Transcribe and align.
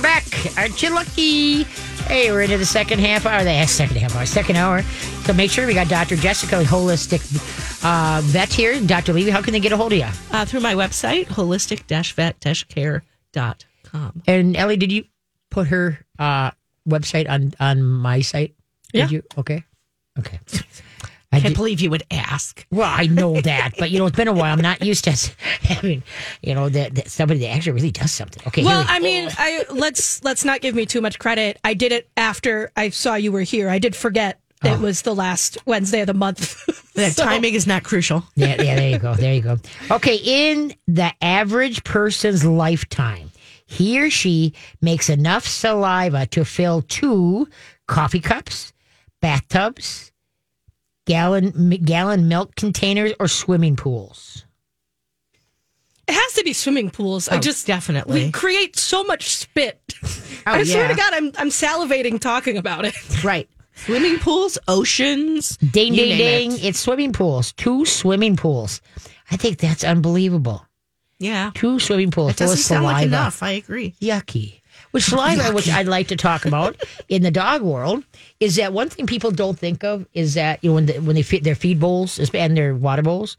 we're 0.00 0.04
back. 0.04 0.24
Aren't 0.56 0.82
you 0.82 0.94
lucky? 0.94 1.64
Hey, 2.04 2.32
we're 2.32 2.40
into 2.42 2.56
the 2.56 2.64
second 2.64 3.00
half 3.00 3.26
hour. 3.26 3.44
The 3.44 3.66
second 3.66 3.98
half 3.98 4.16
hour, 4.16 4.24
second 4.24 4.56
hour. 4.56 4.80
So 5.24 5.34
make 5.34 5.50
sure 5.50 5.66
we 5.66 5.74
got 5.74 5.88
Dr. 5.88 6.16
Jessica, 6.16 6.62
holistic 6.64 7.20
uh, 7.84 8.22
vet 8.24 8.50
here. 8.50 8.80
Dr. 8.80 9.12
Levy, 9.12 9.30
how 9.30 9.42
can 9.42 9.52
they 9.52 9.60
get 9.60 9.72
a 9.72 9.76
hold 9.76 9.92
of 9.92 9.98
you? 9.98 10.08
Uh, 10.30 10.46
through 10.46 10.60
my 10.60 10.72
website, 10.74 11.26
holistic-vet-care.com. 11.26 14.22
And 14.26 14.56
Ellie, 14.56 14.76
did 14.78 14.90
you 14.92 15.04
put 15.50 15.68
her 15.68 15.98
uh, 16.18 16.52
website 16.88 17.28
on 17.28 17.52
on 17.60 17.82
my 17.82 18.22
site? 18.22 18.54
Did 18.92 18.98
Yeah. 18.98 19.08
you? 19.08 19.22
Okay. 19.36 19.64
Okay. 20.18 20.40
I 21.32 21.36
Can't 21.38 21.54
did- 21.54 21.56
believe 21.58 21.80
you 21.80 21.90
would 21.90 22.02
ask. 22.10 22.66
well, 22.72 22.92
I 22.92 23.06
know 23.06 23.40
that, 23.40 23.74
but 23.78 23.90
you 23.90 23.98
know, 24.00 24.06
it's 24.06 24.16
been 24.16 24.26
a 24.28 24.32
while. 24.32 24.52
I'm 24.52 24.60
not 24.60 24.82
used 24.84 25.04
to 25.04 25.12
having, 25.62 26.02
you 26.42 26.54
know, 26.54 26.68
that, 26.68 26.96
that 26.96 27.08
somebody 27.08 27.40
that 27.40 27.50
actually 27.50 27.72
really 27.72 27.92
does 27.92 28.10
something. 28.10 28.42
Okay. 28.48 28.64
Well, 28.64 28.80
we- 28.82 28.88
I 28.88 28.98
mean, 28.98 29.28
I 29.38 29.64
let's 29.70 30.22
let's 30.24 30.44
not 30.44 30.60
give 30.60 30.74
me 30.74 30.86
too 30.86 31.00
much 31.00 31.18
credit. 31.20 31.58
I 31.62 31.74
did 31.74 31.92
it 31.92 32.10
after 32.16 32.72
I 32.76 32.88
saw 32.90 33.14
you 33.14 33.30
were 33.32 33.42
here. 33.42 33.68
I 33.70 33.78
did 33.78 33.94
forget 33.94 34.40
Oh. 34.62 34.74
it 34.74 34.80
was 34.80 35.02
the 35.02 35.14
last 35.14 35.56
Wednesday 35.66 36.00
of 36.00 36.06
the 36.06 36.14
month. 36.14 36.56
That 36.94 37.12
So- 37.12 37.22
timing 37.24 37.54
is 37.54 37.66
not 37.68 37.84
crucial. 37.84 38.24
Yeah, 38.34 38.60
yeah, 38.60 38.74
there 38.74 38.90
you 38.90 38.98
go. 38.98 39.14
There 39.14 39.32
you 39.32 39.40
go. 39.40 39.58
Okay, 39.92 40.16
in 40.16 40.74
the 40.88 41.12
average 41.22 41.84
person's 41.84 42.44
lifetime, 42.44 43.30
he 43.64 44.00
or 44.02 44.10
she 44.10 44.54
makes 44.82 45.08
enough 45.08 45.46
saliva 45.46 46.26
to 46.26 46.44
fill 46.44 46.82
two 46.82 47.48
coffee 47.86 48.18
cups, 48.20 48.72
bathtubs, 49.22 50.09
gallon 51.10 51.70
gallon 51.84 52.28
milk 52.28 52.54
containers, 52.54 53.12
or 53.20 53.28
swimming 53.28 53.76
pools. 53.76 54.44
It 56.08 56.14
has 56.14 56.32
to 56.34 56.44
be 56.44 56.52
swimming 56.52 56.90
pools. 56.90 57.28
I 57.28 57.36
Oh, 57.36 57.40
just 57.40 57.66
definitely. 57.66 58.24
we 58.26 58.32
create 58.32 58.76
so 58.76 59.04
much 59.04 59.28
spit. 59.36 59.80
Oh, 60.46 60.52
I 60.52 60.64
swear 60.64 60.88
to 60.88 60.94
God, 60.94 61.12
I'm 61.12 61.26
I'm 61.36 61.50
salivating 61.50 62.18
talking 62.18 62.56
about 62.56 62.86
it. 62.86 62.94
Right. 63.24 63.46
Swimming 63.74 64.18
pools, 64.18 64.58
oceans. 64.68 65.56
Ding, 65.58 65.92
ding, 65.94 66.16
ding! 66.16 66.52
it. 66.52 66.64
It's 66.64 66.80
swimming 66.80 67.12
pools. 67.12 67.52
Two 67.52 67.84
swimming 67.84 68.36
pools. 68.36 68.80
I 69.30 69.36
think 69.36 69.58
that's 69.58 69.84
unbelievable. 69.84 70.66
Yeah. 71.18 71.50
Two 71.54 71.78
swimming 71.78 72.10
pools 72.10 72.30
It 72.32 72.36
doesn't 72.38 72.56
sound 72.56 72.84
saliva. 72.84 72.92
like 72.98 73.06
enough. 73.06 73.42
I 73.42 73.50
agree. 73.50 73.94
yucky. 74.00 74.59
Which 74.90 75.04
saliva, 75.10 75.52
which 75.52 75.68
I'd 75.68 75.86
like 75.86 76.08
to 76.08 76.16
talk 76.16 76.44
about 76.44 76.76
in 77.08 77.22
the 77.22 77.30
dog 77.30 77.62
world, 77.62 78.04
is 78.40 78.56
that 78.56 78.72
one 78.72 78.88
thing 78.88 79.06
people 79.06 79.30
don't 79.30 79.58
think 79.58 79.84
of 79.84 80.06
is 80.14 80.34
that 80.34 80.62
you 80.62 80.70
know 80.70 80.74
when 80.74 80.86
the, 80.86 80.98
when 81.00 81.16
they 81.16 81.22
feed 81.22 81.44
their 81.44 81.54
feed 81.54 81.80
bowls 81.80 82.18
and 82.34 82.56
their 82.56 82.74
water 82.74 83.02
bowls, 83.02 83.36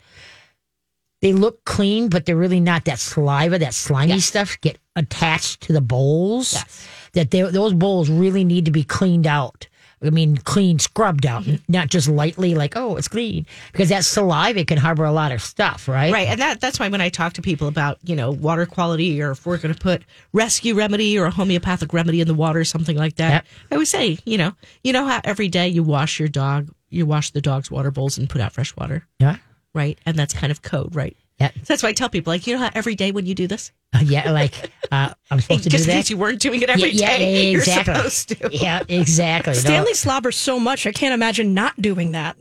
they 1.21 1.33
look 1.33 1.63
clean, 1.65 2.09
but 2.09 2.25
they're 2.25 2.35
really 2.35 2.59
not. 2.59 2.85
That 2.85 2.99
saliva, 2.99 3.59
that 3.59 3.73
slimy 3.73 4.19
stuff, 4.19 4.59
get 4.61 4.77
attached 4.95 5.61
to 5.61 5.73
the 5.73 5.81
bowls. 5.81 6.53
Yes. 6.53 6.87
That 7.13 7.31
they, 7.31 7.41
those 7.41 7.73
bowls 7.73 8.09
really 8.09 8.43
need 8.43 8.65
to 8.65 8.71
be 8.71 8.83
cleaned 8.83 9.27
out. 9.27 9.67
I 10.03 10.09
mean, 10.09 10.37
clean, 10.37 10.79
scrubbed 10.79 11.25
out, 11.27 11.45
not 11.67 11.89
just 11.89 12.07
lightly 12.07 12.55
like, 12.55 12.75
oh, 12.75 12.95
it's 12.95 13.07
clean, 13.07 13.45
because 13.71 13.89
that 13.89 14.03
saliva 14.03 14.65
can 14.65 14.77
harbor 14.79 15.05
a 15.05 15.11
lot 15.11 15.31
of 15.31 15.41
stuff, 15.41 15.87
right? 15.87 16.11
Right. 16.11 16.27
And 16.27 16.39
that 16.41 16.59
that's 16.59 16.79
why 16.79 16.89
when 16.89 17.01
I 17.01 17.09
talk 17.09 17.33
to 17.33 17.41
people 17.41 17.67
about, 17.67 17.99
you 18.03 18.15
know, 18.15 18.31
water 18.31 18.65
quality 18.65 19.21
or 19.21 19.31
if 19.31 19.45
we're 19.45 19.57
going 19.57 19.73
to 19.75 19.79
put 19.79 20.01
rescue 20.33 20.73
remedy 20.73 21.19
or 21.19 21.25
a 21.25 21.31
homeopathic 21.31 21.93
remedy 21.93 22.19
in 22.19 22.27
the 22.27 22.33
water 22.33 22.63
something 22.63 22.97
like 22.97 23.15
that, 23.17 23.29
Yep. 23.31 23.45
I 23.71 23.75
always 23.75 23.89
say, 23.89 24.17
you 24.25 24.37
know, 24.37 24.53
you 24.83 24.91
know 24.93 25.05
how 25.05 25.21
every 25.23 25.49
day 25.49 25.67
you 25.67 25.83
wash 25.83 26.19
your 26.19 26.29
dog, 26.29 26.73
you 26.89 27.05
wash 27.05 27.29
the 27.31 27.41
dog's 27.41 27.69
water 27.69 27.91
bowls 27.91 28.17
and 28.17 28.27
put 28.29 28.41
out 28.41 28.53
fresh 28.53 28.75
water, 28.75 29.05
Yeah. 29.19 29.37
right? 29.75 29.99
And 30.05 30.17
that's 30.17 30.33
kind 30.33 30.51
of 30.51 30.61
code, 30.63 30.95
right? 30.95 31.15
Yeah. 31.41 31.51
So 31.55 31.61
that's 31.65 31.83
why 31.83 31.89
I 31.89 31.93
tell 31.93 32.09
people, 32.09 32.31
like, 32.31 32.45
you 32.47 32.53
know 32.55 32.59
how 32.63 32.69
every 32.73 32.95
day 32.95 33.11
when 33.11 33.25
you 33.25 33.35
do 33.35 33.47
this? 33.47 33.71
Uh, 33.93 33.99
yeah. 34.03 34.31
Like 34.31 34.71
uh, 34.91 35.13
I'm 35.29 35.39
supposed 35.41 35.63
to 35.63 35.69
do 35.69 35.77
Just 35.77 35.85
in 35.85 35.89
that. 35.89 35.95
case 35.97 36.09
you 36.09 36.17
weren't 36.17 36.39
doing 36.39 36.61
it 36.61 36.69
every 36.69 36.91
day, 36.91 37.51
exactly. 37.51 37.51
you're 37.51 37.61
supposed 37.61 38.29
to. 38.29 38.49
Yeah, 38.63 38.83
exactly. 38.87 39.53
No. 39.53 39.59
Stanley 39.59 39.93
slobbers 39.93 40.35
so 40.37 40.59
much, 40.59 40.85
I 40.87 40.91
can't 40.91 41.13
imagine 41.13 41.53
not 41.53 41.81
doing 41.81 42.11
that. 42.13 42.37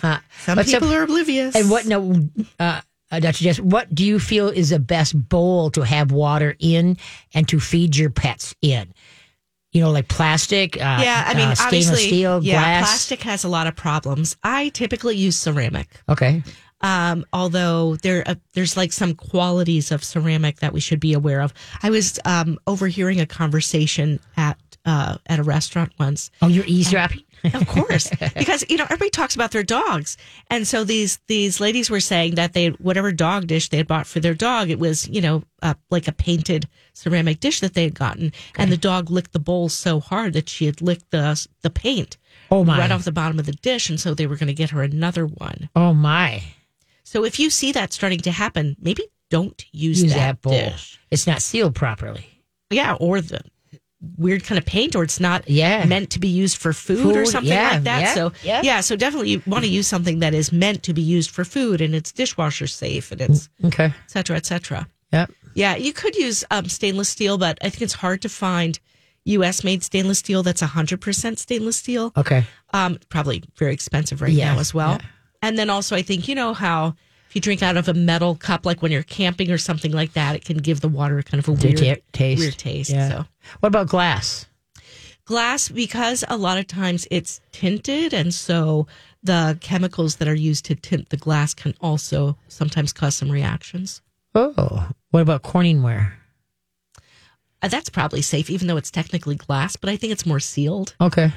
Some 0.00 0.56
But 0.56 0.66
some- 0.66 0.80
people 0.80 0.92
are 0.94 1.02
oblivious. 1.02 1.54
And 1.54 1.70
what? 1.70 1.86
No, 1.86 2.14
uh, 2.58 2.80
uh, 3.10 3.20
Dr. 3.20 3.44
Jess, 3.44 3.58
what 3.60 3.94
do 3.94 4.04
you 4.04 4.18
feel 4.18 4.48
is 4.48 4.70
the 4.70 4.78
best 4.78 5.14
bowl 5.28 5.70
to 5.70 5.82
have 5.82 6.12
water 6.12 6.54
in 6.58 6.96
and 7.34 7.48
to 7.48 7.58
feed 7.60 7.96
your 7.96 8.10
pets 8.10 8.54
in? 8.60 8.92
You 9.72 9.82
know, 9.82 9.90
like 9.90 10.08
plastic. 10.08 10.76
Uh, 10.76 11.00
Yeah, 11.02 11.24
I 11.26 11.34
mean, 11.34 11.48
uh, 11.48 11.54
stainless 11.54 11.88
obviously, 11.90 12.06
steel, 12.08 12.42
yeah, 12.42 12.54
glass. 12.54 12.88
plastic 12.88 13.22
has 13.22 13.44
a 13.44 13.48
lot 13.48 13.66
of 13.66 13.76
problems. 13.76 14.34
I 14.42 14.70
typically 14.70 15.16
use 15.16 15.36
ceramic. 15.38 15.88
Okay. 16.08 16.42
Um, 16.80 17.24
although 17.32 17.96
there 17.96 18.22
uh, 18.26 18.34
there's 18.54 18.76
like 18.76 18.92
some 18.92 19.14
qualities 19.14 19.90
of 19.90 20.04
ceramic 20.04 20.60
that 20.60 20.72
we 20.72 20.80
should 20.80 21.00
be 21.00 21.12
aware 21.12 21.40
of. 21.40 21.52
I 21.82 21.90
was 21.90 22.18
um, 22.24 22.58
overhearing 22.66 23.20
a 23.20 23.26
conversation 23.26 24.20
at 24.36 24.58
uh, 24.84 25.16
at 25.26 25.38
a 25.38 25.42
restaurant 25.42 25.92
once. 25.98 26.30
Oh, 26.42 26.48
you're 26.48 26.64
eavesdropping. 26.66 27.22
Of 27.54 27.68
course, 27.68 28.10
because 28.36 28.64
you 28.68 28.76
know 28.76 28.82
everybody 28.82 29.10
talks 29.10 29.36
about 29.36 29.52
their 29.52 29.62
dogs, 29.62 30.16
and 30.50 30.66
so 30.66 30.82
these 30.82 31.20
these 31.28 31.60
ladies 31.60 31.88
were 31.88 32.00
saying 32.00 32.34
that 32.34 32.52
they 32.52 32.70
whatever 32.70 33.12
dog 33.12 33.46
dish 33.46 33.68
they 33.68 33.76
had 33.76 33.86
bought 33.86 34.08
for 34.08 34.18
their 34.18 34.34
dog, 34.34 34.70
it 34.70 34.78
was 34.80 35.08
you 35.08 35.20
know 35.20 35.44
uh, 35.62 35.74
like 35.88 36.08
a 36.08 36.12
painted 36.12 36.66
ceramic 36.94 37.38
dish 37.38 37.60
that 37.60 37.74
they 37.74 37.84
had 37.84 37.94
gotten, 37.94 38.32
and 38.56 38.72
the 38.72 38.76
dog 38.76 39.08
licked 39.08 39.32
the 39.32 39.38
bowl 39.38 39.68
so 39.68 40.00
hard 40.00 40.32
that 40.32 40.48
she 40.48 40.66
had 40.66 40.82
licked 40.82 41.12
the 41.12 41.46
the 41.62 41.70
paint 41.70 42.16
Oh 42.50 42.64
my. 42.64 42.76
right 42.76 42.90
off 42.90 43.04
the 43.04 43.12
bottom 43.12 43.38
of 43.38 43.46
the 43.46 43.52
dish, 43.52 43.88
and 43.88 44.00
so 44.00 44.14
they 44.14 44.26
were 44.26 44.36
going 44.36 44.48
to 44.48 44.52
get 44.52 44.70
her 44.70 44.82
another 44.82 45.24
one. 45.24 45.68
Oh 45.76 45.94
my. 45.94 46.42
So 47.08 47.24
if 47.24 47.38
you 47.40 47.48
see 47.50 47.72
that 47.72 47.92
starting 47.92 48.20
to 48.20 48.30
happen, 48.30 48.76
maybe 48.80 49.02
don't 49.30 49.64
use, 49.72 50.02
Use 50.02 50.12
that, 50.12 50.18
that 50.18 50.42
bowl. 50.42 50.52
dish. 50.52 50.98
It's 51.10 51.26
not 51.26 51.40
sealed 51.42 51.74
properly. 51.74 52.26
Yeah, 52.70 52.94
or 53.00 53.20
the 53.22 53.40
weird 54.16 54.44
kind 54.44 54.58
of 54.58 54.66
paint, 54.66 54.94
or 54.94 55.02
it's 55.04 55.18
not 55.18 55.48
Yeah. 55.48 55.84
meant 55.86 56.10
to 56.10 56.18
be 56.20 56.28
used 56.28 56.58
for 56.58 56.72
food, 56.74 57.16
or 57.16 57.24
something 57.24 57.50
yeah, 57.52 57.70
like 57.72 57.82
that. 57.84 58.00
yeah, 58.02 58.14
so 58.14 58.32
yeah. 58.44 58.80
so 58.82 58.94
definitely 58.94 59.30
you 59.30 59.42
want 59.46 59.64
to 59.64 59.70
use 59.70 59.86
something 59.88 60.18
that 60.20 60.34
is 60.34 60.52
meant 60.52 60.82
to 60.84 60.92
be 60.92 61.00
used 61.02 61.30
for 61.30 61.44
food, 61.44 61.80
and 61.80 61.94
it's 61.94 62.12
dishwasher 62.12 62.66
safe, 62.66 63.10
and 63.10 63.20
it's 63.22 63.48
Okay. 63.64 63.86
et 63.86 63.94
cetera, 64.10 64.36
et 64.36 64.44
cetera. 64.46 64.86
Yep. 65.12 65.32
Yeah, 65.54 65.76
you 65.76 65.92
could 65.94 66.14
use 66.14 66.44
um, 66.50 66.68
stainless 66.68 67.08
steel, 67.08 67.38
but 67.38 67.58
I 67.62 67.70
think 67.70 67.82
it's 67.82 67.94
hard 67.94 68.20
to 68.22 68.28
find 68.28 68.78
U.S. 69.24 69.64
made 69.64 69.82
stainless 69.82 70.18
steel 70.18 70.42
that's 70.42 70.62
100% 70.62 71.38
stainless 71.38 71.76
steel. 71.76 72.12
Okay. 72.16 72.44
Um, 72.72 72.98
probably 73.08 73.42
very 73.56 73.72
expensive 73.72 74.20
right 74.22 74.34
now 74.36 74.58
as 74.58 74.72
well. 74.74 75.00
And 75.42 75.58
then 75.58 75.70
also, 75.70 75.94
I 75.96 76.02
think 76.02 76.28
you 76.28 76.34
know 76.34 76.52
how 76.54 76.94
if 77.28 77.34
you 77.34 77.40
drink 77.40 77.62
out 77.62 77.76
of 77.76 77.88
a 77.88 77.94
metal 77.94 78.34
cup, 78.34 78.64
like 78.66 78.80
when 78.82 78.90
you're 78.90 79.02
camping 79.02 79.50
or 79.50 79.58
something 79.58 79.92
like 79.92 80.14
that, 80.14 80.34
it 80.34 80.44
can 80.44 80.56
give 80.58 80.80
the 80.80 80.88
water 80.88 81.22
kind 81.22 81.38
of 81.38 81.48
a 81.48 81.52
Weird 81.52 81.76
ta- 81.78 82.02
taste. 82.12 82.40
Weird 82.40 82.56
taste. 82.58 82.90
Yeah. 82.90 83.08
So 83.08 83.24
What 83.60 83.68
about 83.68 83.88
glass? 83.88 84.46
glass, 85.26 85.68
because 85.68 86.24
a 86.28 86.38
lot 86.38 86.56
of 86.56 86.66
times 86.66 87.06
it's 87.10 87.40
tinted, 87.52 88.14
and 88.14 88.32
so 88.32 88.86
the 89.22 89.58
chemicals 89.60 90.16
that 90.16 90.26
are 90.26 90.34
used 90.34 90.64
to 90.64 90.74
tint 90.74 91.10
the 91.10 91.18
glass 91.18 91.52
can 91.52 91.74
also 91.82 92.38
sometimes 92.48 92.94
cause 92.94 93.14
some 93.14 93.30
reactions. 93.30 94.00
Oh. 94.34 94.88
What 95.10 95.20
about 95.20 95.42
Corningware? 95.42 96.12
Uh, 97.60 97.68
that's 97.68 97.90
probably 97.90 98.22
safe, 98.22 98.48
even 98.48 98.68
though 98.68 98.76
it's 98.78 98.90
technically 98.90 99.34
glass, 99.34 99.76
but 99.76 99.90
I 99.90 99.96
think 99.96 100.12
it's 100.12 100.24
more 100.24 100.40
sealed. 100.40 100.94
Okay. 101.00 101.30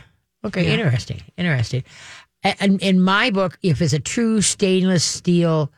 Okay. 0.46 0.66
Yeah. 0.68 0.74
Interesting. 0.76 1.22
Interesting. 1.38 1.84
And 2.44 2.82
in 2.82 3.00
my 3.02 3.30
book, 3.30 3.58
if 3.62 3.82
it's 3.82 3.94
a 3.94 4.00
true 4.00 4.42
stainless 4.42 5.04
steel 5.04 5.72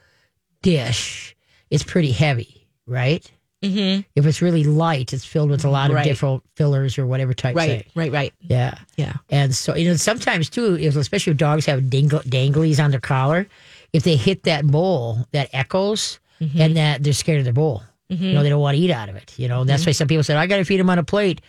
dish, 0.61 1.35
it's 1.69 1.83
pretty 1.83 2.11
heavy, 2.11 2.67
right? 2.87 3.29
Mm-hmm. 3.61 4.01
If 4.15 4.25
it's 4.25 4.41
really 4.41 4.63
light, 4.65 5.13
it's 5.13 5.23
filled 5.25 5.49
with 5.49 5.63
a 5.63 5.69
lot 5.69 5.89
of 5.89 5.95
Right. 5.95 6.03
different 6.03 6.43
fillers 6.55 6.97
or 6.97 7.05
whatever 7.05 7.33
type. 7.33 7.55
Right, 7.55 7.69
Say. 7.69 7.87
right, 7.95 8.11
right. 8.11 8.33
Yeah. 8.41 8.77
Yeah. 8.97 9.13
And 9.29 9.55
so, 9.55 9.75
you 9.75 9.89
know, 9.89 9.95
sometimes 9.95 10.49
too, 10.49 10.77
if, 10.77 10.95
especially 10.97 11.31
if 11.31 11.37
dogs 11.37 11.65
have 11.65 11.89
dangle, 11.89 12.19
danglies 12.21 12.83
on 12.83 12.91
their 12.91 12.99
collar, 12.99 13.47
if 13.93 14.03
they 14.03 14.15
hit 14.17 14.43
that 14.43 14.65
bowl, 14.67 15.25
that 15.31 15.49
echoes 15.53 16.19
Mm-hmm. 16.41 16.59
and 16.61 16.75
that 16.77 17.03
they're 17.03 17.13
scared 17.13 17.39
of 17.39 17.45
the 17.45 17.53
bowl. 17.53 17.83
You 18.09 18.33
know, 18.33 18.43
they 18.43 18.49
don't 18.49 18.59
want 18.59 18.75
to 18.75 18.83
eat 18.83 18.91
out 18.91 19.07
of 19.07 19.15
it. 19.15 19.33
You 19.37 19.47
know, 19.47 19.59
Mm-hmm. 19.59 19.67
that's 19.67 19.85
why 19.85 19.91
some 19.93 20.07
people 20.09 20.23
said, 20.23 20.35
I 20.35 20.45
got 20.45 20.57
to 20.57 20.65
feed 20.65 20.79
him 20.79 20.89
on 20.89 20.99
a 20.99 21.03
plate. 21.03 21.39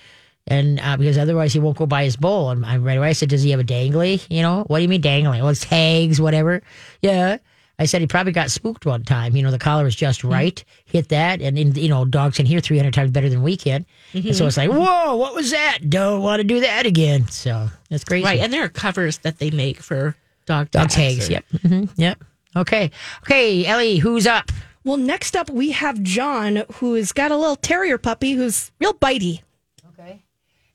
And 0.47 0.79
uh, 0.81 0.97
because 0.99 1.17
otherwise 1.17 1.53
he 1.55 1.59
won't 1.59 1.77
go 1.79 1.87
by 1.87 2.05
his 2.05 2.17
bowl. 2.17 2.51
And 2.51 2.67
I 2.67 2.77
right 2.77 2.99
away 2.99 3.09
I 3.09 3.13
said, 3.13 3.31
Does 3.31 3.43
he 3.43 3.51
have 3.53 3.61
a 3.61 3.65
dangly? 3.65 4.25
You 4.29 4.43
know, 4.43 4.65
what 4.67 4.79
do 4.79 4.83
you 4.83 4.89
mean 4.89 5.01
dangly? 5.03 5.41
Well, 5.41 5.49
it's 5.49 5.65
tags, 5.65 6.21
whatever. 6.21 6.63
Yeah. 7.01 7.39
I 7.77 7.87
said 7.87 8.01
he 8.03 8.07
probably 8.07 8.31
got 8.33 8.53
spooked 8.53 8.87
one 8.87 9.03
time. 9.03 9.35
You 9.35 9.43
know, 9.43 9.51
the 9.51 9.59
collar 9.59 9.83
was 9.85 9.97
just 9.97 10.21
Mm-hmm. 10.21 10.31
right, 10.33 10.65
hit 10.85 11.09
that, 11.09 11.43
and, 11.43 11.59
and 11.59 11.77
you 11.77 11.89
know, 11.89 12.05
dogs 12.05 12.37
can 12.37 12.47
hear 12.47 12.61
300 12.61 12.95
times 12.95 13.11
better 13.11 13.29
than 13.29 13.43
we 13.43 13.57
can. 13.57 13.85
And 14.13 14.37
so 14.37 14.47
it's 14.47 14.57
like, 14.57 14.71
Mm-hmm. 14.71 14.79
whoa, 14.79 15.17
what 15.17 15.35
was 15.35 15.51
that? 15.51 15.79
Don't 15.91 16.23
want 16.23 16.39
to 16.41 16.45
do 16.45 16.61
that 16.61 16.87
again. 16.87 17.27
So 17.29 17.69
that's 17.91 18.05
crazy. 18.05 18.25
Right. 18.25 18.39
And 18.39 18.53
there 18.53 18.63
are 18.65 18.69
covers 18.69 19.19
that 19.19 19.39
they 19.39 19.51
make 19.51 19.79
for 19.81 20.15
dog 20.47 20.71
Dog 20.71 20.91
tags. 20.91 21.27
tags. 21.29 21.31
or- 21.31 21.33
Yep. 21.33 21.45
hmm 21.63 21.85
Yep. 21.97 22.25
Okay. 22.57 22.91
Okay, 23.25 23.67
Ellie, 23.67 23.97
who's 23.97 24.27
up? 24.29 24.53
Well, 24.85 24.97
next 24.99 25.35
up 25.35 25.51
we 25.51 25.73
have 25.73 26.01
John, 26.03 26.63
who 26.75 26.95
has 26.95 27.11
got 27.11 27.33
a 27.33 27.37
little 27.37 27.57
terrier 27.57 27.99
puppy 27.99 28.35
who's 28.35 28.71
real 28.79 28.95
bitey. 28.95 29.41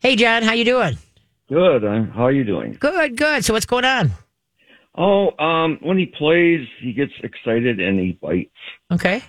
Hey, 0.01 0.15
John, 0.15 0.43
how 0.43 0.53
you 0.53 0.63
doing? 0.65 0.97
Good. 1.49 1.83
Uh, 1.83 2.03
how 2.13 2.25
are 2.25 2.31
you 2.31 2.43
doing? 2.43 2.77
Good, 2.79 3.17
good. 3.17 3.43
So 3.43 3.53
what's 3.53 3.65
going 3.65 3.85
on? 3.85 4.11
Oh, 4.95 5.37
um, 5.43 5.77
when 5.81 5.97
he 5.97 6.05
plays, 6.05 6.67
he 6.81 6.93
gets 6.93 7.11
excited 7.23 7.79
and 7.79 7.99
he 7.99 8.13
bites. 8.21 8.49
Okay. 8.91 9.21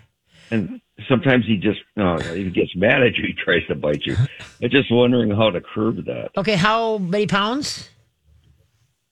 And 0.50 0.80
sometimes 1.08 1.44
he 1.46 1.56
just 1.56 1.80
uh, 1.96 2.20
he 2.34 2.50
gets 2.50 2.74
mad 2.76 3.02
at 3.02 3.16
you. 3.16 3.24
He 3.26 3.32
tries 3.32 3.66
to 3.68 3.74
bite 3.74 4.04
you. 4.04 4.16
I'm 4.62 4.70
just 4.70 4.92
wondering 4.92 5.30
how 5.30 5.50
to 5.50 5.60
curb 5.60 6.04
that. 6.06 6.30
Okay, 6.36 6.56
how 6.56 6.98
many 6.98 7.26
pounds? 7.26 7.88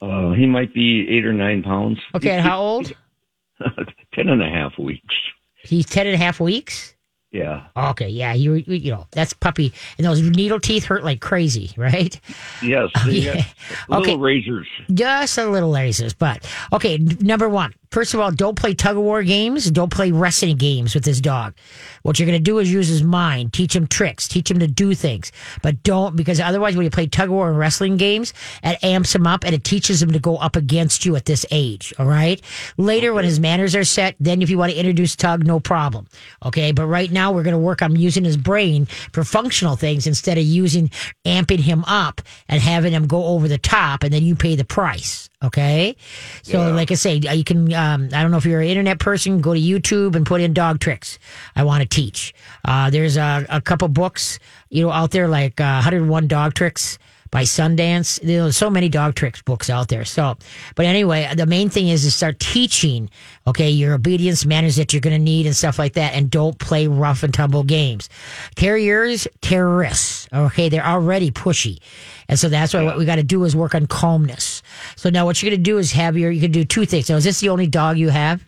Uh, 0.00 0.32
he 0.32 0.46
might 0.46 0.72
be 0.74 1.08
eight 1.08 1.24
or 1.24 1.32
nine 1.32 1.62
pounds. 1.62 1.98
Okay, 2.14 2.30
and 2.30 2.42
how 2.46 2.60
old? 2.60 2.92
Ten 4.14 4.28
and 4.28 4.42
a 4.42 4.48
half 4.48 4.78
weeks. 4.78 5.14
He's 5.64 5.86
10 5.86 6.06
and 6.06 6.14
a 6.14 6.18
half 6.18 6.40
weeks? 6.40 6.94
Yeah. 7.30 7.64
Okay, 7.76 8.08
yeah, 8.08 8.32
you 8.32 8.54
you 8.54 8.90
know, 8.90 9.06
that's 9.10 9.34
puppy. 9.34 9.72
And 9.98 10.06
those 10.06 10.22
needle 10.22 10.58
teeth 10.60 10.84
hurt 10.84 11.04
like 11.04 11.20
crazy, 11.20 11.72
right? 11.76 12.18
Yes. 12.62 12.90
Yeah. 13.06 13.44
little 13.88 14.02
Okay. 14.02 14.16
razors. 14.16 14.66
Just 14.92 15.36
a 15.38 15.46
little 15.46 15.70
laces, 15.70 16.14
but 16.14 16.48
okay. 16.72 16.96
Number 16.98 17.48
one, 17.48 17.74
first 17.90 18.14
of 18.14 18.20
all, 18.20 18.30
don't 18.30 18.56
play 18.56 18.74
tug 18.74 18.96
of 18.96 19.02
war 19.02 19.22
games. 19.22 19.70
Don't 19.70 19.92
play 19.92 20.10
wrestling 20.12 20.56
games 20.56 20.94
with 20.94 21.04
this 21.04 21.20
dog. 21.20 21.54
What 22.02 22.18
you're 22.18 22.26
going 22.26 22.38
to 22.38 22.42
do 22.42 22.58
is 22.58 22.72
use 22.72 22.88
his 22.88 23.02
mind, 23.02 23.52
teach 23.52 23.74
him 23.74 23.86
tricks, 23.86 24.28
teach 24.28 24.50
him 24.50 24.58
to 24.60 24.66
do 24.66 24.94
things, 24.94 25.32
but 25.62 25.82
don't 25.82 26.16
because 26.16 26.40
otherwise, 26.40 26.76
when 26.76 26.84
you 26.84 26.90
play 26.90 27.06
tug 27.06 27.28
of 27.28 27.34
war 27.34 27.48
and 27.48 27.58
wrestling 27.58 27.96
games, 27.96 28.32
it 28.62 28.82
amps 28.82 29.14
him 29.14 29.26
up 29.26 29.44
and 29.44 29.54
it 29.54 29.64
teaches 29.64 30.02
him 30.02 30.12
to 30.12 30.18
go 30.18 30.36
up 30.36 30.56
against 30.56 31.04
you 31.04 31.16
at 31.16 31.24
this 31.24 31.44
age. 31.50 31.92
All 31.98 32.06
right. 32.06 32.40
Later, 32.76 33.12
when 33.12 33.24
his 33.24 33.40
manners 33.40 33.74
are 33.74 33.84
set, 33.84 34.16
then 34.20 34.42
if 34.42 34.50
you 34.50 34.58
want 34.58 34.72
to 34.72 34.78
introduce 34.78 35.16
tug, 35.16 35.46
no 35.46 35.60
problem. 35.60 36.06
Okay, 36.44 36.72
but 36.72 36.86
right 36.86 37.10
now 37.10 37.32
we're 37.32 37.42
going 37.42 37.52
to 37.52 37.58
work 37.58 37.82
on 37.82 37.96
using 37.96 38.24
his 38.24 38.36
brain 38.36 38.86
for 38.86 39.24
functional 39.24 39.76
things 39.76 40.06
instead 40.06 40.38
of 40.38 40.44
using 40.44 40.90
amping 41.24 41.60
him 41.60 41.84
up 41.86 42.20
and 42.48 42.60
having 42.60 42.92
him 42.92 43.06
go 43.06 43.24
over 43.24 43.48
the 43.48 43.58
top, 43.58 44.02
and 44.02 44.12
then 44.12 44.22
you 44.22 44.34
pay 44.34 44.56
the 44.56 44.64
price. 44.64 45.28
Okay. 45.44 45.94
So, 46.42 46.72
like 46.72 46.90
I 46.90 46.94
say, 46.94 47.14
you 47.14 47.44
can, 47.44 47.72
um, 47.72 48.08
I 48.12 48.22
don't 48.22 48.32
know 48.32 48.38
if 48.38 48.44
you're 48.44 48.60
an 48.60 48.66
internet 48.66 48.98
person, 48.98 49.40
go 49.40 49.54
to 49.54 49.60
YouTube 49.60 50.16
and 50.16 50.26
put 50.26 50.40
in 50.40 50.52
dog 50.52 50.80
tricks. 50.80 51.18
I 51.54 51.62
want 51.62 51.82
to 51.82 51.88
teach. 51.88 52.34
Uh, 52.64 52.90
there's 52.90 53.16
a, 53.16 53.46
a 53.48 53.60
couple 53.60 53.86
books, 53.86 54.40
you 54.68 54.82
know, 54.82 54.90
out 54.90 55.12
there 55.12 55.28
like 55.28 55.60
uh, 55.60 55.74
101 55.74 56.26
Dog 56.26 56.54
Tricks 56.54 56.98
by 57.30 57.42
Sundance. 57.42 58.20
There's 58.20 58.56
so 58.56 58.70
many 58.70 58.88
dog 58.88 59.14
tricks 59.14 59.42
books 59.42 59.70
out 59.70 59.88
there. 59.88 60.04
So, 60.04 60.36
but 60.74 60.86
anyway, 60.86 61.30
the 61.34 61.46
main 61.46 61.68
thing 61.68 61.88
is 61.88 62.02
to 62.04 62.10
start 62.10 62.38
teaching, 62.38 63.10
okay, 63.46 63.70
your 63.70 63.94
obedience 63.94 64.44
manners 64.44 64.76
that 64.76 64.92
you're 64.92 65.00
going 65.00 65.16
to 65.16 65.22
need 65.22 65.46
and 65.46 65.56
stuff 65.56 65.78
like 65.78 65.94
that. 65.94 66.14
And 66.14 66.30
don't 66.30 66.58
play 66.58 66.86
rough 66.86 67.22
and 67.22 67.32
tumble 67.32 67.64
games. 67.64 68.08
Terriers, 68.54 69.26
terrorists, 69.40 70.28
okay, 70.32 70.68
they're 70.68 70.86
already 70.86 71.30
pushy. 71.30 71.78
And 72.28 72.38
so 72.38 72.48
that's 72.48 72.74
why 72.74 72.82
what 72.82 72.98
we 72.98 73.04
got 73.04 73.16
to 73.16 73.22
do 73.22 73.44
is 73.44 73.56
work 73.56 73.74
on 73.74 73.86
calmness. 73.86 74.62
So 74.96 75.10
now 75.10 75.24
what 75.24 75.42
you're 75.42 75.50
going 75.50 75.58
to 75.58 75.70
do 75.70 75.78
is 75.78 75.92
have 75.92 76.16
your, 76.16 76.30
you 76.30 76.40
can 76.40 76.52
do 76.52 76.64
two 76.64 76.84
things. 76.84 77.08
Now, 77.08 77.16
is 77.16 77.24
this 77.24 77.40
the 77.40 77.48
only 77.48 77.66
dog 77.66 77.96
you 77.96 78.10
have? 78.10 78.44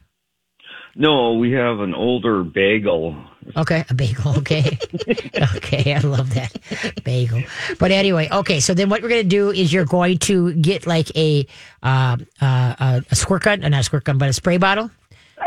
No, 0.94 1.34
we 1.34 1.52
have 1.52 1.80
an 1.80 1.94
older 1.94 2.42
bagel. 2.42 3.16
Okay, 3.56 3.84
a 3.88 3.94
bagel. 3.94 4.38
Okay, 4.38 4.78
okay, 5.56 5.94
I 5.94 6.00
love 6.00 6.34
that 6.34 6.56
bagel. 7.04 7.42
But 7.78 7.90
anyway, 7.90 8.28
okay. 8.30 8.60
So 8.60 8.74
then, 8.74 8.88
what 8.88 9.02
we're 9.02 9.08
gonna 9.08 9.24
do 9.24 9.50
is 9.50 9.72
you're 9.72 9.84
going 9.84 10.18
to 10.18 10.52
get 10.54 10.86
like 10.86 11.14
a 11.16 11.46
uh, 11.82 12.16
uh, 12.40 13.00
a 13.10 13.16
squirt 13.16 13.42
gun, 13.42 13.60
not 13.60 13.72
a 13.72 13.82
squirt 13.82 14.04
gun, 14.04 14.18
but 14.18 14.28
a 14.28 14.32
spray 14.32 14.58
bottle, 14.58 14.90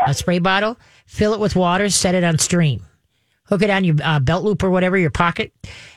a 0.06 0.14
spray 0.14 0.38
bottle. 0.38 0.76
Fill 1.06 1.34
it 1.34 1.40
with 1.40 1.56
water. 1.56 1.88
Set 1.88 2.14
it 2.14 2.24
on 2.24 2.38
stream. 2.38 2.82
Hook 3.44 3.62
it 3.62 3.70
on 3.70 3.84
your 3.84 3.96
uh, 4.02 4.20
belt 4.20 4.42
loop 4.42 4.62
or 4.62 4.70
whatever 4.70 4.96
your 4.96 5.10
pocket. 5.10 5.52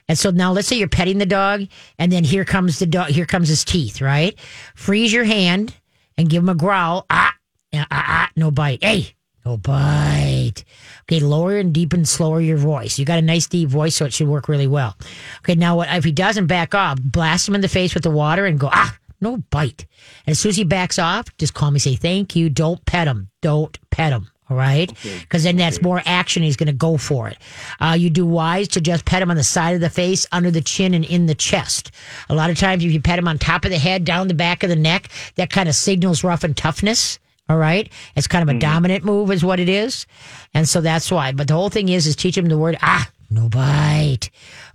And 0.08 0.18
so 0.18 0.32
now, 0.32 0.52
let's 0.52 0.68
say 0.68 0.78
you're 0.78 0.88
petting 0.88 1.18
the 1.18 1.26
dog, 1.26 1.68
and 1.98 2.12
then 2.12 2.24
here 2.24 2.46
comes 2.46 2.80
the 2.80 2.86
dog. 2.86 3.10
Here 3.10 3.26
comes 3.26 3.50
his 3.50 3.66
teeth. 3.66 4.02
Right. 4.02 4.38
Freeze 4.76 5.12
your 5.12 5.24
hand 5.24 5.74
and 6.18 6.30
give 6.30 6.44
him 6.44 6.50
a 6.50 6.56
growl. 6.56 7.06
Ah, 7.10 7.34
ah, 7.74 7.88
ah, 7.92 8.30
no 8.36 8.52
bite. 8.52 8.84
Hey, 8.84 9.16
no 9.48 9.58
bite. 9.58 10.66
Okay, 11.04 11.22
lower 11.22 11.58
and 11.58 11.74
deepen 11.74 12.04
slower 12.06 12.42
your 12.42 12.58
voice. 12.58 13.00
You 13.00 13.06
got 13.06 13.20
a 13.20 13.22
nice 13.22 13.48
deep 13.48 13.70
voice, 13.70 13.96
so 13.96 14.06
it 14.06 14.14
should 14.14 14.28
work 14.28 14.50
really 14.50 14.68
well. 14.68 14.98
Okay, 15.40 15.56
now 15.56 15.78
what 15.78 15.88
if 15.90 16.04
he 16.04 16.12
doesn't 16.12 16.48
back 16.48 16.76
off, 16.76 17.00
blast 17.02 17.48
him 17.48 17.56
in 17.56 17.62
the 17.62 17.70
face 17.70 17.94
with 17.94 18.04
the 18.04 18.12
water 18.12 18.46
and 18.46 18.60
go, 18.60 18.70
ah, 18.72 18.98
no 19.22 19.38
bite. 19.38 19.86
And 20.26 20.32
as 20.32 20.40
soon 20.40 20.50
as 20.50 20.58
he 20.58 20.66
backs 20.66 21.00
off, 21.00 21.26
just 21.38 21.54
call 21.54 21.72
me, 21.72 21.80
say 21.80 21.96
thank 21.96 22.36
you. 22.36 22.50
Don't 22.50 22.86
pet 22.86 23.08
him. 23.08 23.30
Don't 23.42 23.78
pet 23.90 24.12
him. 24.12 24.30
All 24.50 24.56
right, 24.56 24.90
because 25.20 25.44
then 25.44 25.58
that's 25.58 25.82
more 25.82 26.02
action. 26.06 26.42
He's 26.42 26.56
going 26.56 26.68
to 26.68 26.74
go 26.74 26.96
for 26.96 27.28
it. 27.28 27.38
Uh, 27.82 27.98
you 28.00 28.10
do 28.10 28.26
wise 28.26 28.70
to 28.70 28.82
just 28.82 29.04
pet 29.04 29.22
him 29.22 29.30
on 29.30 29.36
the 29.36 29.44
side 29.44 29.76
of 29.76 29.82
the 29.82 29.90
face, 29.90 30.26
under 30.32 30.52
the 30.52 30.62
chin, 30.62 30.94
and 30.94 31.04
in 31.04 31.26
the 31.26 31.36
chest. 31.36 31.92
A 32.30 32.36
lot 32.36 32.50
of 32.50 32.58
times, 32.58 32.86
if 32.86 32.94
you 32.94 33.02
pet 33.02 33.20
him 33.20 33.28
on 33.28 33.38
top 33.38 33.66
of 33.66 33.72
the 33.72 33.78
head, 33.78 34.06
down 34.06 34.30
the 34.30 34.34
back 34.34 34.64
of 34.64 34.70
the 34.70 34.78
neck, 34.78 35.10
that 35.36 35.50
kind 35.50 35.68
of 35.68 35.76
signals 35.76 36.24
rough 36.24 36.46
and 36.46 36.56
toughness. 36.56 37.20
All 37.50 37.58
right. 37.58 37.92
It's 38.16 38.28
kind 38.28 38.48
of 38.48 38.56
a 38.56 38.60
dominant 38.60 39.04
move 39.04 39.32
is 39.32 39.44
what 39.44 39.60
it 39.60 39.70
is. 39.70 40.06
And 40.54 40.68
so 40.68 40.82
that's 40.82 41.10
why. 41.10 41.32
But 41.32 41.48
the 41.48 41.54
whole 41.54 41.70
thing 41.70 41.90
is, 41.90 42.06
is 42.06 42.16
teach 42.16 42.38
him 42.38 42.46
the 42.48 42.58
word, 42.58 42.78
ah, 42.82 43.10
no 43.30 43.48
bite. 43.50 44.30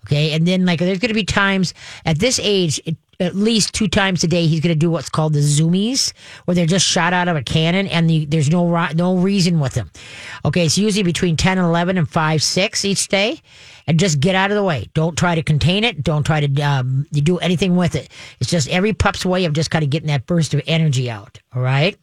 Okay. 0.06 0.32
And 0.32 0.46
then 0.46 0.64
like 0.64 0.78
there's 0.78 0.98
going 0.98 1.08
to 1.08 1.14
be 1.14 1.24
times 1.24 1.74
at 2.04 2.18
this 2.18 2.40
age, 2.42 2.80
it, 2.84 2.96
at 3.20 3.36
least 3.36 3.72
two 3.72 3.88
times 3.88 4.24
a 4.24 4.26
day, 4.26 4.46
he's 4.46 4.60
going 4.60 4.74
to 4.74 4.78
do 4.78 4.90
what's 4.90 5.08
called 5.08 5.32
the 5.32 5.40
zoomies, 5.40 6.12
where 6.44 6.54
they're 6.54 6.66
just 6.66 6.86
shot 6.86 7.12
out 7.12 7.28
of 7.28 7.36
a 7.36 7.42
cannon 7.42 7.86
and 7.86 8.10
the, 8.10 8.24
there's 8.24 8.50
no 8.50 8.88
no 8.94 9.16
reason 9.16 9.60
with 9.60 9.74
them. 9.74 9.90
Okay, 10.44 10.66
it's 10.66 10.76
usually 10.76 11.04
between 11.04 11.36
ten 11.36 11.56
and 11.58 11.66
eleven 11.66 11.98
and 11.98 12.08
five 12.08 12.42
six 12.42 12.84
each 12.84 13.06
day, 13.08 13.40
and 13.86 14.00
just 14.00 14.18
get 14.18 14.34
out 14.34 14.50
of 14.50 14.56
the 14.56 14.64
way. 14.64 14.88
Don't 14.94 15.16
try 15.16 15.36
to 15.36 15.42
contain 15.42 15.84
it. 15.84 16.02
Don't 16.02 16.24
try 16.24 16.44
to 16.44 16.62
um, 16.62 17.06
do 17.12 17.38
anything 17.38 17.76
with 17.76 17.94
it. 17.94 18.08
It's 18.40 18.50
just 18.50 18.68
every 18.68 18.92
pup's 18.92 19.24
way 19.24 19.44
of 19.44 19.52
just 19.52 19.70
kind 19.70 19.84
of 19.84 19.90
getting 19.90 20.08
that 20.08 20.26
burst 20.26 20.52
of 20.52 20.62
energy 20.66 21.08
out. 21.08 21.38
All 21.54 21.62
right. 21.62 21.96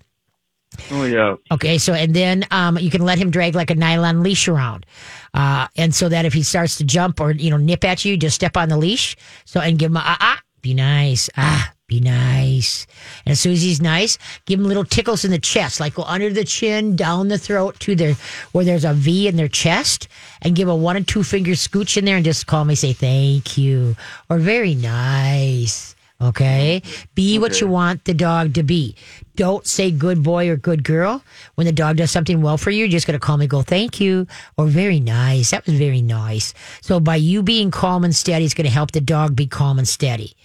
Oh 0.92 1.06
yeah. 1.06 1.36
Okay, 1.52 1.78
so 1.78 1.94
and 1.94 2.14
then 2.14 2.46
um, 2.52 2.78
you 2.78 2.90
can 2.90 3.04
let 3.04 3.18
him 3.18 3.32
drag 3.32 3.56
like 3.56 3.70
a 3.70 3.76
nylon 3.76 4.24
leash 4.24 4.48
around, 4.48 4.86
uh, 5.34 5.68
and 5.76 5.94
so 5.94 6.10
that 6.10 6.26
if 6.26 6.34
he 6.34 6.44
starts 6.44 6.78
to 6.78 6.84
jump 6.84 7.20
or 7.20 7.32
you 7.32 7.50
know 7.50 7.58
nip 7.58 7.84
at 7.84 8.06
you, 8.06 8.18
just 8.18 8.36
step 8.36 8.58
on 8.58 8.70
the 8.70 8.78
leash. 8.78 9.16
So 9.46 9.60
and 9.60 9.78
give 9.78 9.92
him 9.92 9.98
a 9.98 10.04
ah, 10.04 10.18
ah 10.20 10.42
be 10.62 10.74
nice 10.74 11.30
ah 11.38 11.74
be 11.90 12.00
nice. 12.00 12.86
And 13.26 13.34
as 13.34 13.40
soon 13.42 13.54
as 13.54 13.62
he's 13.64 13.82
nice, 13.82 14.18
give 14.46 14.60
him 14.60 14.66
little 14.68 14.86
tickles 14.86 15.26
in 15.26 15.32
the 15.32 15.40
chest, 15.40 15.80
like 15.80 15.96
go 15.96 16.04
under 16.04 16.30
the 16.30 16.46
chin, 16.46 16.96
down 16.96 17.28
the 17.28 17.38
throat 17.38 17.80
to 17.82 17.96
their 17.96 18.14
where 18.54 18.64
there's 18.64 18.86
a 18.86 18.94
V 18.94 19.28
in 19.28 19.36
their 19.36 19.50
chest, 19.50 20.08
and 20.42 20.56
give 20.56 20.70
a 20.70 20.76
one 20.76 20.96
and 20.96 21.08
two 21.08 21.24
finger 21.24 21.52
scooch 21.52 21.98
in 21.98 22.06
there, 22.06 22.16
and 22.16 22.24
just 22.24 22.48
call 22.48 22.64
me, 22.64 22.76
say 22.76 22.94
thank 22.94 23.58
you 23.58 23.96
or 24.30 24.38
very 24.38 24.76
nice. 24.76 25.96
Okay. 26.22 26.82
Be 27.16 27.40
what 27.40 27.62
you 27.62 27.68
want 27.68 28.04
the 28.04 28.14
dog 28.14 28.54
to 28.56 28.64
be. 28.64 28.96
Don't 29.36 29.66
say 29.66 29.90
good 29.90 30.22
boy 30.22 30.50
or 30.50 30.58
good 30.58 30.84
girl. 30.84 31.24
When 31.56 31.66
the 31.66 31.72
dog 31.72 31.96
does 31.96 32.12
something 32.12 32.42
well 32.42 32.58
for 32.58 32.72
you, 32.72 32.80
you're 32.80 32.88
just 32.90 33.08
going 33.08 33.18
to 33.18 33.26
call 33.26 33.38
me, 33.38 33.48
go, 33.48 33.62
thank 33.62 34.02
you, 34.02 34.28
or 34.58 34.66
very 34.66 35.00
nice. 35.00 35.52
That 35.52 35.66
was 35.66 35.76
very 35.76 36.02
nice. 36.02 36.54
So 36.82 37.00
by 37.00 37.16
you 37.16 37.42
being 37.42 37.72
calm 37.72 38.04
and 38.04 38.14
steady, 38.14 38.44
it's 38.44 38.54
going 38.54 38.68
to 38.68 38.72
help 38.72 38.92
the 38.92 39.00
dog 39.00 39.34
be 39.34 39.48
calm 39.48 39.80
and 39.80 39.88
steady. 39.88 40.36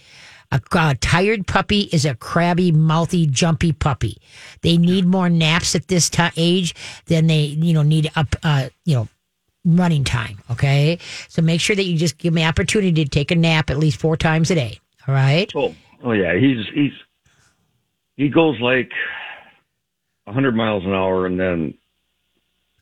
A, 0.51 0.61
a 0.75 0.95
tired 0.95 1.45
puppy 1.45 1.81
is 1.91 2.05
a 2.05 2.15
crabby, 2.15 2.71
mouthy, 2.71 3.25
jumpy 3.25 3.73
puppy. 3.73 4.17
They 4.61 4.77
need 4.77 5.05
more 5.05 5.29
naps 5.29 5.75
at 5.75 5.89
this 5.89 6.09
ti 6.09 6.29
age 6.37 6.73
than 7.07 7.27
they, 7.27 7.41
you 7.41 7.73
know, 7.73 7.81
need 7.81 8.09
up, 8.15 8.33
uh, 8.43 8.69
you 8.85 8.95
know, 8.95 9.07
running 9.65 10.05
time. 10.05 10.41
Okay. 10.51 10.99
So 11.27 11.41
make 11.41 11.59
sure 11.59 11.75
that 11.75 11.83
you 11.83 11.97
just 11.97 12.17
give 12.17 12.33
me 12.33 12.45
opportunity 12.45 13.03
to 13.03 13.09
take 13.09 13.31
a 13.31 13.35
nap 13.35 13.69
at 13.69 13.77
least 13.77 13.99
four 13.99 14.15
times 14.15 14.49
a 14.51 14.55
day. 14.55 14.79
Right. 15.07 15.51
Oh, 15.55 15.75
oh 16.03 16.11
yeah. 16.11 16.37
He's 16.37 16.65
he's 16.73 16.91
he 18.15 18.29
goes 18.29 18.59
like 18.59 18.91
a 20.27 20.33
hundred 20.33 20.55
miles 20.55 20.83
an 20.85 20.93
hour, 20.93 21.25
and 21.25 21.39
then 21.39 21.73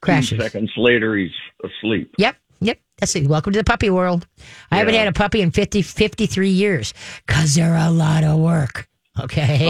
Crashes. 0.01 0.39
seconds 0.39 0.71
later 0.77 1.15
he's 1.15 1.31
asleep. 1.63 2.13
Yep. 2.17 2.35
Yep. 2.61 2.79
That's 2.99 3.15
it. 3.15 3.27
Welcome 3.27 3.53
to 3.53 3.59
the 3.59 3.63
puppy 3.65 3.89
world. 3.89 4.27
I 4.71 4.77
haven't 4.77 4.93
had 4.93 5.07
a 5.07 5.13
puppy 5.13 5.41
in 5.41 5.51
50, 5.51 5.81
53 5.81 6.49
years 6.49 6.93
because 7.25 7.55
they're 7.55 7.75
a 7.75 7.89
lot 7.89 8.23
of 8.23 8.39
work. 8.39 8.87
Okay. 9.19 9.69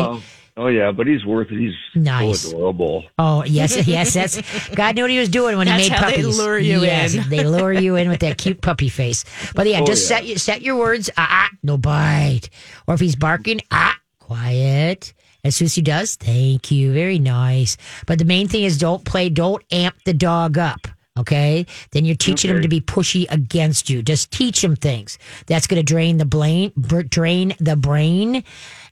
Oh 0.58 0.68
yeah, 0.68 0.92
but 0.92 1.08
he's 1.08 1.26
worth 1.26 1.52
it. 1.52 1.60
He's 1.60 1.74
Nice. 1.96 2.42
so 2.42 2.50
adorable. 2.58 3.04
Oh 3.18 3.44
yes, 3.46 3.88
yes. 3.88 4.14
That's 4.14 4.70
God 4.76 4.96
knew 4.96 5.04
what 5.04 5.12
he 5.12 5.20
was 5.20 5.30
doing 5.30 5.58
when 5.58 5.68
That's 5.68 5.84
he 5.86 5.90
made 5.90 5.96
how 5.98 6.10
they 6.10 6.18
puppies. 6.18 6.38
lure 6.40 6.60
you 6.60 6.82
yes, 6.82 7.16
in. 7.16 7.30
they 7.30 7.44
lure 7.46 7.74
you 7.74 7.96
in 7.96 8.10
with 8.10 8.20
that 8.22 8.38
cute 8.38 8.62
puppy 8.68 8.90
face. 8.90 9.26
But 9.56 9.68
yeah, 9.68 9.80
Oh, 9.82 9.86
just 9.86 10.10
yeah. 10.10 10.18
set 10.18 10.26
you 10.26 10.38
set 10.38 10.62
your 10.62 10.78
words. 10.78 11.10
Ah, 11.18 11.50
ah, 11.52 11.58
no 11.64 11.78
bite. 11.78 12.50
Or 12.88 12.94
if 12.96 13.00
he's 13.00 13.16
barking, 13.16 13.62
ah, 13.72 13.98
quiet. 14.20 15.14
As 15.46 15.58
soon 15.58 15.66
as 15.66 15.76
he 15.76 15.82
does, 15.82 16.16
thank 16.16 16.72
you, 16.72 16.94
very 16.94 17.20
nice. 17.20 17.76
But 18.08 18.18
the 18.18 18.24
main 18.26 18.48
thing 18.48 18.64
is 18.64 18.78
don't 18.78 19.04
play, 19.04 19.28
don't 19.30 19.62
amp 19.72 19.96
the 20.06 20.14
dog 20.14 20.58
up. 20.58 20.88
Okay, 21.16 21.68
then 21.92 22.06
you're 22.06 22.16
teaching 22.16 22.50
him 22.50 22.64
to 22.64 22.68
be 22.68 22.82
pushy 22.82 23.28
against 23.30 23.88
you. 23.88 24.02
Just 24.02 24.32
teach 24.32 24.64
him 24.64 24.76
things. 24.76 25.20
That's 25.46 25.68
going 25.68 25.80
to 25.80 25.84
drain 25.86 26.18
the 26.18 26.26
brain, 26.26 26.72
drain 27.10 27.54
the 27.60 27.76
brain, 27.76 28.44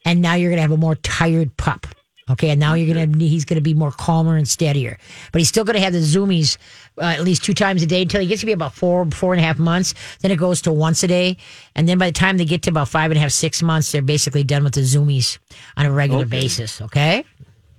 and 0.06 0.22
now 0.22 0.36
you're 0.36 0.50
going 0.50 0.58
to 0.58 0.62
have 0.64 0.72
a 0.72 0.78
more 0.78 0.96
tired 0.96 1.56
pup. 1.58 1.88
Okay, 2.30 2.52
and 2.52 2.60
now 2.60 2.76
you're 2.76 2.94
gonna 2.96 3.18
he's 3.18 3.44
gonna 3.44 3.60
be 3.60 3.74
more 3.74 3.92
calmer 3.92 4.38
and 4.38 4.48
steadier, 4.48 4.98
but 5.34 5.40
he's 5.42 5.50
still 5.50 5.66
gonna 5.66 5.82
have 5.82 5.92
the 5.92 6.00
zoomies 6.00 6.58
uh, 7.02 7.06
at 7.06 7.24
least 7.24 7.44
two 7.44 7.54
times 7.54 7.84
a 7.84 7.86
day 7.86 8.04
until 8.04 8.22
he 8.22 8.28
gets 8.28 8.40
to 8.42 8.46
be 8.46 8.54
about 8.54 8.74
four 8.74 9.06
four 9.12 9.34
and 9.34 9.42
a 9.42 9.44
half 9.44 9.58
months. 9.60 9.96
Then 10.22 10.32
it 10.32 10.38
goes 10.38 10.62
to 10.62 10.72
once 10.72 11.04
a 11.04 11.08
day, 11.08 11.36
and 11.76 11.90
then 11.90 11.98
by 11.98 12.06
the 12.06 12.14
time 12.14 12.38
they 12.38 12.46
get 12.46 12.62
to 12.64 12.70
about 12.70 12.88
five 12.88 13.12
and 13.12 13.18
a 13.18 13.22
half 13.22 13.32
six 13.32 13.62
months, 13.62 13.92
they're 13.92 14.02
basically 14.04 14.44
done 14.46 14.64
with 14.64 14.76
the 14.76 14.82
zoomies 14.82 15.40
on 15.76 15.86
a 15.88 15.92
regular 15.92 16.22
Okay. 16.22 16.40
basis. 16.42 16.80
Okay, 16.82 17.26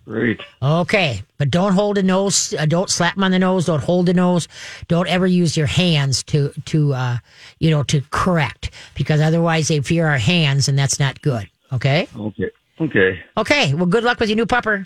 Great. 0.04 0.40
Okay, 0.60 1.22
but 1.38 1.50
don't 1.50 1.72
hold 1.72 1.96
a 1.96 2.02
nose. 2.02 2.52
Uh, 2.58 2.66
don't 2.66 2.90
slap 2.90 3.14
them 3.14 3.24
on 3.24 3.30
the 3.30 3.38
nose. 3.38 3.66
Don't 3.66 3.82
hold 3.82 4.04
the 4.06 4.12
nose. 4.12 4.48
Don't 4.88 5.08
ever 5.08 5.26
use 5.26 5.56
your 5.56 5.68
hands 5.68 6.22
to 6.24 6.52
to 6.66 6.92
uh, 6.92 7.18
you 7.58 7.70
know 7.70 7.84
to 7.84 8.02
correct 8.10 8.70
because 8.96 9.20
otherwise 9.20 9.68
they 9.68 9.80
fear 9.80 10.08
our 10.08 10.18
hands 10.18 10.68
and 10.68 10.76
that's 10.78 10.98
not 10.98 11.22
good. 11.22 11.48
Okay. 11.72 12.08
Okay. 12.16 12.50
Okay. 12.80 13.20
Okay. 13.36 13.74
Well, 13.74 13.86
good 13.86 14.04
luck 14.04 14.20
with 14.20 14.28
your 14.28 14.36
new 14.36 14.46
pupper. 14.46 14.84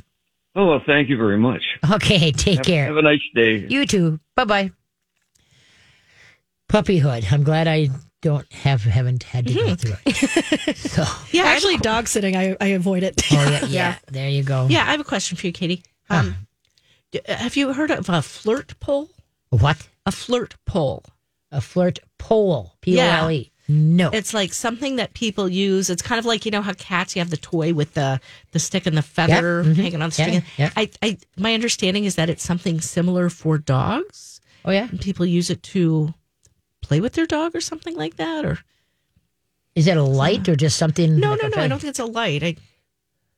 Oh, 0.55 0.67
well, 0.67 0.83
thank 0.87 1.09
you 1.09 1.17
very 1.17 1.39
much. 1.39 1.63
Okay. 1.93 2.33
Take 2.37 2.59
Have, 2.59 2.67
care. 2.67 2.87
have 2.87 2.97
a 2.97 3.03
nice 3.03 3.21
day. 3.35 3.67
You 3.69 3.87
too. 3.87 4.21
Bye 4.35 4.45
bye. 4.45 4.71
Puppyhood. 6.69 7.31
I'm 7.33 7.43
glad 7.45 7.69
I 7.69 7.89
don't 8.23 8.51
have 8.53 8.83
haven't 8.83 9.23
had 9.23 9.47
to 9.47 9.55
go 9.55 9.75
through 9.77 9.95
it. 10.05 10.77
So, 10.77 11.05
Yeah, 11.31 11.43
I 11.43 11.47
have 11.47 11.53
a 11.53 11.57
Actually, 11.57 11.77
dog 11.79 12.09
sitting, 12.09 12.37
I, 12.37 12.57
I 12.61 12.69
avoid 12.69 13.03
it. 13.03 13.23
oh 13.33 13.35
yeah, 13.61 13.67
yeah, 13.67 13.97
There 14.11 14.29
you 14.29 14.43
go. 14.43 14.67
Yeah, 14.69 14.83
I 14.83 14.91
have 14.93 15.01
a 15.01 15.05
question 15.05 15.37
for 15.37 15.47
you, 15.47 15.53
Katie. 15.53 15.85
Um, 16.11 16.35
d- 17.13 17.21
have 17.27 17.57
you 17.57 17.73
heard 17.73 17.91
of 17.91 18.09
a 18.09 18.23
flirt 18.23 18.79
pole? 18.81 19.09
What? 19.51 19.89
A 20.07 20.13
flirt 20.13 20.57
pole. 20.65 21.05
A 21.53 21.61
flirt 21.61 22.01
pole. 22.19 22.75
P 22.81 22.99
O 22.99 23.03
L 23.03 23.31
E. 23.31 23.53
No. 23.69 24.11
It's 24.13 24.33
like 24.33 24.53
something 24.53 24.97
that 24.97 25.13
people 25.15 25.49
use. 25.49 25.91
It's 25.91 26.03
kind 26.03 26.19
of 26.19 26.25
like 26.25 26.45
you 26.45 26.51
know 26.51 26.63
how 26.63 26.73
cats 26.75 27.17
you 27.17 27.21
have 27.21 27.31
the 27.31 27.37
toy 27.37 27.75
with 27.75 27.95
the 27.95 28.21
the 28.53 28.59
stick 28.61 28.87
and 28.87 28.97
the 28.97 29.03
feather 29.03 29.65
mhm. 29.65 29.77
hanging 29.77 30.03
on 30.03 30.11
the 30.11 30.15
string. 30.15 30.43
yeah. 30.57 30.71
I, 30.77 30.91
I 31.03 31.19
my 31.37 31.53
understanding 31.55 32.05
is 32.05 32.15
that 32.15 32.31
it's 32.31 32.45
something 32.45 32.81
similar 32.81 33.29
for 33.29 33.59
dogs. 33.59 34.41
oh 34.65 34.71
yeah. 34.71 34.89
And 34.89 35.01
people 35.01 35.27
use 35.27 35.51
it 35.51 35.63
to 35.65 36.15
play 36.81 37.01
with 37.01 37.15
their 37.15 37.27
dog 37.27 37.57
or 37.57 37.61
something 37.61 37.97
like 37.97 38.17
that. 38.17 38.45
Or 38.45 38.59
Is 39.75 39.89
it 39.89 39.97
a 39.97 40.03
light 40.03 40.49
or 40.49 40.55
just 40.55 40.77
something? 40.77 41.19
no, 41.19 41.33
like 41.33 41.43
no, 41.43 41.49
no. 41.49 41.63
I 41.63 41.69
don't 41.69 41.81
think 41.81 41.91
it's 41.91 41.99
a 41.99 42.05
light. 42.07 42.45
I, 42.45 42.57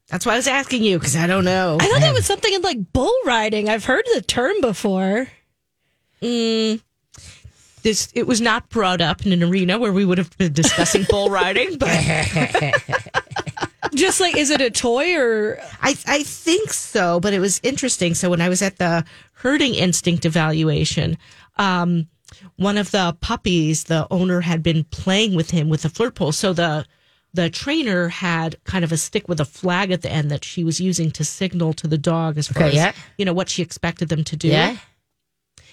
that's 0.08 0.26
why 0.26 0.34
I 0.34 0.36
was 0.36 0.46
asking 0.46 0.82
you 0.84 0.98
because 0.98 1.16
I 1.16 1.26
don't 1.26 1.44
know. 1.44 1.78
I 1.80 1.86
thought 1.86 2.00
that 2.00 2.14
was 2.14 2.26
something 2.26 2.52
in 2.52 2.62
like 2.62 2.92
bull 2.92 3.14
riding. 3.24 3.68
I've 3.68 3.84
heard 3.84 4.04
the 4.14 4.22
term 4.22 4.60
before. 4.60 5.28
Mm, 6.22 6.82
this 7.88 8.08
it 8.14 8.26
was 8.26 8.40
not 8.40 8.68
brought 8.68 9.00
up 9.00 9.24
in 9.24 9.32
an 9.32 9.42
arena 9.42 9.78
where 9.78 9.92
we 9.92 10.04
would 10.04 10.18
have 10.18 10.36
been 10.36 10.52
discussing 10.52 11.04
bull 11.08 11.30
riding, 11.40 11.78
but 11.78 11.88
Just 13.94 14.20
like, 14.20 14.36
is 14.36 14.50
it 14.50 14.60
a 14.60 14.70
toy 14.70 15.16
or 15.16 15.58
I 15.80 15.96
I 16.06 16.22
think 16.22 16.72
so. 16.72 17.20
But 17.20 17.32
it 17.32 17.40
was 17.40 17.60
interesting. 17.62 18.14
So 18.14 18.30
when 18.30 18.40
I 18.40 18.48
was 18.48 18.60
at 18.60 18.76
the 18.76 19.04
herding 19.32 19.74
instinct 19.74 20.26
evaluation, 20.26 21.16
um, 21.56 22.08
one 22.56 22.76
of 22.76 22.90
the 22.90 23.16
puppies, 23.20 23.84
the 23.84 24.06
owner 24.10 24.42
had 24.42 24.62
been 24.62 24.84
playing 24.84 25.34
with 25.34 25.50
him 25.50 25.70
with 25.70 25.84
a 25.84 25.88
flirt 25.88 26.14
pole. 26.14 26.32
So 26.32 26.52
the 26.52 26.84
the 27.32 27.48
trainer 27.48 28.08
had 28.08 28.62
kind 28.64 28.84
of 28.84 28.92
a 28.92 28.96
stick 28.96 29.28
with 29.28 29.40
a 29.40 29.44
flag 29.44 29.90
at 29.90 30.02
the 30.02 30.10
end 30.10 30.30
that 30.30 30.44
she 30.44 30.64
was 30.64 30.80
using 30.80 31.10
to 31.12 31.24
signal 31.24 31.72
to 31.74 31.86
the 31.86 31.98
dog 31.98 32.36
as 32.36 32.48
far 32.48 32.64
Okay, 32.64 32.68
as 32.70 32.74
yeah. 32.74 32.92
you 33.16 33.24
know 33.24 33.34
what 33.34 33.48
she 33.48 33.62
expected 33.62 34.08
them 34.08 34.24
to 34.24 34.36
do. 34.36 34.48
Yeah. 34.48 34.76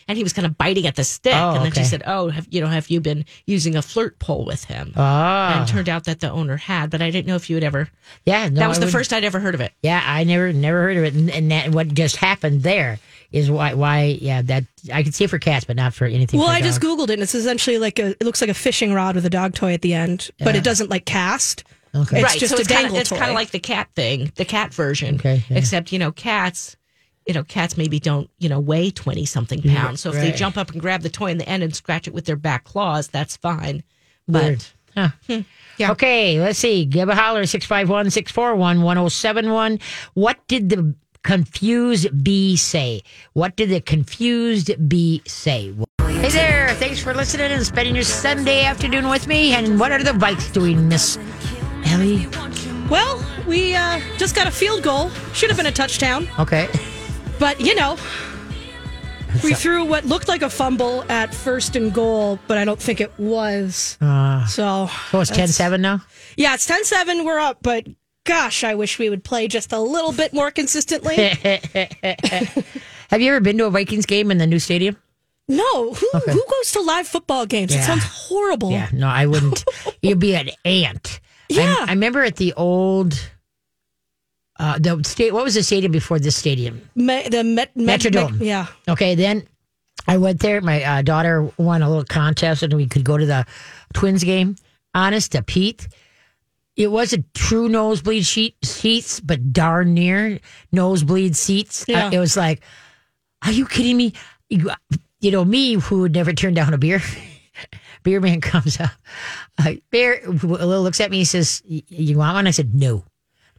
And 0.08 0.18
he 0.20 0.24
was 0.24 0.34
kind 0.34 0.46
of 0.46 0.56
biting 0.56 0.86
at 0.86 0.96
the 0.96 1.04
stick, 1.04 1.34
Oh, 1.34 1.54
and 1.56 1.62
then 1.62 1.72
okay. 1.72 1.82
she 1.82 1.88
said, 1.88 2.04
"Oh, 2.06 2.30
have, 2.30 2.48
you 2.52 2.62
know, 2.62 2.68
have 2.68 2.90
you 2.92 3.02
been 3.02 3.26
using 3.48 3.76
a 3.76 3.82
flirt 3.82 4.20
pole 4.20 4.46
with 4.46 4.66
him?" 4.66 4.94
Ah. 4.96 5.56
And 5.62 5.68
it 5.68 5.72
turned 5.74 5.90
out 5.90 6.04
that 6.04 6.20
the 6.20 6.30
owner 6.30 6.58
had, 6.58 6.92
but 6.92 7.02
I 7.02 7.10
didn't 7.10 7.28
know 7.28 7.36
if 7.36 7.50
you 7.50 7.56
had 7.56 7.64
ever. 7.64 7.90
yeah. 8.24 8.48
No, 8.50 8.60
that 8.60 8.68
was 8.68 8.78
I 8.78 8.82
the 8.82 8.86
wouldn't- 8.86 8.92
first 9.00 9.14
I'd 9.14 9.24
ever 9.24 9.40
heard 9.40 9.56
of 9.56 9.62
it. 9.62 9.74
Yeah, 9.82 10.00
I 10.06 10.24
never 10.26 10.54
never 10.54 10.84
heard 10.84 10.98
of 10.98 11.04
it, 11.06 11.14
and, 11.16 11.32
and 11.32 11.50
that 11.52 11.70
what 11.72 11.92
just 11.94 12.18
happened 12.18 12.62
there 12.62 13.00
is 13.32 13.50
why 13.50 13.74
why 13.74 14.18
yeah 14.22 14.44
that 14.44 14.66
I 14.94 15.02
could 15.02 15.16
see 15.16 15.24
it 15.24 15.30
for 15.32 15.40
cats, 15.40 15.66
but 15.66 15.76
not 15.76 15.96
for 15.96 16.06
anything. 16.06 16.40
Well, 16.40 16.50
for 16.50 16.54
I 16.54 16.62
just 16.62 16.82
googled 16.82 17.06
it, 17.10 17.14
and 17.14 17.24
it's 17.24 17.34
essentially 17.34 17.80
like 17.80 17.98
a. 17.98 18.10
It 18.12 18.22
looks 18.24 18.42
like 18.42 18.52
a 18.52 18.54
fishing 18.54 18.94
rod 18.94 19.16
with 19.16 19.26
a 19.26 19.30
dog 19.32 19.56
toy 19.56 19.74
at 19.74 19.82
the 19.82 19.96
end, 19.96 20.30
but 20.40 20.56
it 20.56 20.64
doesn't 20.64 20.92
like 20.92 21.06
cast. 21.06 21.64
Okay. 21.96 22.22
It's 22.22 22.36
just 22.36 22.52
so 22.52 22.58
a 22.58 22.60
it's 22.60 22.68
kinda, 22.70 22.96
It's 22.96 23.10
kind 23.10 23.32
of 23.32 23.36
like 23.36 23.50
the 23.52 23.60
cat 23.60 23.88
thing, 23.96 24.32
the 24.36 24.46
cat 24.46 24.72
version. 24.74 25.16
Okay, 25.16 25.44
yeah. 25.50 25.58
Except 25.58 25.92
you 25.92 25.98
know, 25.98 26.12
cats. 26.12 26.76
You 27.26 27.34
know, 27.34 27.44
cats 27.44 27.76
maybe 27.78 28.00
don't 28.00 28.30
you 28.38 28.50
know 28.50 28.60
weigh 28.60 28.92
twenty 28.92 29.26
something 29.26 29.62
pounds. 29.62 30.02
So 30.02 30.10
if 30.10 30.16
they 30.16 30.32
jump 30.32 30.58
up 30.58 30.72
and 30.72 30.80
grab 30.80 31.02
the 31.02 31.10
toy 31.10 31.32
in 31.32 31.38
the 31.38 31.50
end 31.50 31.64
and 31.64 31.76
scratch 31.76 32.08
it 32.08 32.14
with 32.14 32.26
their 32.26 32.36
back 32.36 32.64
claws, 32.66 33.08
that's 33.08 33.36
fine. 33.38 33.84
But 34.28 34.44
Weird. 34.44 34.66
Huh. 34.96 35.10
Yeah. 35.78 35.92
Okay, 35.92 36.40
let's 36.40 36.58
see. 36.58 36.86
Give 36.86 37.10
a 37.10 37.16
holler 37.16 37.46
651 37.46 38.10
641 38.12 38.82
1071. 38.82 39.80
What 40.14 40.38
did 40.48 40.70
the 40.70 40.96
confused 41.22 42.24
bee 42.24 42.56
say? 42.56 43.02
What 43.34 43.58
did 43.58 43.70
the 43.70 43.82
confused 43.82 44.72
bee 44.88 45.22
say? 45.26 45.74
Hey 46.00 46.30
there. 46.30 46.70
Thanks 46.76 47.02
for 47.02 47.14
listening 47.14 47.52
and 47.52 47.66
spending 47.66 47.96
your 47.96 48.06
Sunday 48.06 48.64
afternoon 48.64 49.10
with 49.10 49.28
me. 49.28 49.54
And 49.54 49.80
what 49.80 49.92
are 49.92 50.02
the 50.02 50.12
Vikes 50.12 50.54
doing, 50.54 50.88
Miss 50.88 51.18
Ellie? 51.88 52.28
Well, 52.90 53.24
we 53.46 53.76
uh, 53.76 54.00
just 54.18 54.36
got 54.36 54.48
a 54.48 54.52
field 54.52 54.84
goal. 54.84 55.10
Should 55.34 55.50
have 55.50 55.58
been 55.58 55.66
a 55.66 55.72
touchdown, 55.72 56.30
Okay. 56.40 56.70
But 57.40 57.60
you 57.62 57.76
know, 57.76 57.98
we 59.44 59.54
threw 59.54 59.84
what 59.86 60.06
looked 60.06 60.28
like 60.28 60.42
a 60.42 60.50
fumble 60.50 61.04
at 61.10 61.34
first 61.34 61.76
and 61.76 61.94
goal, 61.94 62.40
but 62.48 62.58
I 62.58 62.66
don't 62.66 62.80
think 62.80 63.02
it 63.02 63.12
was. 63.18 63.98
Uh, 64.02 64.46
So, 64.48 64.90
so 65.12 65.20
it's 65.22 65.32
10 65.32 65.48
7 65.50 65.82
now? 65.82 66.02
yeah, 66.38 66.54
it's 66.54 66.66
10 66.66 66.84
7. 66.86 67.26
We're 67.26 67.40
up, 67.40 67.60
but 67.62 67.86
gosh, 68.24 68.64
I 68.64 68.76
wish 68.76 68.98
we 69.00 69.10
would 69.10 69.24
play 69.24 69.48
just 69.48 69.72
a 69.74 69.80
little 69.80 70.12
bit 70.14 70.34
more 70.34 70.52
consistently. 70.52 71.16
Have 73.10 73.22
you 73.22 73.30
ever 73.30 73.40
been 73.40 73.58
to 73.60 73.66
a 73.66 73.70
Vikings 73.70 74.06
game 74.06 74.32
in 74.32 74.38
the 74.38 74.48
new 74.48 74.60
stadium? 74.60 74.98
no, 75.48 75.94
who, 75.94 76.10
who 76.26 76.44
goes 76.50 76.72
to 76.72 76.82
live 76.82 77.08
football 77.08 77.46
games? 77.46 77.72
It 77.76 77.84
sounds 77.84 78.04
horrible. 78.04 78.72
Yeah, 78.72 78.90
no, 78.92 79.08
I 79.08 79.28
wouldn't. 79.28 79.64
You'd 80.02 80.18
be 80.20 80.36
an 80.36 80.50
ant. 80.66 81.20
Yeah. 81.50 81.76
I, 81.82 81.86
I 81.90 81.92
remember 81.92 82.24
at 82.24 82.38
the 82.38 82.54
old, 82.54 83.14
uh, 84.58 84.78
the 84.80 85.02
state. 85.04 85.34
What 85.34 85.44
was 85.44 85.56
the 85.56 85.64
stadium 85.64 85.92
before 85.92 86.20
this 86.20 86.36
stadium? 86.36 86.82
Me, 86.96 87.28
the 87.30 87.44
Met, 87.44 87.76
Met, 87.76 88.00
Metrodome. 88.00 88.34
Met- 88.34 88.42
yeah. 88.42 88.68
Okay, 88.88 89.16
then 89.16 89.48
I 90.08 90.18
went 90.18 90.40
there. 90.40 90.62
My 90.62 90.84
uh, 90.84 91.02
daughter 91.02 91.50
won 91.58 91.82
a 91.82 91.90
little 91.90 92.06
contest, 92.06 92.64
and 92.64 92.74
we 92.74 92.88
could 92.88 93.04
go 93.04 93.18
to 93.18 93.26
the 93.26 93.46
Twins 93.94 94.24
game. 94.24 94.56
Honest 94.94 95.34
to 95.34 95.42
Pete, 95.42 95.90
it 96.76 96.88
wasn't 96.88 97.34
true 97.34 97.68
nosebleed 97.68 98.26
sheet, 98.26 98.56
seats, 98.64 99.20
but 99.20 99.52
darn 99.52 99.94
near 99.94 100.40
nosebleed 100.72 101.36
seats. 101.36 101.86
Yeah. 101.88 102.08
Uh, 102.08 102.12
it 102.12 102.20
was 102.20 102.38
like, 102.38 102.62
are 103.44 103.52
you 103.52 103.66
kidding 103.66 103.98
me? 103.98 104.14
You, 104.50 104.72
you 105.20 105.32
know 105.32 105.44
me, 105.44 105.74
who 105.74 106.02
would 106.02 106.14
never 106.14 106.32
turn 106.34 106.54
down 106.54 106.74
a 106.74 106.78
beer. 106.78 107.02
beer 108.04 108.22
man 108.22 108.42
comes 108.42 108.80
up. 108.80 108.92
Uh, 109.58 109.74
beer 109.90 110.22
Will 110.44 110.82
looks 110.82 111.02
at 111.02 111.12
me. 111.12 111.18
He 111.18 111.26
says, 111.26 111.62
"You 111.66 112.18
want 112.18 112.36
one?" 112.36 112.48
I 112.48 112.52
said, 112.52 112.76
"No." 112.76 113.04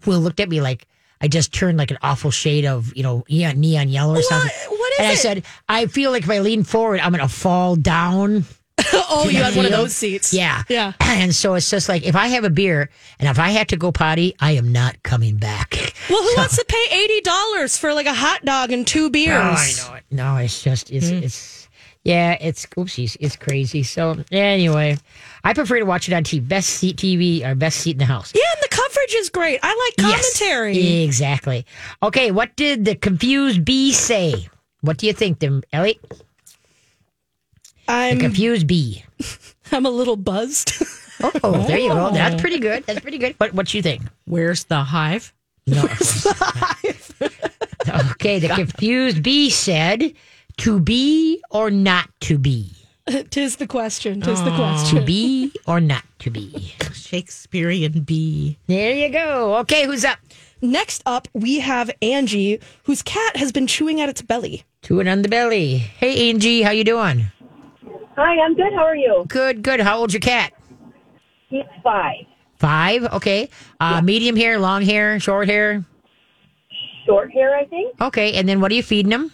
Will 0.04 0.20
looked 0.20 0.40
at 0.40 0.48
me 0.48 0.60
like 0.60 0.86
I 1.20 1.28
just 1.28 1.52
turned 1.52 1.78
like 1.78 1.90
an 1.90 1.98
awful 2.02 2.30
shade 2.30 2.66
of 2.66 2.94
you 2.96 3.02
know 3.02 3.24
neon, 3.28 3.58
neon 3.58 3.88
yellow 3.88 4.16
or 4.16 4.22
something. 4.22 4.50
what 4.68 4.92
is 4.94 4.98
and 4.98 5.08
I 5.08 5.12
it? 5.12 5.16
said, 5.18 5.44
"I 5.68 5.86
feel 5.86 6.10
like 6.10 6.24
if 6.24 6.30
I 6.30 6.40
lean 6.40 6.64
forward, 6.64 7.00
I'm 7.00 7.12
going 7.12 7.26
to 7.26 7.34
fall 7.34 7.76
down." 7.76 8.44
Oh, 9.08 9.28
you 9.28 9.42
had 9.42 9.56
one 9.56 9.64
of 9.64 9.70
those 9.70 9.94
seats. 9.94 10.34
Yeah. 10.34 10.62
Yeah. 10.68 10.92
And 11.00 11.34
so 11.34 11.54
it's 11.54 11.70
just 11.70 11.88
like 11.88 12.04
if 12.04 12.14
I 12.14 12.26
have 12.28 12.44
a 12.44 12.50
beer 12.50 12.90
and 13.18 13.28
if 13.28 13.38
I 13.38 13.50
have 13.50 13.68
to 13.68 13.76
go 13.76 13.90
potty, 13.90 14.34
I 14.38 14.52
am 14.52 14.70
not 14.70 15.02
coming 15.02 15.36
back. 15.36 15.94
Well, 16.10 16.22
who 16.22 16.32
wants 16.36 16.56
to 16.56 16.64
pay 16.68 16.86
eighty 16.92 17.22
dollars 17.22 17.78
for 17.78 17.94
like 17.94 18.06
a 18.06 18.12
hot 18.12 18.44
dog 18.44 18.70
and 18.72 18.86
two 18.86 19.08
beers? 19.08 19.34
Oh, 19.34 19.38
I 19.38 19.72
know 19.88 19.94
it. 19.94 20.04
No, 20.10 20.36
it's 20.36 20.62
just 20.62 20.90
it's 20.90 21.10
mm. 21.10 21.22
it's 21.22 21.68
yeah, 22.04 22.36
it's 22.40 22.66
oopsies, 22.66 23.16
it's 23.18 23.34
crazy. 23.34 23.82
So 23.82 24.22
anyway, 24.30 24.98
I 25.46 25.54
prefer 25.54 25.78
to 25.78 25.84
watch 25.84 26.08
it 26.08 26.12
on 26.12 26.24
TV. 26.24 26.46
Best 26.46 26.70
seat 26.70 26.96
TV 26.96 27.46
or 27.46 27.54
best 27.54 27.78
seat 27.78 27.92
in 27.92 27.98
the 27.98 28.04
house. 28.04 28.32
Yeah, 28.34 28.42
and 28.56 28.64
the 28.64 28.68
coverage 28.68 29.14
is 29.14 29.30
great. 29.30 29.60
I 29.62 29.68
like 29.68 29.96
commentary. 29.96 30.72
Yes, 30.72 30.82
commentary. 30.82 31.04
exactly. 31.04 31.66
Okay, 32.02 32.32
what 32.32 32.56
did 32.56 32.84
the 32.84 32.96
confused 32.96 33.64
bee 33.64 33.92
say? 33.92 34.48
What 34.80 34.96
do 34.96 35.06
you 35.06 35.12
think, 35.12 35.38
them 35.38 35.62
Elliot? 35.72 36.00
The 36.08 36.16
I'm 37.86 38.18
confused 38.18 38.66
bee. 38.66 39.04
I'm 39.72 39.86
a 39.86 39.90
little 39.90 40.16
buzzed. 40.16 40.82
Oh, 41.22 41.64
there 41.68 41.78
you 41.78 41.90
go. 41.90 42.10
That's 42.12 42.40
pretty 42.40 42.58
good. 42.58 42.84
That's 42.84 42.98
pretty 42.98 43.18
good. 43.18 43.36
What 43.38 43.54
what 43.54 43.68
do 43.68 43.78
you 43.78 43.82
think? 43.82 44.02
where's 44.24 44.64
the 44.64 44.82
hive? 44.82 45.32
No. 45.68 45.82
okay, 48.10 48.40
the 48.40 48.50
confused 48.52 49.22
bee 49.22 49.50
said, 49.50 50.12
"To 50.56 50.80
be 50.80 51.40
or 51.50 51.70
not 51.70 52.10
to 52.22 52.36
be." 52.36 52.72
Tis 53.30 53.56
the 53.56 53.66
question. 53.66 54.20
Tis 54.20 54.42
the 54.42 54.54
question. 54.56 54.98
To 54.98 55.04
be 55.04 55.52
or 55.66 55.80
not 55.80 56.04
to 56.20 56.30
be. 56.30 56.74
Shakespearean 56.92 58.00
bee. 58.00 58.58
There 58.66 58.94
you 58.94 59.10
go. 59.10 59.56
Okay, 59.58 59.86
who's 59.86 60.04
up? 60.04 60.18
Next 60.60 61.02
up, 61.06 61.28
we 61.32 61.60
have 61.60 61.90
Angie, 62.02 62.58
whose 62.84 63.02
cat 63.02 63.36
has 63.36 63.52
been 63.52 63.66
chewing 63.66 64.00
at 64.00 64.08
its 64.08 64.22
belly. 64.22 64.64
Chewing 64.82 65.06
on 65.06 65.22
the 65.22 65.28
belly. 65.28 65.76
Hey, 65.76 66.30
Angie, 66.30 66.62
how 66.62 66.70
you 66.70 66.82
doing? 66.82 67.26
Hi, 68.16 68.40
I'm 68.42 68.54
good. 68.54 68.72
How 68.72 68.84
are 68.84 68.96
you? 68.96 69.24
Good, 69.28 69.62
good. 69.62 69.80
How 69.80 69.98
old's 69.98 70.14
your 70.14 70.20
cat? 70.20 70.52
He's 71.48 71.62
five. 71.84 72.24
Five. 72.56 73.04
Okay. 73.12 73.50
Uh, 73.78 74.00
Medium 74.02 74.34
hair, 74.34 74.58
long 74.58 74.82
hair, 74.82 75.20
short 75.20 75.48
hair. 75.48 75.84
Short 77.04 77.30
hair, 77.30 77.54
I 77.56 77.66
think. 77.66 78.00
Okay, 78.00 78.32
and 78.34 78.48
then 78.48 78.60
what 78.60 78.72
are 78.72 78.74
you 78.74 78.82
feeding 78.82 79.12
him? 79.12 79.30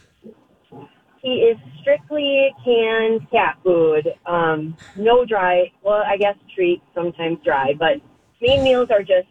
He 1.23 1.35
is 1.35 1.57
strictly 1.81 2.53
canned 2.65 3.31
cat 3.31 3.57
food. 3.63 4.13
Um, 4.27 4.77
no 4.97 5.25
dry. 5.25 5.71
Well, 5.85 6.03
I 6.07 6.17
guess 6.17 6.37
treats, 6.55 6.83
sometimes 6.95 7.39
dry, 7.45 7.75
but 7.79 8.01
main 8.41 8.65
meals 8.65 8.89
are 8.91 9.03
just 9.03 9.29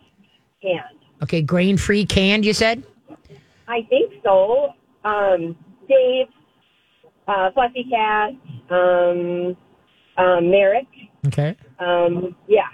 canned. 0.61 0.99
Okay, 1.21 1.41
grain 1.41 1.77
free 1.77 2.05
canned. 2.05 2.45
You 2.45 2.53
said. 2.53 2.83
I 3.67 3.83
think 3.89 4.13
so. 4.23 4.73
Um, 5.03 5.55
Dave, 5.87 6.27
uh, 7.27 7.51
Fluffy 7.51 7.85
Cat, 7.89 8.31
um, 8.69 9.57
um, 10.17 10.49
Merrick. 10.49 10.87
Okay. 11.27 11.55
Um, 11.79 12.35
yeah, 12.47 12.67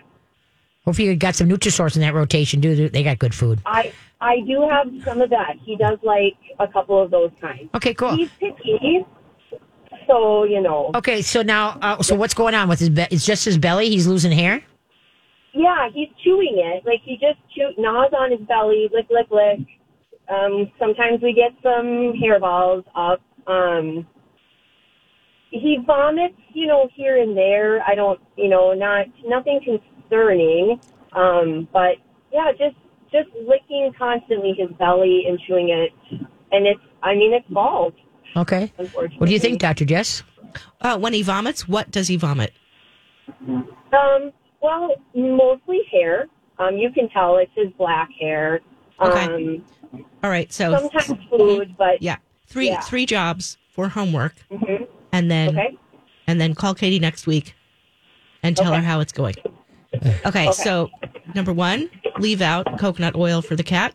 Hopefully, 0.88 1.10
you 1.10 1.18
got 1.18 1.36
some 1.36 1.50
Nutrisource 1.50 1.96
in 1.96 2.02
that 2.02 2.14
rotation. 2.14 2.62
dude. 2.62 2.94
they 2.94 3.04
got 3.04 3.20
good 3.20 3.36
food? 3.36 3.60
I 3.66 3.92
I 4.20 4.40
do 4.48 4.68
have 4.70 4.88
some 5.04 5.22
of 5.22 5.30
that. 5.30 5.56
He 5.64 5.76
does 5.76 6.00
like 6.04 6.38
a 6.60 6.68
couple 6.68 7.02
of 7.02 7.12
those 7.12 7.32
kinds. 7.40 7.70
Okay, 7.76 7.94
cool. 7.94 8.16
He's 8.16 8.30
picky, 8.40 9.06
so 10.08 10.44
you 10.44 10.62
know. 10.62 10.92
Okay, 10.96 11.22
so 11.22 11.42
now, 11.42 11.78
uh, 11.82 12.02
so 12.02 12.16
what's 12.16 12.34
going 12.34 12.56
on 12.56 12.68
with 12.68 12.80
his? 12.80 12.90
Be- 12.90 13.08
it's 13.12 13.26
just 13.26 13.46
his 13.46 13.58
belly. 13.58 13.90
He's 13.90 14.08
losing 14.08 14.32
hair. 14.32 14.64
Yeah, 15.54 15.90
he's 15.94 16.10
chewing 16.24 16.56
it. 16.58 16.86
Like 16.86 17.02
he 17.04 17.16
just 17.16 17.40
chew 17.56 17.70
gnaws 17.78 18.12
on 18.18 18.32
his 18.32 18.42
belly, 18.48 18.90
lick, 18.92 19.08
lick, 19.10 19.28
lick. 19.32 19.68
Um, 20.30 20.72
sometimes 20.80 21.22
we 21.22 21.34
get 21.34 21.52
some 21.64 22.14
hairballs 22.22 22.84
up. 22.96 23.22
Um, 23.48 24.06
he 25.52 25.80
vomits, 25.86 26.36
you 26.54 26.68
know, 26.68 26.90
here 26.94 27.22
and 27.22 27.36
there. 27.36 27.82
I 27.88 27.96
don't, 27.96 28.20
you 28.36 28.50
know, 28.50 28.74
not 28.74 29.06
nothing 29.26 29.62
concerning. 29.64 30.80
Um, 31.14 31.68
but 31.72 31.96
yeah, 32.32 32.52
just 32.52 32.76
just 33.12 33.30
licking 33.48 33.92
constantly 33.98 34.54
his 34.58 34.70
belly 34.78 35.26
and 35.28 35.40
chewing 35.48 35.70
it, 35.70 35.92
and 36.52 36.66
it's. 36.68 36.80
I 37.04 37.14
mean, 37.16 37.34
it's 37.34 37.48
bald. 37.50 37.94
Okay. 38.36 38.72
What 38.94 39.28
do 39.28 39.32
you 39.34 39.40
think, 39.40 39.60
Doctor 39.60 39.86
Jess? 39.86 40.24
Uh, 40.82 40.98
when 40.98 41.14
he 41.14 41.22
vomits, 41.22 41.68
what 41.68 41.92
does 41.92 42.08
he 42.08 42.18
vomit? 42.18 42.54
Um, 43.48 44.32
well, 44.62 44.96
mostly 45.16 45.82
hair. 45.92 46.28
Um, 46.60 46.76
you 46.78 46.92
can 46.92 47.10
tell 47.10 47.38
it's 47.38 47.52
his 47.56 47.68
black 47.78 48.10
hair. 48.20 48.62
Um, 49.00 49.12
Okay. 49.12 49.62
All 50.24 50.30
right, 50.30 50.52
so 50.52 50.90
sometimes 50.90 51.24
food, 51.30 51.76
but 51.78 52.02
yeah, 52.02 52.18
three 52.48 52.68
Yeah. 52.70 52.82
three 52.82 53.06
jobs 53.06 53.58
for 53.74 53.90
homework, 53.90 54.36
Mhm. 54.52 54.88
and 55.12 55.30
then 55.32 55.50
okay. 55.50 55.78
and 56.26 56.42
then 56.42 56.56
call 56.56 56.74
Katie 56.74 57.00
next 57.00 57.28
week 57.28 57.56
and 58.44 58.58
tell 58.58 58.74
her 58.74 58.82
how 58.82 59.00
it's 59.00 59.14
going. 59.14 59.36
Okay, 60.26 60.52
so 60.52 60.90
number 61.34 61.54
one, 61.54 61.90
leave 62.20 62.42
out 62.42 62.78
coconut 62.78 63.16
oil 63.16 63.42
for 63.42 63.56
the 63.56 63.64
cat. 63.64 63.94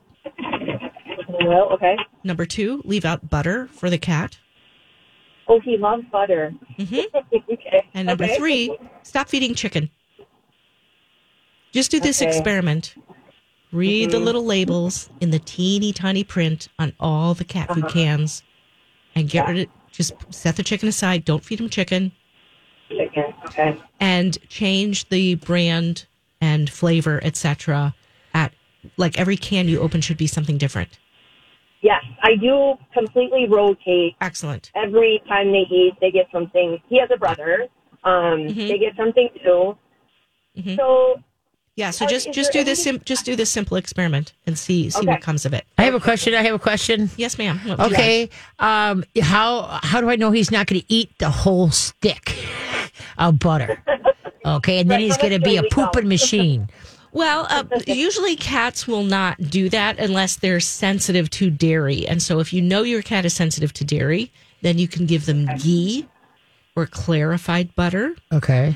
Well, 1.29 1.71
okay. 1.73 1.97
Number 2.25 2.47
two, 2.47 2.83
leave 2.85 3.05
out 3.05 3.29
butter 3.29 3.69
for 3.73 3.91
the 3.91 3.99
cat. 3.99 4.39
Oh, 5.49 5.61
he 5.61 5.77
loves 5.77 6.05
butter. 6.13 6.55
Mhm. 6.79 7.05
okay. 7.51 7.85
And 7.95 8.07
number 8.07 8.25
Okay. 8.25 8.37
three, 8.37 8.79
stop 9.03 9.29
feeding 9.29 9.55
chicken. 9.55 9.91
Just 11.73 11.91
do 11.91 12.01
this 12.01 12.23
Okay. 12.23 12.31
experiment. 12.31 12.95
Read 13.73 14.11
the 14.11 14.21
little 14.21 14.45
labels 14.45 15.09
in 15.21 15.31
the 15.31 15.39
teeny 15.39 15.93
tiny 15.93 16.23
print 16.25 16.69
on 16.79 16.93
all 17.01 17.33
the 17.33 17.45
cat 17.45 17.73
food 17.75 17.89
cans 17.89 18.43
and 19.15 19.29
get 19.31 19.49
rid 19.49 19.59
of 19.61 19.69
just 19.91 20.13
set 20.31 20.57
the 20.57 20.63
chicken 20.63 20.89
aside. 20.89 21.25
Don't 21.25 21.43
feed 21.45 21.61
him 21.61 21.69
chicken 21.71 22.13
Chicken. 22.91 23.25
Okay. 23.47 23.79
and 24.01 24.39
change 24.49 25.09
the 25.09 25.35
brand 25.37 26.07
and 26.41 26.69
flavor, 26.69 27.21
etc. 27.25 27.95
At 28.85 28.91
like 28.97 29.19
every 29.19 29.37
can 29.37 29.69
you 29.69 29.81
open 29.81 30.01
should 30.01 30.17
be 30.17 30.27
something 30.27 30.59
different. 30.59 30.99
Yes, 31.81 32.05
I 32.23 32.37
do 32.37 32.75
completely 32.95 33.49
rotate. 33.49 34.15
Excellent. 34.21 34.71
Every 34.77 35.21
time 35.27 35.51
they 35.51 35.67
eat, 35.71 35.95
they 36.01 36.11
get 36.13 36.27
something. 36.33 36.79
He 36.89 36.99
has 37.01 37.09
a 37.13 37.17
brother. 37.19 37.67
Um, 38.05 38.13
Mm-hmm. 38.49 38.69
they 38.69 38.79
get 38.79 38.97
something 38.97 39.29
too. 39.45 39.77
So 40.77 41.17
Yeah, 41.77 41.91
so 41.91 42.05
Uh, 42.05 42.09
just 42.09 42.29
is 42.29 42.35
just 42.35 42.53
do 42.53 42.63
this 42.65 42.83
sim- 42.83 43.01
just 43.05 43.25
do 43.25 43.35
this 43.37 43.49
simple 43.51 43.77
experiment 43.77 44.33
and 44.47 44.59
see 44.59 44.91
see 44.91 44.99
Okay. 44.99 45.07
what 45.09 45.21
comes 45.23 45.47
of 45.47 45.55
it. 45.55 45.65
I 45.79 45.85
have 45.85 45.95
a 45.95 46.01
question. 46.01 46.35
I 46.35 46.43
have 46.43 46.55
a 46.55 46.59
question. 46.59 47.11
Yes, 47.17 47.39
ma'am. 47.39 47.59
What 47.65 47.81
Okay. 47.93 48.29
Um, 48.59 49.05
how 49.23 49.81
how 49.83 50.01
do 50.01 50.11
I 50.11 50.17
know 50.17 50.31
he's 50.31 50.51
not 50.51 50.67
going 50.67 50.81
to 50.83 50.93
eat 50.93 51.11
the 51.19 51.31
whole 51.31 51.71
stick 51.71 52.37
of 53.19 53.39
butter? 53.39 53.83
Okay, 54.45 54.81
and 54.81 54.91
then 54.91 54.97
Right, 54.99 55.05
he's 55.05 55.17
going 55.19 55.33
to 55.33 55.39
be 55.39 55.57
a 55.57 55.63
we 55.63 55.69
go? 55.69 55.87
pooping 55.87 56.09
machine. 56.09 56.69
Well, 57.13 57.47
uh, 57.51 57.65
usually 57.87 58.37
cats 58.37 58.87
will 58.89 59.05
not 59.05 59.39
do 59.51 59.69
that 59.69 59.99
unless 59.99 60.37
they're 60.37 60.61
sensitive 60.61 61.29
to 61.31 61.51
dairy. 61.51 62.07
And 62.07 62.23
so 62.23 62.41
if 62.41 62.53
you 62.53 62.63
know 62.63 62.83
your 62.83 63.03
cat 63.03 63.25
is 63.25 63.35
sensitive 63.35 63.73
to 63.75 63.85
dairy, 63.85 64.33
then 64.63 64.79
you 64.79 64.89
can 64.89 65.07
give 65.07 65.27
them 65.27 65.47
ghee 65.59 66.09
or 66.75 66.87
clarified 66.87 67.75
butter. 67.77 68.17
Okay, 68.33 68.75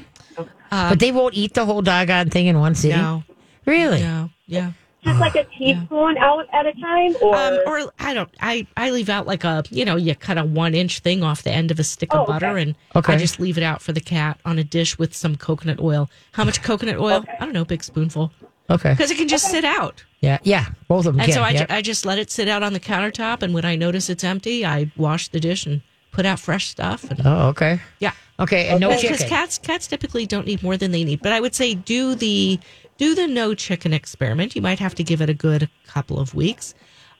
but 0.70 0.98
they 0.98 1.12
won't 1.12 1.34
eat 1.34 1.54
the 1.54 1.64
whole 1.64 1.80
doggone 1.82 2.28
thing 2.30 2.46
in 2.46 2.58
one 2.58 2.74
sitting. 2.74 2.98
No, 2.98 3.24
Really? 3.64 4.00
no, 4.00 4.30
yeah. 4.46 4.72
Just 5.06 5.20
like 5.20 5.34
a 5.36 5.44
teaspoon 5.44 6.18
out 6.18 6.46
at 6.52 6.66
a 6.66 6.72
time, 6.74 7.14
or, 7.22 7.34
Um, 7.36 7.58
or 7.66 7.92
I 7.98 8.12
don't. 8.14 8.28
I 8.40 8.66
I 8.76 8.90
leave 8.90 9.08
out 9.08 9.26
like 9.26 9.44
a 9.44 9.64
you 9.70 9.84
know 9.84 9.96
you 9.96 10.14
cut 10.14 10.36
a 10.38 10.44
one 10.44 10.74
inch 10.74 10.98
thing 11.00 11.22
off 11.22 11.42
the 11.42 11.50
end 11.52 11.70
of 11.70 11.78
a 11.78 11.84
stick 11.84 12.12
of 12.12 12.20
Oh, 12.20 12.22
okay. 12.24 12.32
butter 12.32 12.56
and 12.56 12.74
Okay. 12.94 13.14
I 13.14 13.16
just 13.16 13.40
leave 13.40 13.56
it 13.56 13.62
out 13.64 13.80
for 13.82 13.92
the 13.92 14.00
cat 14.00 14.38
on 14.44 14.58
a 14.58 14.64
dish 14.64 14.98
with 14.98 15.14
some 15.14 15.36
coconut 15.36 15.80
oil. 15.80 16.10
How 16.32 16.44
much 16.44 16.62
coconut 16.62 16.98
oil? 16.98 17.24
I 17.40 17.44
don't 17.44 17.54
know, 17.54 17.64
big 17.64 17.82
spoonful 17.82 18.32
Okay. 18.68 18.90
because 18.90 19.10
it 19.10 19.16
can 19.16 19.28
just 19.28 19.50
sit 19.50 19.64
out. 19.64 20.04
Yeah. 20.20 20.38
Yeah. 20.42 20.66
Both 20.88 21.06
of 21.06 21.14
them 21.14 21.20
And 21.20 21.26
can. 21.26 21.34
so 21.34 21.42
I, 21.42 21.54
ju- 21.56 21.66
I 21.68 21.82
just 21.82 22.04
let 22.04 22.18
it 22.18 22.30
sit 22.30 22.48
out 22.48 22.62
on 22.64 22.72
the 22.72 22.80
countertop, 22.80 23.42
and 23.42 23.54
when 23.54 23.64
I 23.64 23.76
notice 23.76 24.10
it's 24.10 24.24
empty, 24.24 24.66
I 24.66 24.90
wash 24.96 25.28
the 25.28 25.38
dish 25.38 25.66
and 25.66 25.82
put 26.10 26.26
out 26.26 26.40
fresh 26.40 26.66
stuff. 26.68 27.04
And 27.08 27.20
oh, 27.24 27.48
okay. 27.48 27.80
yeah, 28.00 28.12
Okay, 28.40 28.68
and 28.68 28.80
no 28.80 28.88
because 29.00 29.22
cats 29.24 29.56
cats 29.58 29.86
typically 29.86 30.26
don't 30.26 30.46
need 30.46 30.62
more 30.62 30.76
than 30.76 30.90
they 30.90 31.04
need. 31.04 31.22
But 31.22 31.32
I 31.32 31.40
would 31.40 31.54
say 31.54 31.74
do 31.74 32.14
the 32.16 32.58
do 32.98 33.14
the 33.14 33.26
no 33.26 33.54
chicken 33.54 33.92
experiment. 33.92 34.56
You 34.56 34.62
might 34.62 34.78
have 34.78 34.94
to 34.96 35.04
give 35.04 35.20
it 35.20 35.30
a 35.30 35.34
good 35.34 35.68
couple 35.86 36.18
of 36.18 36.34
weeks. 36.34 36.74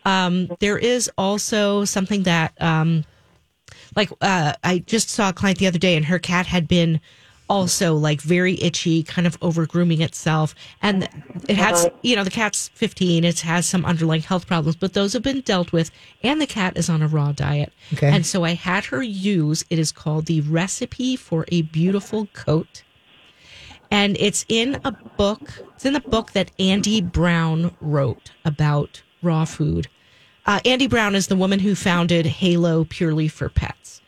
Um, 0.04 0.48
there 0.60 0.78
is 0.78 1.10
also 1.18 1.84
something 1.84 2.22
that 2.22 2.52
um, 2.60 3.04
like 3.96 4.10
uh, 4.20 4.54
I 4.62 4.78
just 4.78 5.10
saw 5.10 5.30
a 5.30 5.32
client 5.32 5.58
the 5.58 5.66
other 5.66 5.78
day, 5.78 5.96
and 5.96 6.04
her 6.06 6.18
cat 6.18 6.46
had 6.46 6.68
been 6.68 7.00
also 7.48 7.94
like 7.94 8.20
very 8.20 8.60
itchy, 8.60 9.02
kind 9.02 9.26
of 9.26 9.38
over 9.40 9.66
grooming 9.66 10.00
itself, 10.02 10.54
and 10.82 11.08
it 11.48 11.56
has 11.56 11.88
you 12.02 12.16
know 12.16 12.24
the 12.24 12.30
cat's 12.30 12.68
fifteen, 12.68 13.24
it 13.24 13.40
has 13.40 13.66
some 13.66 13.84
underlying 13.84 14.22
health 14.22 14.46
problems, 14.46 14.76
but 14.76 14.94
those 14.94 15.12
have 15.12 15.22
been 15.22 15.40
dealt 15.42 15.72
with, 15.72 15.90
and 16.22 16.40
the 16.40 16.46
cat 16.46 16.76
is 16.76 16.88
on 16.88 17.02
a 17.02 17.08
raw 17.08 17.32
diet, 17.32 17.72
Okay. 17.92 18.08
and 18.08 18.24
so 18.24 18.44
I 18.44 18.54
had 18.54 18.84
her 18.86 19.02
use 19.02 19.64
it 19.70 19.78
is 19.78 19.92
called 19.92 20.26
the 20.26 20.40
recipe 20.42 21.16
for 21.16 21.44
a 21.48 21.62
beautiful 21.62 22.26
coat. 22.32 22.82
And 23.88 24.16
it's 24.18 24.44
in 24.48 24.80
a 24.84 24.90
book. 24.90 25.52
It's 25.76 25.84
in 25.84 25.92
the 25.92 26.00
book 26.00 26.32
that 26.32 26.56
Andi 26.56 27.02
Brown 27.12 27.76
wrote 27.82 28.32
about 28.46 29.02
raw 29.22 29.44
food. 29.44 29.88
Uh, 30.46 30.58
Andi 30.60 30.88
Brown 30.88 31.14
is 31.14 31.26
the 31.26 31.36
woman 31.36 31.58
who 31.58 31.74
founded 31.74 32.24
Halo 32.24 32.84
Purely 32.84 33.28
for 33.28 33.50
Pets. 33.50 34.00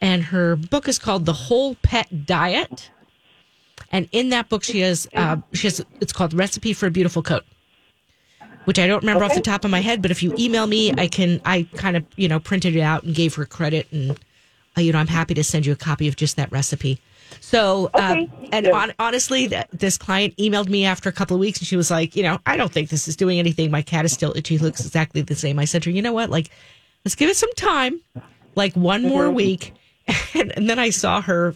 And 0.00 0.22
her 0.22 0.54
book 0.54 0.86
is 0.86 0.96
called 0.96 1.26
The 1.26 1.32
Whole 1.32 1.74
Pet 1.82 2.24
Diet. 2.24 2.92
And 3.90 4.08
in 4.12 4.28
that 4.28 4.48
book, 4.48 4.62
she 4.62 4.78
has, 4.80 5.08
uh, 5.12 5.38
she 5.52 5.66
has 5.66 5.84
it's 6.00 6.12
called 6.12 6.34
Recipe 6.34 6.72
for 6.72 6.86
a 6.86 6.90
Beautiful 6.90 7.24
Coat, 7.24 7.44
which 8.66 8.78
I 8.78 8.86
don't 8.86 9.00
remember 9.00 9.24
off 9.24 9.34
the 9.34 9.40
top 9.40 9.64
of 9.64 9.72
my 9.72 9.80
head. 9.80 10.00
But 10.00 10.12
if 10.12 10.22
you 10.22 10.36
email 10.38 10.68
me, 10.68 10.92
I 10.92 11.08
can, 11.08 11.40
I 11.44 11.66
kind 11.74 11.96
of, 11.96 12.04
you 12.14 12.28
know, 12.28 12.38
printed 12.38 12.76
it 12.76 12.80
out 12.80 13.02
and 13.02 13.12
gave 13.12 13.34
her 13.34 13.44
credit. 13.44 13.88
And, 13.90 14.16
you 14.82 14.92
know, 14.92 14.98
I'm 14.98 15.06
happy 15.06 15.34
to 15.34 15.44
send 15.44 15.66
you 15.66 15.72
a 15.72 15.76
copy 15.76 16.08
of 16.08 16.16
just 16.16 16.36
that 16.36 16.50
recipe. 16.52 17.00
So, 17.40 17.90
Okay, 17.94 18.24
um, 18.24 18.32
and 18.52 18.66
on, 18.68 18.92
honestly, 18.98 19.48
th- 19.48 19.66
this 19.72 19.98
client 19.98 20.34
emailed 20.38 20.68
me 20.68 20.84
after 20.86 21.08
a 21.08 21.12
couple 21.12 21.34
of 21.36 21.40
weeks 21.40 21.58
and 21.58 21.66
she 21.68 21.76
was 21.76 21.90
like, 21.90 22.16
you 22.16 22.22
know, 22.22 22.38
I 22.46 22.56
don't 22.56 22.72
think 22.72 22.88
this 22.88 23.06
is 23.06 23.16
doing 23.16 23.38
anything. 23.38 23.70
My 23.70 23.82
cat 23.82 24.04
is 24.04 24.12
still 24.12 24.32
itchy, 24.36 24.56
looks 24.58 24.80
exactly 24.84 25.20
the 25.22 25.34
same. 25.34 25.58
I 25.58 25.64
said 25.66 25.82
to 25.84 25.90
her, 25.90 25.94
you 25.96 26.02
know 26.02 26.12
what? 26.14 26.30
Like, 26.30 26.48
let's 27.04 27.14
give 27.14 27.28
it 27.28 27.36
some 27.36 27.52
time, 27.54 28.00
like 28.54 28.74
one 28.74 29.02
Mm-hmm. 29.02 29.08
more 29.10 29.30
week. 29.30 29.74
And, 30.34 30.52
and 30.56 30.70
then 30.70 30.78
I 30.78 30.88
saw 30.88 31.20
her 31.20 31.54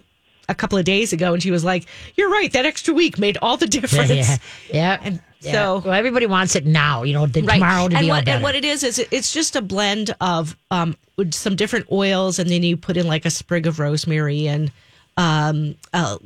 a 0.48 0.54
couple 0.54 0.76
of 0.76 0.84
days 0.84 1.14
ago 1.14 1.32
and 1.32 1.42
she 1.42 1.50
was 1.50 1.64
like, 1.64 1.86
you're 2.16 2.28
right. 2.30 2.52
That 2.52 2.66
extra 2.66 2.92
week 2.92 3.18
made 3.18 3.38
all 3.40 3.56
the 3.56 3.66
difference. 3.78 4.10
yeah. 4.10 4.36
Yeah. 4.70 4.98
And 5.02 5.22
yeah. 5.42 5.52
so- 5.52 5.82
well, 5.84 5.94
everybody 5.94 6.26
wants 6.26 6.54
it 6.56 6.64
now. 6.66 7.02
You 7.02 7.12
know, 7.14 7.26
the, 7.26 7.42
tomorrow 7.42 7.88
to 7.88 7.96
and 7.96 8.04
be 8.04 8.10
all 8.10 8.16
what, 8.16 8.24
better. 8.24 8.36
and 8.36 8.42
what 8.42 8.54
it 8.54 8.64
is 8.64 8.82
is 8.82 8.98
it- 8.98 9.08
it's 9.10 9.32
just 9.32 9.56
a 9.56 9.62
blend 9.62 10.14
of 10.20 10.56
um 10.70 10.96
some 11.30 11.56
different 11.56 11.86
oils, 11.92 12.38
and 12.38 12.48
then 12.50 12.62
you 12.62 12.76
put 12.76 12.96
in 12.96 13.06
like 13.06 13.24
a 13.24 13.30
sprig 13.30 13.66
of 13.66 13.78
rosemary 13.78 14.48
and 14.48 14.72
um 15.16 15.74
uh, 15.92 16.16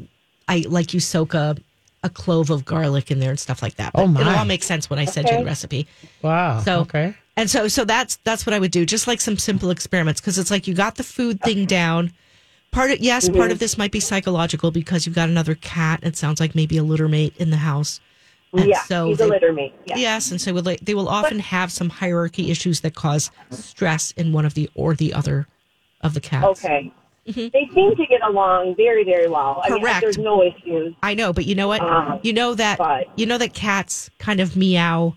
I 0.48 0.64
like 0.68 0.94
you 0.94 1.00
soak 1.00 1.34
a 1.34 1.56
a 2.02 2.08
clove 2.08 2.50
of 2.50 2.64
garlic 2.64 3.10
in 3.10 3.18
there 3.18 3.30
and 3.30 3.40
stuff 3.40 3.62
like 3.62 3.74
that. 3.76 3.92
But 3.92 4.02
Oh, 4.02 4.06
my. 4.06 4.20
It'll 4.20 4.34
all 4.34 4.44
make 4.44 4.62
sense 4.62 4.88
when 4.88 4.98
I 5.00 5.06
send 5.06 5.28
you 5.28 5.38
the 5.38 5.44
recipe. 5.44 5.88
wow. 6.22 6.60
So 6.60 6.80
okay. 6.80 7.14
and 7.36 7.50
so 7.50 7.66
so 7.68 7.84
that's 7.84 8.16
that's 8.22 8.46
what 8.46 8.54
I 8.54 8.58
would 8.60 8.70
do. 8.70 8.86
Just 8.86 9.06
like 9.08 9.20
some 9.20 9.38
simple 9.38 9.70
experiments 9.70 10.20
because 10.20 10.38
it's 10.38 10.50
like 10.50 10.68
you 10.68 10.74
got 10.74 10.94
the 10.96 11.02
food 11.02 11.40
thing 11.42 11.66
down. 11.66 12.12
Part 12.70 12.90
of 12.92 13.00
yes, 13.00 13.28
part 13.28 13.50
of 13.50 13.58
this 13.58 13.76
might 13.78 13.90
be 13.90 14.00
psychological 14.00 14.70
because 14.70 15.04
you've 15.06 15.14
got 15.16 15.28
another 15.28 15.54
cat. 15.56 16.00
It 16.02 16.16
sounds 16.16 16.38
like 16.40 16.54
maybe 16.54 16.76
a 16.76 16.82
litter 16.84 17.08
mate 17.08 17.34
in 17.38 17.50
the 17.50 17.56
house. 17.56 18.00
And 18.56 18.68
yeah, 18.68 18.82
so 18.82 19.08
he's 19.08 19.18
they- 19.18 19.24
a 19.24 19.28
litter 19.28 19.52
mate. 19.52 19.74
Yeah. 19.86 19.96
Yes, 19.96 20.30
and 20.30 20.40
so 20.40 20.52
will 20.52 20.62
they, 20.62 20.76
they 20.76 20.94
will 20.94 21.08
often 21.08 21.38
have 21.40 21.70
some 21.72 21.88
hierarchy 21.90 22.50
issues 22.50 22.80
that 22.80 22.94
cause 22.94 23.30
stress 23.50 24.12
in 24.12 24.32
one 24.32 24.44
of 24.46 24.54
the 24.54 24.70
or 24.74 24.94
the 24.94 25.12
other 25.12 25.46
of 26.00 26.14
the 26.14 26.20
cats. 26.20 26.64
Okay. 26.64 26.92
They 27.26 27.68
seem 27.74 27.96
to 27.96 28.06
get 28.08 28.22
along 28.22 28.76
very, 28.76 29.02
very 29.02 29.28
well. 29.28 29.60
I 29.64 29.70
mean, 29.70 29.78
Mm-hmm. 29.78 29.84
Correct. 29.84 30.00
there's 30.00 30.18
no 30.18 30.42
issues. 30.44 30.94
I 31.02 31.14
know, 31.14 31.32
but 31.32 31.44
you 31.44 31.56
know 31.56 31.66
what? 31.66 31.80
Uh, 31.80 32.18
you 32.22 32.32
know 32.32 32.54
that 32.54 32.78
but- 32.78 33.06
you 33.16 33.26
know 33.26 33.36
that 33.38 33.52
cats 33.52 34.10
kind 34.18 34.38
of 34.40 34.56
meow 34.56 35.16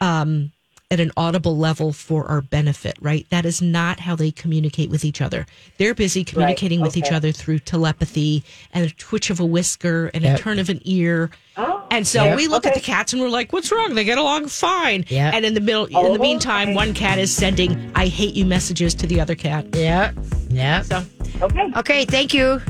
um 0.00 0.50
at 0.92 1.00
an 1.00 1.10
audible 1.16 1.56
level 1.56 1.92
for 1.92 2.26
our 2.26 2.40
benefit, 2.40 2.96
right? 3.00 3.26
That 3.30 3.44
is 3.44 3.60
not 3.60 3.98
how 3.98 4.14
they 4.14 4.30
communicate 4.30 4.88
with 4.88 5.04
each 5.04 5.20
other. 5.20 5.44
They're 5.78 5.94
busy 5.94 6.22
communicating 6.22 6.80
with 6.80 6.96
each 6.96 7.10
other 7.10 7.32
through 7.32 7.58
telepathy 7.60 8.44
and 8.72 8.86
a 8.86 8.90
twitch 8.90 9.28
of 9.30 9.40
a 9.40 9.44
whisker 9.46 10.12
and 10.14 10.22
Yep. 10.22 10.38
a 10.38 10.42
turn 10.42 10.58
of 10.60 10.68
an 10.68 10.80
ear. 10.84 11.30
Oh, 11.56 11.82
And 11.90 12.06
so 12.06 12.24
Yep. 12.24 12.36
we 12.36 12.46
look 12.46 12.66
at 12.66 12.74
the 12.74 12.80
cats 12.80 13.12
and 13.12 13.20
we're 13.22 13.28
like, 13.28 13.52
"What's 13.52 13.72
wrong? 13.72 13.94
They 13.94 14.04
get 14.04 14.18
along 14.18 14.46
fine." 14.48 15.04
Yep. 15.08 15.34
And 15.34 15.44
in 15.44 15.54
the 15.54 15.60
middle, 15.60 15.86
in 15.86 15.96
Oh, 15.96 16.12
the 16.12 16.18
meantime, 16.20 16.68
okay. 16.68 16.76
one 16.76 16.94
cat 16.94 17.18
is 17.18 17.32
sending 17.34 17.90
"I 17.96 18.06
hate 18.06 18.34
you" 18.34 18.44
messages 18.44 18.94
to 18.94 19.06
the 19.08 19.20
other 19.20 19.34
cat. 19.34 19.66
Yeah. 19.74 20.12
Yeah. 20.50 20.82
So 20.82 21.02
okay. 21.42 21.68
Okay. 21.76 22.04
Thank 22.04 22.32
you. 22.34 22.60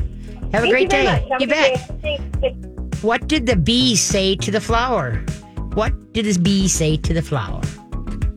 Have 0.53 0.63
a 0.63 0.69
great 0.69 0.83
you 0.83 0.87
day. 0.87 1.27
You 1.39 1.47
bet. 1.47 1.47
day. 1.47 1.81
Thanks. 2.01 2.37
Thanks. 2.41 3.03
What 3.03 3.27
did 3.27 3.45
the 3.45 3.55
bee 3.55 3.95
say 3.95 4.35
to 4.37 4.49
the 4.49 4.61
flower? 4.61 5.23
What 5.73 5.93
did 6.13 6.25
this 6.25 6.37
bee 6.37 6.67
say 6.67 6.97
to 6.97 7.13
the 7.13 7.21
flower? 7.21 7.61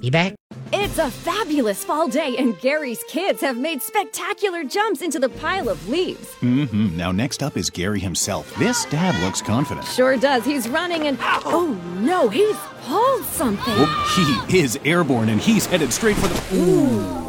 Be 0.00 0.08
back. 0.08 0.34
It's 0.72 0.98
a 0.98 1.10
fabulous 1.10 1.84
fall 1.84 2.08
day, 2.08 2.36
and 2.38 2.58
Gary's 2.60 3.02
kids 3.08 3.40
have 3.42 3.58
made 3.58 3.82
spectacular 3.82 4.64
jumps 4.64 5.02
into 5.02 5.18
the 5.18 5.28
pile 5.28 5.68
of 5.68 5.88
leaves. 5.88 6.28
Mm-hmm. 6.36 6.96
Now, 6.96 7.12
next 7.12 7.42
up 7.42 7.56
is 7.56 7.68
Gary 7.70 8.00
himself. 8.00 8.54
This 8.56 8.84
dad 8.86 9.20
looks 9.22 9.42
confident. 9.42 9.86
Sure 9.86 10.16
does. 10.16 10.44
He's 10.44 10.68
running, 10.68 11.06
and 11.06 11.18
oh 11.20 11.78
no, 11.98 12.28
he's 12.28 12.56
pulled 12.82 13.24
something. 13.24 13.74
Oh, 13.76 14.46
he 14.48 14.58
is 14.58 14.78
airborne 14.84 15.28
and 15.28 15.40
he's 15.40 15.66
headed 15.66 15.92
straight 15.92 16.16
for 16.16 16.28
the. 16.28 16.56
Ooh. 16.56 17.20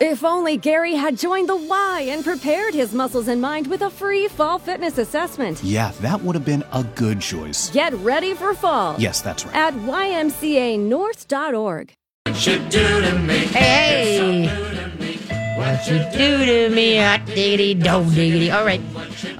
If 0.00 0.24
only 0.24 0.56
Gary 0.56 0.94
had 0.94 1.16
joined 1.18 1.48
the 1.48 1.54
Y 1.56 2.06
and 2.10 2.24
prepared 2.24 2.74
his 2.74 2.92
muscles 2.92 3.28
and 3.28 3.40
mind 3.40 3.66
with 3.68 3.82
a 3.82 3.90
free 3.90 4.26
fall 4.28 4.58
fitness 4.58 4.98
assessment. 4.98 5.62
Yeah, 5.62 5.92
that 6.00 6.20
would 6.22 6.34
have 6.34 6.44
been 6.44 6.64
a 6.72 6.82
good 6.82 7.20
choice. 7.20 7.70
Get 7.70 7.94
ready 7.94 8.34
for 8.34 8.54
fall 8.54 8.96
Yes, 8.98 9.20
that's 9.20 9.44
right. 9.46 9.54
at 9.54 9.74
ymcanorth.org. 9.74 11.94
What 12.26 12.46
you 12.46 12.58
do 12.70 13.00
to 13.02 13.18
me? 13.18 13.36
Hey, 13.38 14.46
hey, 14.46 15.56
what 15.58 15.86
you 15.88 15.98
do 16.18 16.44
to 16.46 16.70
me, 16.74 16.96
hot 16.96 17.24
diggity, 17.26 17.74
do 17.74 18.04
diggity. 18.14 18.50
All 18.50 18.64
right. 18.64 18.80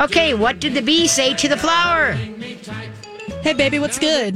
Okay, 0.00 0.34
what 0.34 0.60
did 0.60 0.74
the 0.74 0.82
bee 0.82 1.06
say 1.08 1.34
to 1.34 1.48
the 1.48 1.56
flower? 1.56 2.12
Hey, 3.42 3.54
baby, 3.54 3.78
what's 3.78 3.98
good? 3.98 4.34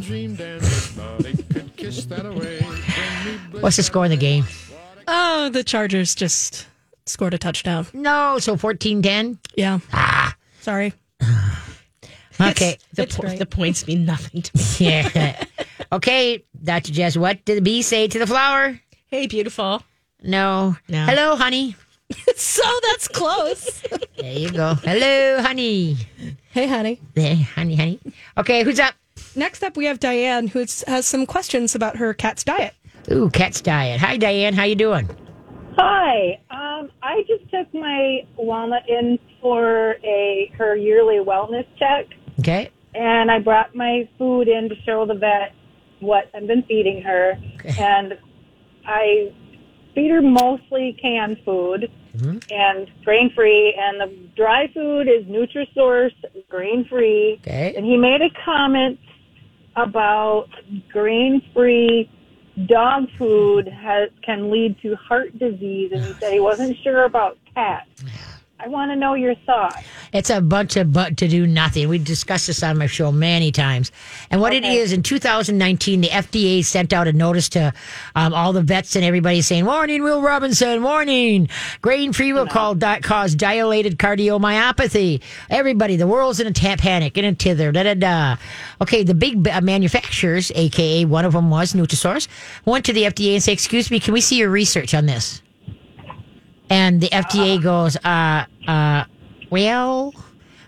What's 3.60 3.76
the 3.76 3.82
score 3.82 4.04
in 4.04 4.10
the 4.10 4.16
game? 4.16 4.44
Oh, 5.10 5.48
the 5.48 5.64
Chargers 5.64 6.14
just 6.14 6.66
scored 7.06 7.32
a 7.34 7.38
touchdown. 7.38 7.86
No, 7.94 8.38
so 8.38 8.56
14 8.56 9.00
10. 9.02 9.38
Yeah. 9.56 9.78
Ah. 9.92 10.34
Sorry. 10.60 10.92
Okay. 12.40 12.78
the, 12.94 13.02
It's 13.02 13.16
po- 13.16 13.34
the 13.34 13.46
points 13.46 13.84
mean 13.88 14.04
nothing 14.04 14.42
to 14.42 14.56
me. 14.56 14.62
Yeah. 14.78 15.44
okay, 15.92 16.44
Dr. 16.62 16.92
Jess, 16.92 17.16
what 17.16 17.44
did 17.44 17.56
the 17.56 17.62
bee 17.62 17.82
say 17.82 18.06
to 18.06 18.16
the 18.16 18.28
flower? 18.28 18.78
Hey, 19.08 19.26
beautiful. 19.26 19.82
No. 20.22 20.76
No. 20.88 21.04
Hello, 21.04 21.34
honey. 21.36 21.74
So 22.36 22.62
that's 22.86 23.08
close. 23.08 23.82
There 24.16 24.32
you 24.32 24.50
go. 24.52 24.74
Hello, 24.76 25.42
honey. 25.42 25.96
hey, 26.52 26.66
honey. 26.68 27.00
Hey, 27.14 27.34
honey, 27.42 27.74
honey. 27.74 27.98
Okay, 28.38 28.62
who's 28.62 28.78
up? 28.78 28.94
Next 29.34 29.62
up, 29.64 29.76
we 29.76 29.84
have 29.86 29.98
Diane, 29.98 30.46
who 30.46 30.60
has 30.60 31.06
some 31.06 31.26
questions 31.26 31.74
about 31.74 31.96
her 31.96 32.14
cat's 32.14 32.44
diet. 32.44 32.74
Ooh, 33.10 33.30
cat's 33.30 33.60
diet. 33.60 34.00
Hi, 34.00 34.16
Diane. 34.16 34.54
How 34.54 34.64
you 34.64 34.74
doing? 34.74 35.08
Hi. 35.76 36.40
Um, 36.50 36.90
I 37.02 37.22
just 37.26 37.50
took 37.50 37.72
my 37.72 38.26
Walnut 38.36 38.88
in 38.88 39.18
for 39.40 39.92
a 40.04 40.52
her 40.56 40.76
yearly 40.76 41.16
wellness 41.16 41.66
check, 41.78 42.06
Okay. 42.40 42.70
and 42.94 43.30
I 43.30 43.38
brought 43.38 43.74
my 43.74 44.08
food 44.18 44.48
in 44.48 44.68
to 44.68 44.74
show 44.84 45.06
the 45.06 45.14
vet 45.14 45.54
what 46.00 46.30
I've 46.34 46.46
been 46.46 46.62
feeding 46.64 47.02
her, 47.02 47.34
okay. 47.54 47.74
and 47.82 48.18
I 48.86 49.32
feed 49.94 50.10
her 50.10 50.20
mostly 50.22 50.96
canned 51.00 51.38
food 51.44 51.90
and 52.50 52.90
grain 53.04 53.30
free, 53.34 53.74
and 53.78 54.00
the 54.00 54.12
dry 54.36 54.66
food 54.74 55.02
is 55.08 55.24
Nutrisource 55.26 56.12
grain 56.48 56.84
free. 56.90 57.38
Okay. 57.42 57.74
And 57.76 57.86
he 57.86 57.96
made 57.96 58.20
a 58.22 58.30
comment 58.44 58.98
about 59.76 60.48
grain 60.90 61.40
free 61.54 62.10
dog 62.66 63.08
food 63.16 63.68
has 63.68 64.10
can 64.22 64.50
lead 64.50 64.80
to 64.82 64.96
heart 64.96 65.38
disease, 65.38 65.92
and 65.92 66.04
he 66.04 66.12
said 66.14 66.32
he 66.32 66.40
wasn't 66.40 66.76
sure 66.82 67.04
about 67.04 67.38
cats. 67.54 68.04
I 68.60 68.66
want 68.66 68.90
to 68.90 68.96
know 68.96 69.14
your 69.14 69.36
thoughts. 69.46 69.76
It's 70.12 70.30
a 70.30 70.40
bunch 70.40 70.76
of 70.76 70.92
but 70.92 71.16
to 71.18 71.28
do 71.28 71.46
nothing. 71.46 71.88
We 71.88 71.98
discussed 71.98 72.48
this 72.48 72.60
on 72.64 72.76
my 72.76 72.86
show 72.86 73.12
many 73.12 73.52
times. 73.52 73.92
And 74.32 74.40
what 74.40 74.52
it 74.52 74.64
Okay. 74.64 74.78
is 74.78 74.92
in 74.92 75.04
2019, 75.04 76.00
the 76.00 76.08
FDA 76.08 76.64
sent 76.64 76.92
out 76.92 77.06
a 77.06 77.12
notice 77.12 77.48
to 77.50 77.72
um, 78.16 78.34
all 78.34 78.52
the 78.52 78.62
vets 78.62 78.96
and 78.96 79.04
everybody 79.04 79.42
saying, 79.42 79.64
"Warning, 79.64 80.02
Will 80.02 80.22
Robinson, 80.22 80.82
warning! 80.82 81.48
Grain 81.82 82.12
free 82.12 82.32
will 82.32 82.48
call, 82.48 82.74
di- 82.74 82.98
cause 83.00 83.36
dilated 83.36 83.96
cardiomyopathy. 83.96 85.20
Everybody, 85.50 85.94
the 85.94 86.08
world's 86.08 86.40
in 86.40 86.48
a 86.48 86.52
panic, 86.52 87.16
in 87.16 87.24
a 87.24 87.34
tither, 87.34 87.70
da 87.70 87.84
da 87.84 87.94
da." 87.94 88.36
Okay, 88.80 89.04
the 89.04 89.14
big 89.14 89.46
uh, 89.46 89.60
manufacturers, 89.60 90.50
aka 90.56 91.04
one 91.04 91.24
of 91.24 91.32
them 91.32 91.48
was 91.50 91.74
Nutrisource, 91.74 92.26
went 92.64 92.84
to 92.86 92.92
the 92.92 93.04
FDA 93.04 93.34
and 93.34 93.42
said, 93.42 93.52
"Excuse 93.52 93.88
me, 93.88 94.00
can 94.00 94.12
we 94.14 94.20
see 94.20 94.36
your 94.38 94.50
research 94.50 94.94
on 94.94 95.06
this?" 95.06 95.42
And 96.70 97.00
the 97.00 97.08
FDA 97.08 97.62
goes, 97.62 97.96
uh, 97.96 98.44
uh, 98.66 99.04
well, 99.50 100.14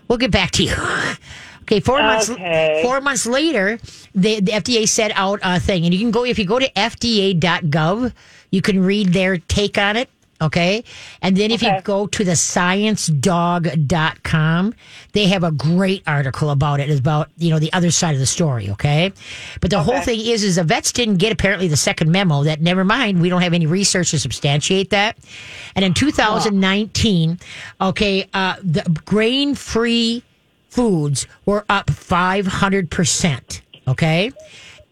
we'll 0.07 0.17
get 0.17 0.31
back 0.31 0.51
to 0.51 0.63
you. 0.63 0.73
okay, 1.63 1.79
four 1.79 2.01
months 2.01 2.29
Okay. 2.29 2.81
four 2.83 3.01
months 3.01 3.25
later, 3.25 3.79
the, 4.15 4.39
the 4.39 4.51
FDA 4.51 4.87
set 4.87 5.11
out 5.15 5.39
a 5.43 5.59
thing, 5.59 5.85
and 5.85 5.93
you 5.93 5.99
can 5.99 6.11
go 6.11 6.25
if 6.25 6.39
you 6.39 6.45
go 6.45 6.59
to 6.59 6.69
FDA.gov, 6.71 8.13
you 8.51 8.61
can 8.61 8.83
read 8.83 9.13
their 9.13 9.37
take 9.37 9.77
on 9.77 9.95
it. 9.95 10.09
Okay. 10.41 10.83
And 11.21 11.37
then 11.37 11.51
if 11.51 11.61
you 11.61 11.71
go 11.83 12.07
to 12.07 12.23
the 12.23 12.31
sciencedog.com, 12.31 14.73
they 15.11 15.27
have 15.27 15.43
a 15.43 15.51
great 15.51 16.01
article 16.07 16.49
about 16.49 16.79
it, 16.79 16.89
about, 16.97 17.29
you 17.37 17.51
know, 17.51 17.59
the 17.59 17.71
other 17.73 17.91
side 17.91 18.15
of 18.15 18.19
the 18.19 18.25
story. 18.25 18.71
Okay. 18.71 19.13
But 19.59 19.69
the 19.69 19.83
whole 19.83 20.01
thing 20.01 20.19
is, 20.19 20.43
is 20.43 20.55
the 20.55 20.63
vets 20.63 20.91
didn't 20.91 21.17
get 21.17 21.31
apparently 21.31 21.67
the 21.67 21.77
second 21.77 22.11
memo 22.11 22.41
that 22.43 22.59
never 22.59 22.83
mind, 22.83 23.21
we 23.21 23.29
don't 23.29 23.43
have 23.43 23.53
any 23.53 23.67
research 23.67 24.09
to 24.11 24.19
substantiate 24.19 24.89
that. 24.89 25.17
And 25.75 25.85
in 25.85 25.93
2019, 25.93 27.39
okay, 27.79 28.27
uh, 28.33 28.55
the 28.63 28.81
grain 29.05 29.53
free 29.53 30.23
foods 30.69 31.27
were 31.45 31.65
up 31.69 31.85
500%. 31.87 33.61
Okay. 33.87 34.31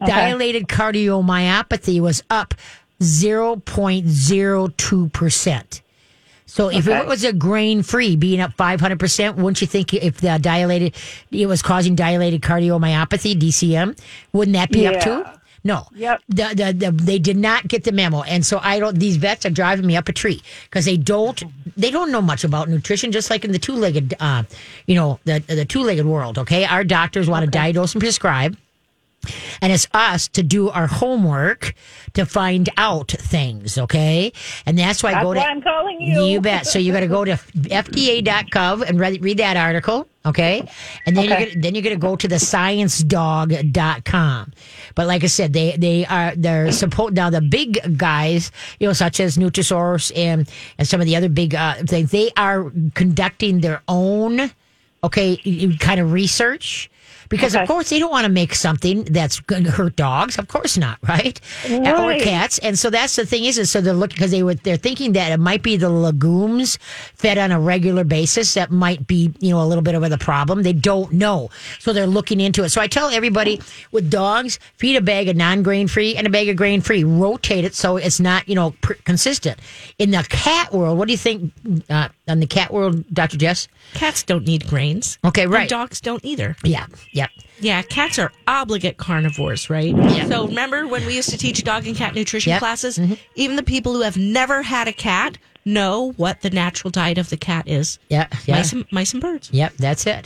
Dilated 0.05 0.67
cardiomyopathy 0.67 1.99
was 1.99 2.23
up 2.29 2.53
0.02%. 2.99 5.81
So 6.45 6.69
if 6.69 6.87
it 6.87 7.05
was 7.05 7.23
a 7.23 7.31
grain 7.31 7.83
free 7.83 8.15
being 8.15 8.41
up 8.41 8.57
500%, 8.57 9.35
wouldn't 9.35 9.61
you 9.61 9.67
think 9.67 9.93
if 9.93 10.17
the 10.17 10.39
dilated, 10.41 10.95
it 11.31 11.45
was 11.45 11.61
causing 11.61 11.95
dilated 11.95 12.41
cardiomyopathy, 12.41 13.39
DCM, 13.39 13.95
wouldn't 14.33 14.55
that 14.55 14.71
be 14.71 14.87
up 14.87 15.03
too? 15.03 15.23
No. 15.63 15.85
Yep. 15.93 16.21
The, 16.29 16.53
the, 16.55 16.73
the, 16.73 16.91
they 16.91 17.19
did 17.19 17.37
not 17.37 17.67
get 17.67 17.83
the 17.83 17.91
memo. 17.91 18.23
And 18.23 18.43
so 18.45 18.59
I 18.63 18.79
don't, 18.79 18.97
these 18.97 19.17
vets 19.17 19.45
are 19.45 19.51
driving 19.51 19.85
me 19.85 19.95
up 19.95 20.09
a 20.09 20.13
tree 20.13 20.41
because 20.63 20.85
they 20.85 20.97
don't, 20.97 21.43
they 21.77 21.91
don't 21.91 22.11
know 22.11 22.21
much 22.21 22.43
about 22.43 22.69
nutrition, 22.69 23.11
just 23.11 23.29
like 23.29 23.45
in 23.45 23.51
the 23.51 23.59
two 23.59 23.75
legged, 23.75 24.15
uh, 24.19 24.43
you 24.87 24.95
know, 24.95 25.19
the, 25.25 25.39
the 25.39 25.65
two 25.65 25.81
legged 25.81 26.05
world. 26.05 26.39
Okay. 26.39 26.65
Our 26.65 26.83
doctors 26.83 27.29
want 27.29 27.45
to 27.45 27.51
diagnose 27.51 27.93
and 27.93 28.01
prescribe. 28.01 28.57
And 29.61 29.71
it's 29.73 29.87
us 29.93 30.27
to 30.29 30.43
do 30.43 30.69
our 30.69 30.87
homework 30.87 31.73
to 32.13 32.25
find 32.25 32.69
out 32.77 33.11
things, 33.11 33.77
okay? 33.77 34.31
And 34.65 34.77
that's 34.77 35.03
why 35.03 35.09
I 35.09 35.13
That's 35.13 35.23
go 35.25 35.33
to 35.33 35.41
I'm 35.45 35.61
calling 35.61 36.01
you. 36.01 36.21
you. 36.23 36.41
bet. 36.41 36.65
So 36.67 36.79
you 36.79 36.91
got 36.93 37.01
to 37.01 37.07
go 37.07 37.25
to 37.25 37.33
fda.gov 37.33 38.81
and 38.87 38.99
read, 38.99 39.23
read 39.23 39.37
that 39.37 39.57
article, 39.57 40.07
okay? 40.25 40.63
And 41.05 41.15
then 41.15 41.25
Okay. 41.25 41.27
you're 41.29 41.49
gonna, 41.49 41.61
then 41.61 41.75
you're 41.75 41.83
going 41.83 41.95
to 41.95 42.01
go 42.01 42.15
to 42.15 42.27
the 42.27 42.39
sciencedog.com. 43.39 44.53
But 44.95 45.07
like 45.07 45.23
I 45.23 45.27
said, 45.27 45.53
they 45.53 45.75
they 45.77 46.05
are 46.05 46.33
they're 46.35 46.71
supposed 46.71 47.15
now 47.15 47.29
the 47.29 47.41
big 47.41 47.97
guys, 47.97 48.51
you 48.79 48.87
know, 48.87 48.93
such 48.93 49.19
as 49.19 49.37
Nutrisource 49.37 50.11
and 50.15 50.49
and 50.77 50.87
some 50.87 50.99
of 51.01 51.05
the 51.07 51.15
other 51.15 51.29
big 51.29 51.55
uh, 51.55 51.75
things, 51.85 52.11
they 52.11 52.31
are 52.37 52.71
conducting 52.95 53.59
their 53.61 53.81
own 53.87 54.51
okay 55.03 55.37
kind 55.79 55.99
of 55.99 56.11
research 56.11 56.89
because 57.29 57.55
of 57.55 57.67
course 57.67 57.89
they 57.89 57.99
don't 57.99 58.11
want 58.11 58.25
to 58.25 58.31
make 58.31 58.53
something 58.55 59.03
that's 59.05 59.39
going 59.41 59.63
to 59.63 59.71
hurt 59.71 59.95
dogs. 59.95 60.37
Of 60.37 60.47
course 60.47 60.77
not 60.77 60.97
right, 61.07 61.39
or 61.69 62.15
cats. 62.19 62.57
And 62.59 62.77
so 62.77 62.89
that's 62.89 63.15
the 63.15 63.25
thing 63.25 63.45
is, 63.45 63.57
is 63.57 63.71
so 63.71 63.81
they're 63.81 63.93
looking 63.93 64.15
because 64.15 64.31
they 64.31 64.43
were 64.43 64.55
they're 64.55 64.77
thinking 64.77 65.13
that 65.13 65.31
it 65.31 65.39
might 65.39 65.63
be 65.63 65.77
the 65.77 65.89
legumes 65.89 66.77
fed 67.15 67.37
on 67.37 67.51
a 67.51 67.59
regular 67.59 68.03
basis 68.03 68.53
that 68.55 68.71
might 68.71 69.07
be 69.07 69.33
you 69.39 69.51
know 69.51 69.61
a 69.61 69.67
little 69.67 69.83
bit 69.83 69.95
of 69.95 70.09
the 70.09 70.17
problem. 70.17 70.63
They 70.63 70.73
don't 70.73 71.13
know. 71.13 71.49
So 71.79 71.93
they're 71.93 72.07
looking 72.07 72.39
into 72.39 72.63
it. 72.63 72.69
So 72.69 72.81
i 72.81 72.87
tell 72.87 73.09
everybody 73.09 73.61
with 73.91 74.09
dogs 74.09 74.59
feed 74.77 74.95
a 74.95 75.01
bag 75.01 75.29
of 75.29 75.35
non-grain 75.35 75.87
free 75.87 76.15
and 76.15 76.25
a 76.25 76.29
bag 76.29 76.49
of 76.49 76.55
grain 76.55 76.81
free. 76.81 77.03
Rotate 77.03 77.65
it 77.65 77.75
so 77.75 77.97
it's 77.97 78.19
not 78.19 78.47
you 78.49 78.55
know 78.55 78.71
pr- 78.81 78.93
consistent. 79.05 79.59
In 79.97 80.11
the 80.11 80.25
cat 80.29 80.73
world 80.73 80.97
what 80.97 81.07
do 81.07 81.11
you 81.11 81.17
think 81.17 81.53
uh, 81.89 82.09
on 82.29 82.39
the 82.39 82.47
cat 82.47 82.71
world 82.73 83.03
dr 83.13 83.35
jess 83.37 83.67
Cats 83.95 84.21
don't 84.23 84.45
need 84.45 84.67
grains. 84.67 85.17
Okay, 85.25 85.43
And 85.43 85.51
right. 85.51 85.67
dogs 85.67 85.99
don't 85.99 86.23
either. 86.23 86.55
Yeah. 86.63 86.85
Yep. 87.13 87.29
Yeah, 87.59 87.81
cats 87.81 88.19
are 88.19 88.31
obligate 88.47 88.97
carnivores, 88.97 89.67
right? 89.69 89.95
So 90.29 90.47
remember 90.47 90.87
when 90.87 91.05
we 91.07 91.15
used 91.15 91.31
to 91.31 91.37
teach 91.37 91.63
dog 91.63 91.87
and 91.87 91.95
cat 91.95 92.13
nutrition 92.13 92.51
Yep. 92.51 92.59
classes? 92.59 92.97
Mm-hmm. 92.99 93.15
Even 93.35 93.55
the 93.55 93.63
people 93.63 93.93
who 93.93 94.01
have 94.01 94.15
never 94.15 94.61
had 94.61 94.87
a 94.87 94.93
cat 94.93 95.37
know 95.65 96.13
what 96.17 96.41
the 96.41 96.49
natural 96.51 96.91
diet 96.91 97.17
of 97.17 97.29
the 97.31 97.37
cat 97.37 97.67
is. 97.67 97.97
Yep. 98.09 98.33
Yeah. 98.45 98.55
Mice, 98.57 98.73
and, 98.73 98.85
mice 98.91 99.13
and 99.13 99.21
birds. 99.21 99.49
Yep. 99.51 99.73
That's 99.77 100.05
it. 100.05 100.25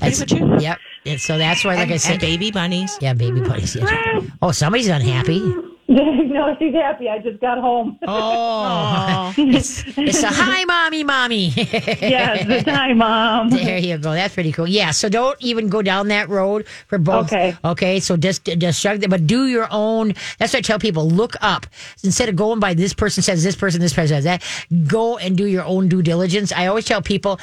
That's 0.00 0.18
pretty 0.20 0.44
much 0.44 0.58
it. 0.58 0.62
Yep. 0.62 0.78
And 1.06 1.20
so 1.20 1.38
that's 1.38 1.64
why, 1.64 1.74
like 1.76 1.84
and, 1.84 1.92
I 1.94 1.96
said, 1.96 2.12
and 2.12 2.20
baby 2.20 2.50
bunnies. 2.50 2.96
yeah, 3.00 3.14
baby 3.14 3.40
bunnies. 3.40 3.74
Yes. 3.74 4.24
Oh, 4.42 4.52
somebody's 4.52 4.88
unhappy. 4.88 5.40
no, 5.90 6.54
she's 6.58 6.74
happy. 6.74 7.08
I 7.08 7.18
just 7.18 7.40
got 7.40 7.56
home. 7.56 7.98
Oh, 8.06 9.32
it's, 9.38 9.84
it's 9.96 10.22
a 10.22 10.28
hi, 10.28 10.64
mommy, 10.66 11.02
mommy. 11.02 11.46
yes, 11.56 12.44
it's 12.46 12.68
hi, 12.68 12.92
mom. 12.92 13.48
There 13.48 13.78
you 13.78 13.96
go. 13.96 14.12
That's 14.12 14.34
pretty 14.34 14.52
cool. 14.52 14.66
Yeah. 14.66 14.90
So 14.90 15.08
don't 15.08 15.40
even 15.40 15.68
go 15.70 15.80
down 15.80 16.08
that 16.08 16.28
road 16.28 16.66
for 16.88 16.98
both. 16.98 17.32
Okay. 17.32 17.56
Okay. 17.64 18.00
So 18.00 18.18
just 18.18 18.44
just 18.44 18.82
shrug 18.82 19.00
that, 19.00 19.08
but 19.08 19.26
do 19.26 19.46
your 19.46 19.66
own. 19.70 20.08
That's 20.38 20.52
what 20.52 20.58
I 20.58 20.60
tell 20.60 20.78
people. 20.78 21.08
Look 21.08 21.36
up 21.40 21.66
instead 22.04 22.28
of 22.28 22.36
going 22.36 22.60
by 22.60 22.74
this 22.74 22.92
person 22.92 23.22
says 23.22 23.42
this 23.42 23.56
person, 23.56 23.80
this 23.80 23.94
person 23.94 24.08
says 24.16 24.24
that. 24.24 24.42
Go 24.86 25.16
and 25.16 25.38
do 25.38 25.46
your 25.46 25.64
own 25.64 25.88
due 25.88 26.02
diligence. 26.02 26.52
I 26.52 26.66
always 26.66 26.84
tell 26.84 27.00
people 27.00 27.40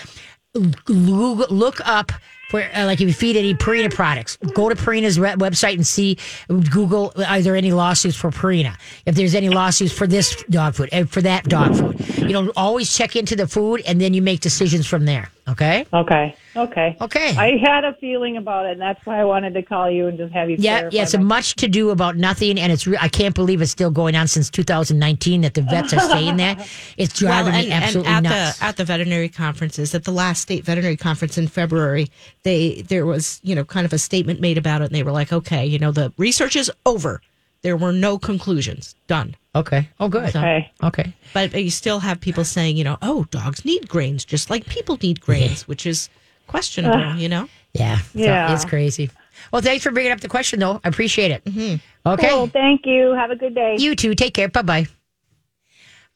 look, 0.88 1.50
look 1.50 1.80
up. 1.88 2.12
For, 2.56 2.62
uh, 2.74 2.86
like 2.86 3.02
if 3.02 3.08
you 3.10 3.14
feed 3.14 3.36
any 3.36 3.54
Purina 3.54 3.94
products, 3.94 4.38
go 4.54 4.70
to 4.70 4.76
Purina's 4.76 5.20
re- 5.20 5.34
website 5.34 5.74
and 5.74 5.86
see, 5.86 6.18
Google, 6.48 7.12
are 7.28 7.42
there 7.42 7.58
any 7.58 7.74
lawsuits 7.74 8.16
for 8.16 8.32
Purina? 8.32 8.78
If 9.06 9.16
there's 9.16 9.36
any 9.36 9.50
lawsuits 9.50 9.92
for 9.92 10.08
this 10.08 10.42
dog 10.50 10.76
food, 10.76 10.88
and 10.94 11.10
for 11.10 11.22
that 11.22 11.44
dog 11.50 11.76
food, 11.76 12.00
you 12.18 12.32
know, 12.32 12.54
always 12.56 12.96
check 12.96 13.18
into 13.18 13.36
the 13.36 13.46
food 13.46 13.82
and 13.86 14.00
then 14.00 14.14
you 14.14 14.22
make 14.22 14.40
decisions 14.40 14.88
from 14.88 15.04
there. 15.04 15.30
Okay. 15.48 15.86
Okay. 15.94 16.36
Okay. 16.56 16.98
Okay. 17.00 17.36
I 17.38 17.58
had 17.58 17.86
a 17.86 17.94
feeling 17.96 18.38
about 18.38 18.66
it, 18.66 18.74
and 18.74 18.82
that's 18.82 19.06
why 19.06 19.20
I 19.20 19.26
wanted 19.26 19.54
to 19.54 19.62
call 19.62 19.92
you 19.92 20.08
and 20.08 20.18
just 20.18 20.34
have 20.34 20.50
you. 20.50 20.56
Yeah, 20.60 20.80
clarify 20.80 20.96
yeah, 20.96 21.04
it's 21.04 21.16
my- 21.16 21.24
much 21.24 21.56
to 21.58 21.68
do 21.68 21.92
about 21.92 22.18
nothing, 22.18 22.60
and 22.60 22.72
it's. 22.72 22.88
Re- 22.88 22.98
I 23.00 23.10
can't 23.10 23.36
believe 23.36 23.62
it's 23.62 23.72
still 23.72 23.92
going 23.92 24.16
on 24.16 24.28
since 24.28 24.50
2019 24.50 25.42
that 25.42 25.54
the 25.54 25.62
vets 25.62 25.94
are 25.94 26.00
saying 26.00 26.38
that. 26.38 26.68
It's 26.98 27.18
driving 27.20 27.54
and, 27.54 27.68
me 27.68 27.72
absolutely 27.72 28.12
and 28.12 28.28
at 28.28 28.30
nuts. 28.30 28.60
the 28.60 28.66
at 28.66 28.78
the 28.78 28.86
veterinary 28.86 29.30
conferences, 29.30 29.94
at 29.94 30.04
the 30.06 30.12
last 30.12 30.42
state 30.42 30.64
veterinary 30.64 30.98
conference 30.98 31.38
in 31.38 31.48
February, 31.48 32.10
they 32.44 32.82
there 32.84 33.06
was 33.06 33.40
you 33.44 33.54
know 33.54 33.66
kind 33.66 33.86
of 33.86 33.94
a 33.94 33.98
statement 34.00 34.40
made 34.40 34.58
about 34.58 34.82
it, 34.82 34.86
and 34.86 34.96
they 34.96 35.04
were 35.04 35.12
like, 35.12 35.32
okay, 35.32 35.66
you 35.66 35.78
know, 35.78 35.92
the 35.92 36.12
research 36.18 36.56
is 36.56 36.72
over. 36.86 37.22
There 37.62 37.78
were 37.78 37.92
no 37.92 38.18
conclusions. 38.18 38.96
Done. 39.08 39.36
Okay. 39.56 39.90
Oh, 40.00 40.10
good. 40.10 40.30
Okay. 40.30 40.72
Okay. 40.84 41.14
But 41.34 41.54
you 41.54 41.70
still 41.72 42.00
have 42.00 42.20
people 42.22 42.44
saying, 42.44 42.78
you 42.78 42.84
know, 42.84 42.98
oh, 43.02 43.26
dogs 43.32 43.66
need 43.66 43.88
grains 43.90 44.26
just 44.26 44.50
like 44.50 44.66
people 44.68 44.98
need 45.02 45.22
grains, 45.22 45.68
which 45.68 45.86
is 45.86 46.10
questionable, 46.48 47.16
you 47.20 47.30
know? 47.30 47.48
Yeah. 47.74 47.98
So 48.00 48.20
Yeah. 48.20 48.54
it's 48.54 48.66
crazy. 48.66 49.10
Well, 49.52 49.62
thanks 49.62 49.84
for 49.84 49.92
bringing 49.92 50.12
up 50.12 50.22
the 50.22 50.28
question, 50.30 50.60
though. 50.60 50.80
I 50.84 50.88
appreciate 50.90 51.32
it. 51.32 51.44
Mm-hmm. 51.46 52.10
Okay. 52.10 52.30
Cool. 52.30 52.48
Thank 52.48 52.86
you. 52.86 53.14
Have 53.14 53.32
a 53.32 53.36
good 53.36 53.54
day. 53.56 53.76
You 53.80 53.96
too. 53.96 54.16
Take 54.16 54.34
care. 54.34 54.48
Bye 54.48 54.62
bye. 54.62 54.86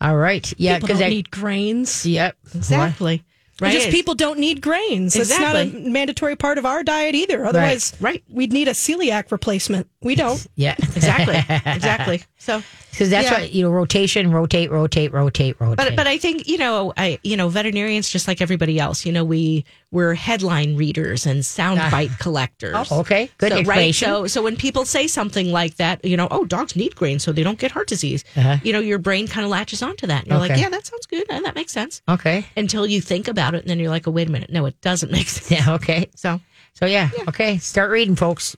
All 0.01 0.15
right. 0.15 0.51
Yeah. 0.57 0.79
Because 0.79 0.99
don't 0.99 1.07
I. 1.07 1.09
need 1.09 1.29
grains. 1.31 2.05
Yep. 2.05 2.37
Exactly. 2.55 3.23
Right. 3.61 3.73
Just 3.73 3.89
people 3.89 4.15
don't 4.15 4.39
need 4.39 4.61
grains. 4.61 5.17
Exactly. 5.17 5.61
It's 5.61 5.73
not 5.73 5.81
a 5.85 5.89
mandatory 5.89 6.37
part 6.37 6.57
of 6.57 6.65
our 6.65 6.81
diet 6.81 7.13
either. 7.13 7.45
Otherwise, 7.45 7.93
Right. 7.99 8.23
we'd 8.29 8.53
need 8.53 8.69
a 8.69 8.71
celiac 8.71 9.31
replacement. 9.31 9.89
We 10.01 10.15
don't. 10.15 10.45
Yeah. 10.55 10.75
Exactly. 10.77 11.35
exactly. 11.65 12.23
So 12.37 12.61
Because 12.91 13.09
that's 13.09 13.29
Yeah. 13.29 13.39
what 13.41 13.51
you 13.53 13.63
know. 13.63 13.69
Rotation. 13.69 14.31
Rotate. 14.31 14.71
Rotate. 14.71 15.11
Rotate. 15.11 15.59
Rotate. 15.59 15.77
But 15.77 15.95
but 15.95 16.07
I 16.07 16.17
think 16.17 16.47
you 16.47 16.57
know 16.57 16.93
I 16.97 17.19
you 17.23 17.35
know 17.37 17.49
veterinarians 17.49 18.09
just 18.09 18.27
like 18.27 18.41
everybody 18.41 18.79
else 18.79 19.05
you 19.05 19.11
know 19.11 19.23
we 19.25 19.65
we're 19.91 20.13
headline 20.13 20.75
readers 20.77 21.25
and 21.25 21.41
soundbite 21.41 22.17
collectors. 22.19 22.75
Oh, 22.91 22.99
okay. 23.01 23.29
Good 23.39 23.51
so, 23.51 23.61
right. 23.63 23.93
So 23.93 24.27
so 24.27 24.41
when 24.41 24.55
people 24.55 24.85
say 24.85 25.07
something 25.07 25.51
like 25.51 25.75
that, 25.75 26.03
you 26.05 26.15
know, 26.17 26.27
oh 26.31 26.45
dogs 26.45 26.75
need 26.75 26.95
grain 26.95 27.19
so 27.19 27.31
they 27.31 27.43
don't 27.43 27.59
get 27.59 27.71
heart 27.71 27.87
disease. 27.87 28.23
Uh-huh. 28.35 28.57
You 28.63 28.71
know, 28.73 28.79
your 28.79 28.99
brain 28.99 29.27
kind 29.27 29.43
of 29.45 29.51
latches 29.51 29.81
onto 29.81 30.07
that. 30.07 30.23
And 30.23 30.31
you're 30.31 30.39
like, 30.39 30.57
yeah, 30.59 30.69
that 30.69 30.85
sounds 30.85 31.05
good. 31.07 31.25
and 31.29 31.43
that 31.45 31.55
makes 31.55 31.71
sense. 31.73 32.01
okay. 32.07 32.45
Until 32.55 32.85
you 32.87 33.01
think 33.01 33.27
about 33.27 33.53
it, 33.55 33.61
and 33.61 33.69
then 33.69 33.79
you're 33.79 33.89
like, 33.89 34.07
oh 34.07 34.11
wait 34.11 34.27
a 34.29 34.31
minute, 34.31 34.49
no, 34.49 34.65
it 34.65 34.79
doesn't 34.81 35.11
make 35.11 35.27
sense. 35.35 35.51
Yeah. 35.51 35.75
Okay. 35.75 36.09
So 36.15 36.39
So 36.73 36.85
yeah, 36.85 37.09
okay. 37.27 37.57
Start 37.57 37.91
reading, 37.91 38.15
folks, 38.15 38.55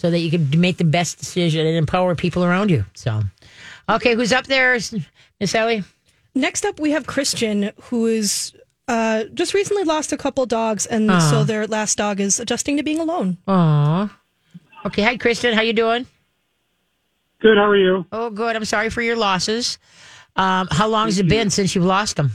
so 0.00 0.10
that 0.10 0.20
you 0.20 0.30
can 0.30 0.58
make 0.58 0.78
the 0.78 0.84
best 0.84 1.18
decision 1.18 1.66
and 1.66 1.76
empower 1.76 2.14
people 2.14 2.42
around 2.42 2.70
you. 2.70 2.86
So, 2.94 3.20
okay, 3.86 4.14
who's 4.14 4.32
up 4.32 4.46
there, 4.46 4.78
Miss 5.38 5.54
Ellie? 5.54 5.84
Next 6.34 6.64
up, 6.64 6.80
we 6.80 6.92
have 6.92 7.06
Christian, 7.06 7.70
who 7.82 8.06
is 8.06 8.54
uh, 8.88 9.24
just 9.34 9.52
recently 9.52 9.84
lost 9.84 10.10
a 10.10 10.16
couple 10.16 10.46
dogs, 10.46 10.86
and 10.86 11.10
so 11.20 11.44
their 11.44 11.66
last 11.66 11.98
dog 11.98 12.18
is 12.18 12.40
adjusting 12.40 12.78
to 12.78 12.82
being 12.82 12.98
alone. 12.98 13.36
Aw. 13.46 14.18
Okay, 14.86 15.02
hi, 15.02 15.18
Kristen. 15.18 15.52
How 15.52 15.60
you 15.60 15.74
doing? 15.74 16.06
Good. 17.42 17.58
How 17.58 17.68
are 17.68 17.76
you? 17.76 18.06
Oh, 18.10 18.30
good. 18.30 18.56
I'm 18.56 18.64
sorry 18.64 18.88
for 18.88 19.02
your 19.02 19.16
losses. 19.16 19.78
Um, 20.34 20.66
how 20.70 20.88
long 20.88 21.08
has 21.08 21.18
it 21.18 21.28
been 21.28 21.50
since 21.50 21.74
you've 21.74 21.84
lost 21.84 22.16
them? 22.16 22.30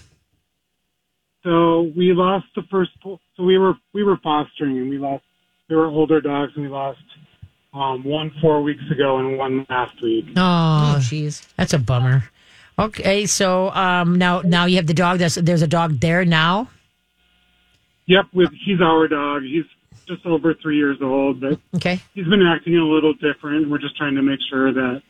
So 1.43 1.91
we 1.97 2.13
lost 2.13 2.45
the 2.55 2.61
first. 2.69 2.91
So 3.01 3.43
we 3.43 3.57
were 3.57 3.73
we 3.91 4.03
were 4.03 4.17
fostering, 4.17 4.77
and 4.77 4.87
we 4.87 4.99
lost. 4.99 5.23
They 5.67 5.73
were 5.73 5.87
older 5.87 6.21
dogs, 6.21 6.51
and 6.55 6.63
we 6.63 6.69
lost 6.69 6.99
um, 7.75 8.03
one 8.03 8.31
four 8.41 8.61
weeks 8.63 8.83
ago 8.89 9.17
and 9.17 9.37
one 9.37 9.65
last 9.69 10.01
week. 10.01 10.25
Oh, 10.37 10.95
jeez, 10.99 11.45
that's 11.57 11.73
a 11.73 11.79
bummer. 11.79 12.23
Okay, 12.79 13.25
so 13.25 13.69
um, 13.71 14.17
now 14.17 14.41
now 14.41 14.65
you 14.65 14.77
have 14.77 14.87
the 14.87 14.93
dog. 14.93 15.19
There's 15.19 15.35
there's 15.35 15.61
a 15.61 15.67
dog 15.67 15.99
there 15.99 16.25
now. 16.25 16.69
Yep, 18.07 18.25
with 18.33 18.49
he's 18.65 18.81
our 18.81 19.07
dog. 19.07 19.43
He's 19.43 19.65
just 20.07 20.25
over 20.25 20.53
three 20.53 20.77
years 20.77 20.97
old, 21.01 21.41
but 21.41 21.59
Okay. 21.75 21.99
he's 22.13 22.27
been 22.27 22.43
acting 22.45 22.77
a 22.77 22.83
little 22.83 23.13
different. 23.13 23.69
We're 23.69 23.79
just 23.79 23.97
trying 23.97 24.15
to 24.15 24.21
make 24.21 24.39
sure 24.49 24.71
that 24.71 25.01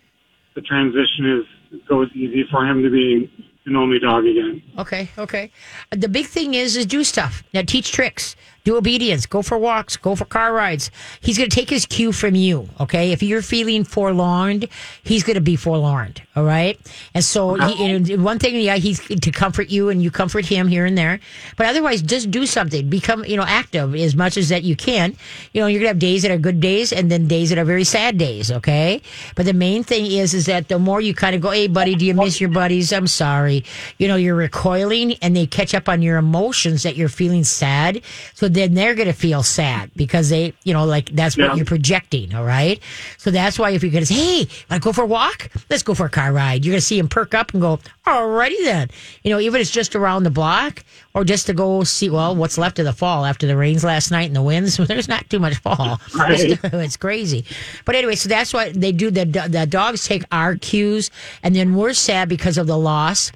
the 0.56 0.62
transition 0.62 1.40
is 1.72 1.82
goes 1.90 2.10
easy 2.16 2.46
for 2.50 2.66
him 2.66 2.82
to 2.84 2.90
be 2.90 3.30
an 3.66 3.76
only 3.76 4.00
dog 4.00 4.26
again. 4.26 4.62
Okay, 4.78 5.10
okay. 5.18 5.52
The 5.92 6.08
big 6.08 6.28
thing 6.28 6.54
is 6.54 6.78
is 6.78 6.86
do 6.86 7.04
stuff. 7.04 7.44
Now 7.54 7.64
teach 7.64 7.92
tricks. 7.92 8.36
Do 8.66 8.78
obedience. 8.78 9.26
Go 9.26 9.42
for 9.42 9.58
walks. 9.58 9.96
Go 9.96 10.16
for 10.16 10.26
car 10.26 10.52
rides. 10.52 10.92
He's 11.22 11.38
going 11.38 11.50
to 11.50 11.56
take 11.56 11.70
his 11.70 11.86
cue 11.86 12.12
from 12.12 12.36
you. 12.36 12.68
Okay. 12.82 13.12
If 13.12 13.24
you're 13.24 13.42
feeling 13.42 13.84
forlorn, 13.84 14.64
he's 15.04 15.24
going 15.24 15.36
to 15.36 15.42
be 15.42 15.56
forlorn. 15.56 16.16
All 16.36 16.44
right. 16.44 16.78
And 17.14 17.24
so 17.24 17.54
he, 17.54 17.86
and 17.86 18.24
one 18.24 18.40
thing, 18.40 18.56
yeah, 18.56 18.76
he's 18.76 19.00
to 19.00 19.32
comfort 19.32 19.70
you 19.70 19.90
and 19.90 20.04
you 20.04 20.12
comfort 20.12 20.46
him 20.46 20.68
here 20.68 20.86
and 20.86 20.98
there. 20.98 21.20
But 21.56 21.68
otherwise, 21.68 22.02
just 22.02 22.32
do 22.32 22.46
something. 22.46 22.90
Become 22.90 23.24
you 23.26 23.38
know 23.38 23.46
active 23.48 23.96
as 23.96 24.16
much 24.16 24.36
as 24.36 24.50
that 24.50 24.64
you 24.64 24.76
can. 24.76 25.16
You 25.54 25.62
know, 25.62 25.68
you're 25.68 25.80
going 25.80 25.86
to 25.86 25.96
have 25.96 26.00
days 26.00 26.24
that 26.24 26.32
are 26.32 26.38
good 26.38 26.60
days 26.60 26.92
and 26.92 27.10
then 27.10 27.28
days 27.28 27.50
that 27.50 27.58
are 27.58 27.66
very 27.66 27.84
sad 27.86 28.18
days. 28.18 28.52
Okay. 28.52 29.02
But 29.36 29.46
the 29.46 29.54
main 29.54 29.84
thing 29.84 30.08
is 30.08 30.34
is 30.34 30.48
that 30.48 30.68
the 30.68 30.80
more 30.80 31.00
you 31.00 31.14
kind 31.14 31.36
of 31.36 31.42
go, 31.42 31.52
hey 31.52 31.68
buddy, 31.68 31.96
do 31.96 32.06
you 32.06 32.16
miss 32.16 32.42
your 32.42 32.50
buddies? 32.50 32.92
I'm 32.92 33.08
sorry. 33.08 33.64
You 34.00 34.08
know, 34.08 34.16
you're 34.16 34.36
recoiling 34.36 35.14
and 35.22 35.36
they 35.36 35.46
catch 35.46 35.74
up 35.76 35.88
on 35.88 36.02
your 36.02 36.18
emotions 36.18 36.84
that 36.84 36.96
you're 36.96 37.10
feeling 37.10 37.44
sad. 37.44 38.02
So 38.34 38.50
then 38.56 38.74
they're 38.74 38.96
going 38.96 39.08
to 39.08 39.14
feel 39.14 39.44
sad 39.44 39.92
because 39.96 40.30
they, 40.30 40.54
you 40.64 40.74
know, 40.74 40.86
like 40.86 41.10
that's 41.10 41.38
what 41.38 41.44
Yeah. 41.48 41.56
you're 41.56 41.66
projecting. 41.66 42.34
All 42.34 42.44
right. 42.46 42.80
So 43.18 43.30
that's 43.32 43.60
why 43.60 43.72
if 43.72 43.84
you're 43.84 43.92
going 43.92 44.04
to 44.06 44.14
say, 44.14 44.16
hey, 44.16 44.38
want 44.70 44.82
to 44.82 44.86
go 44.88 44.94
for 44.94 45.04
a 45.04 45.08
walk? 45.08 45.50
Let's 45.70 45.84
go 45.84 45.94
for 45.94 46.06
a 46.06 46.10
car 46.10 46.32
ride. 46.32 46.64
You're 46.66 46.72
going 46.74 46.80
to 46.80 46.86
see 46.86 46.98
him 46.98 47.08
perk 47.08 47.34
up 47.34 47.52
and 47.54 47.62
go, 47.62 47.80
alrighty 48.06 48.64
then. 48.64 48.90
You 49.24 49.32
know, 49.32 49.40
even 49.40 49.60
if 49.60 49.62
it's 49.68 49.72
just 49.72 49.96
around 49.96 50.24
the 50.24 50.30
block 50.32 50.84
or 51.14 51.24
just 51.24 51.46
to 51.48 51.54
go 51.54 51.84
see, 51.84 52.10
well, 52.10 52.36
what's 52.36 52.58
left 52.58 52.80
of 52.80 52.86
the 52.86 52.94
fall 52.94 53.26
after 53.26 53.46
the 53.48 53.58
rains 53.58 53.84
last 53.84 54.12
night 54.12 54.28
and 54.28 54.36
the 54.36 54.42
winds. 54.42 54.78
There's 54.88 55.08
not 55.08 55.30
too 55.30 55.40
much 55.40 55.56
fall. 55.58 56.00
Right. 56.16 56.58
it's 56.64 56.98
crazy. 56.98 57.46
But 57.86 57.96
anyway, 57.96 58.16
so 58.16 58.30
that's 58.30 58.54
why 58.54 58.72
they 58.72 58.92
do. 58.92 59.12
The, 59.12 59.26
the 59.26 59.66
dogs 59.66 60.06
take 60.06 60.24
our 60.32 60.56
cues 60.56 61.12
and 61.44 61.56
then 61.56 61.76
we're 61.76 61.94
sad 61.94 62.30
because 62.30 62.58
of 62.58 62.68
the 62.68 62.78
loss. 62.78 63.32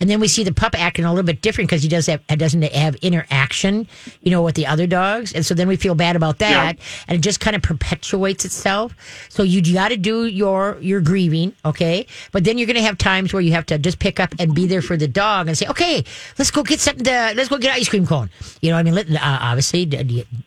And 0.00 0.08
then 0.08 0.20
we 0.20 0.28
see 0.28 0.44
the 0.44 0.52
pup 0.52 0.74
acting 0.78 1.04
a 1.04 1.10
little 1.10 1.24
bit 1.24 1.42
different 1.42 1.68
because 1.70 1.82
he 1.82 1.88
does 1.88 2.06
have 2.06 2.26
doesn't 2.26 2.62
have 2.62 2.96
interaction, 2.96 3.86
you 4.22 4.30
know, 4.30 4.42
with 4.42 4.54
the 4.54 4.66
other 4.66 4.86
dogs, 4.86 5.32
and 5.32 5.44
so 5.44 5.54
then 5.54 5.68
we 5.68 5.76
feel 5.76 5.94
bad 5.94 6.16
about 6.16 6.38
that, 6.38 6.76
and 7.08 7.18
it 7.18 7.20
just 7.20 7.40
kind 7.40 7.56
of 7.56 7.62
perpetuates 7.62 8.44
itself. 8.44 8.94
So 9.28 9.42
you 9.42 9.60
got 9.72 9.88
to 9.88 9.96
do 9.96 10.26
your 10.26 10.78
your 10.80 11.00
grieving, 11.00 11.54
okay? 11.64 12.06
But 12.32 12.44
then 12.44 12.58
you're 12.58 12.66
going 12.66 12.76
to 12.76 12.82
have 12.82 12.98
times 12.98 13.32
where 13.32 13.42
you 13.42 13.52
have 13.52 13.66
to 13.66 13.78
just 13.78 13.98
pick 13.98 14.20
up 14.20 14.34
and 14.38 14.54
be 14.54 14.66
there 14.66 14.82
for 14.82 14.96
the 14.96 15.08
dog 15.08 15.48
and 15.48 15.56
say, 15.56 15.66
okay, 15.68 16.04
let's 16.38 16.50
go 16.50 16.62
get 16.62 16.80
something 16.80 17.04
to 17.04 17.32
let's 17.36 17.48
go 17.48 17.58
get 17.58 17.74
ice 17.74 17.88
cream 17.88 18.06
cone. 18.06 18.30
You 18.60 18.70
know, 18.70 18.76
what 18.76 18.80
I 18.80 18.82
mean, 18.82 18.94
let, 18.94 19.10
uh, 19.10 19.38
obviously, 19.40 19.84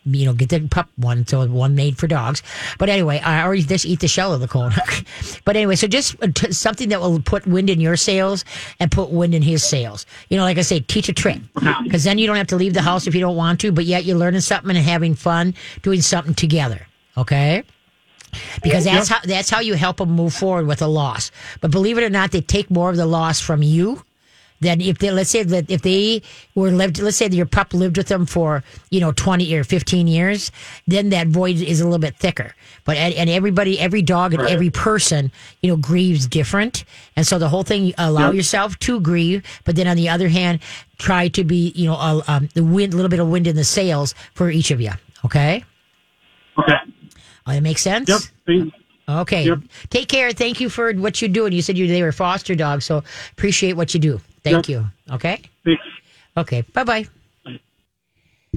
you 0.04 0.26
know, 0.26 0.32
get 0.32 0.48
the 0.48 0.66
pup 0.68 0.88
one, 0.96 1.26
so 1.26 1.46
one 1.46 1.74
made 1.74 1.98
for 1.98 2.06
dogs. 2.06 2.42
But 2.78 2.88
anyway, 2.88 3.20
I 3.20 3.42
already 3.42 3.62
just 3.62 3.84
eat 3.84 4.00
the 4.00 4.08
shell 4.08 4.32
of 4.32 4.40
the 4.40 4.48
cone. 4.48 4.72
but 5.44 5.56
anyway, 5.56 5.76
so 5.76 5.86
just 5.86 6.16
uh, 6.22 6.30
something 6.50 6.88
that 6.90 7.00
will 7.00 7.20
put 7.20 7.46
wind 7.46 7.70
in 7.70 7.80
your 7.80 7.96
sails 7.96 8.44
and 8.80 8.90
put 8.90 9.10
wind 9.14 9.34
in 9.34 9.42
his 9.42 9.64
sails. 9.64 10.06
You 10.28 10.36
know, 10.36 10.44
like 10.44 10.58
I 10.58 10.62
say, 10.62 10.80
teach 10.80 11.08
a 11.08 11.12
trick 11.12 11.38
because 11.82 12.04
then 12.04 12.18
you 12.18 12.26
don't 12.26 12.36
have 12.36 12.48
to 12.48 12.56
leave 12.56 12.74
the 12.74 12.82
house 12.82 13.06
if 13.06 13.14
you 13.14 13.20
don't 13.20 13.36
want 13.36 13.60
to, 13.60 13.72
but 13.72 13.84
yet 13.84 14.04
you're 14.04 14.18
learning 14.18 14.40
something 14.40 14.76
and 14.76 14.84
having 14.84 15.14
fun 15.14 15.54
doing 15.82 16.00
something 16.00 16.34
together. 16.34 16.86
Okay. 17.16 17.64
Because 18.62 18.84
that's 18.84 19.08
how 19.08 19.20
that's 19.24 19.48
how 19.48 19.60
you 19.60 19.74
help 19.74 19.98
them 19.98 20.10
move 20.10 20.34
forward 20.34 20.66
with 20.66 20.82
a 20.82 20.88
loss. 20.88 21.30
But 21.60 21.70
believe 21.70 21.98
it 21.98 22.04
or 22.04 22.10
not, 22.10 22.32
they 22.32 22.40
take 22.40 22.70
more 22.70 22.90
of 22.90 22.96
the 22.96 23.06
loss 23.06 23.40
from 23.40 23.62
you 23.62 24.02
then 24.64 24.80
if 24.80 24.98
they 24.98 25.10
let's 25.10 25.30
say 25.30 25.42
that 25.42 25.70
if 25.70 25.82
they 25.82 26.22
were 26.54 26.70
lived, 26.70 26.98
let's 26.98 27.16
say 27.16 27.28
that 27.28 27.36
your 27.36 27.46
pup 27.46 27.74
lived 27.74 27.96
with 27.96 28.08
them 28.08 28.26
for 28.26 28.62
you 28.90 29.00
know 29.00 29.12
twenty 29.12 29.54
or 29.54 29.64
fifteen 29.64 30.06
years, 30.06 30.50
then 30.86 31.10
that 31.10 31.28
void 31.28 31.56
is 31.60 31.80
a 31.80 31.84
little 31.84 31.98
bit 31.98 32.16
thicker. 32.16 32.54
But 32.84 32.96
and, 32.96 33.14
and 33.14 33.30
everybody, 33.30 33.78
every 33.78 34.02
dog 34.02 34.34
and 34.34 34.42
every 34.42 34.70
person, 34.70 35.30
you 35.62 35.70
know, 35.70 35.76
grieves 35.76 36.26
different, 36.26 36.84
and 37.16 37.26
so 37.26 37.38
the 37.38 37.48
whole 37.48 37.62
thing 37.62 37.92
allow 37.98 38.26
Yep. 38.26 38.34
yourself 38.34 38.78
to 38.80 39.00
grieve, 39.00 39.42
but 39.64 39.76
then 39.76 39.86
on 39.86 39.96
the 39.96 40.08
other 40.08 40.28
hand, 40.28 40.60
try 40.98 41.28
to 41.28 41.44
be 41.44 41.72
you 41.74 41.86
know 41.86 41.94
a, 41.94 42.22
um, 42.28 42.48
the 42.54 42.64
wind, 42.64 42.92
a 42.92 42.96
little 42.96 43.08
bit 43.10 43.20
of 43.20 43.28
wind 43.28 43.46
in 43.46 43.56
the 43.56 43.64
sails 43.64 44.14
for 44.34 44.50
each 44.50 44.70
of 44.70 44.80
you. 44.80 44.90
Okay, 45.24 45.64
Okay. 46.58 46.74
oh, 47.46 47.52
that 47.52 47.62
makes 47.62 47.80
sense. 47.82 48.08
Yep. 48.46 48.62
Okay. 49.06 49.44
Yep. 49.44 49.58
Take 49.90 50.08
care. 50.08 50.32
Thank 50.32 50.60
you 50.60 50.70
for 50.70 50.92
what 50.94 51.20
you 51.20 51.28
do. 51.28 51.44
And 51.44 51.54
you 51.54 51.60
said 51.62 51.76
you 51.76 51.86
they 51.86 52.02
were 52.02 52.12
foster 52.12 52.54
dogs, 52.54 52.86
so 52.86 53.02
appreciate 53.32 53.74
what 53.74 53.92
you 53.92 54.00
do. 54.00 54.20
Thank 54.44 54.68
Yep. 54.68 54.68
you. 54.68 55.14
Okay. 55.14 55.40
Thanks. 55.64 55.82
Okay. 56.36 56.60
Bye 56.72 56.84
bye. 56.84 57.06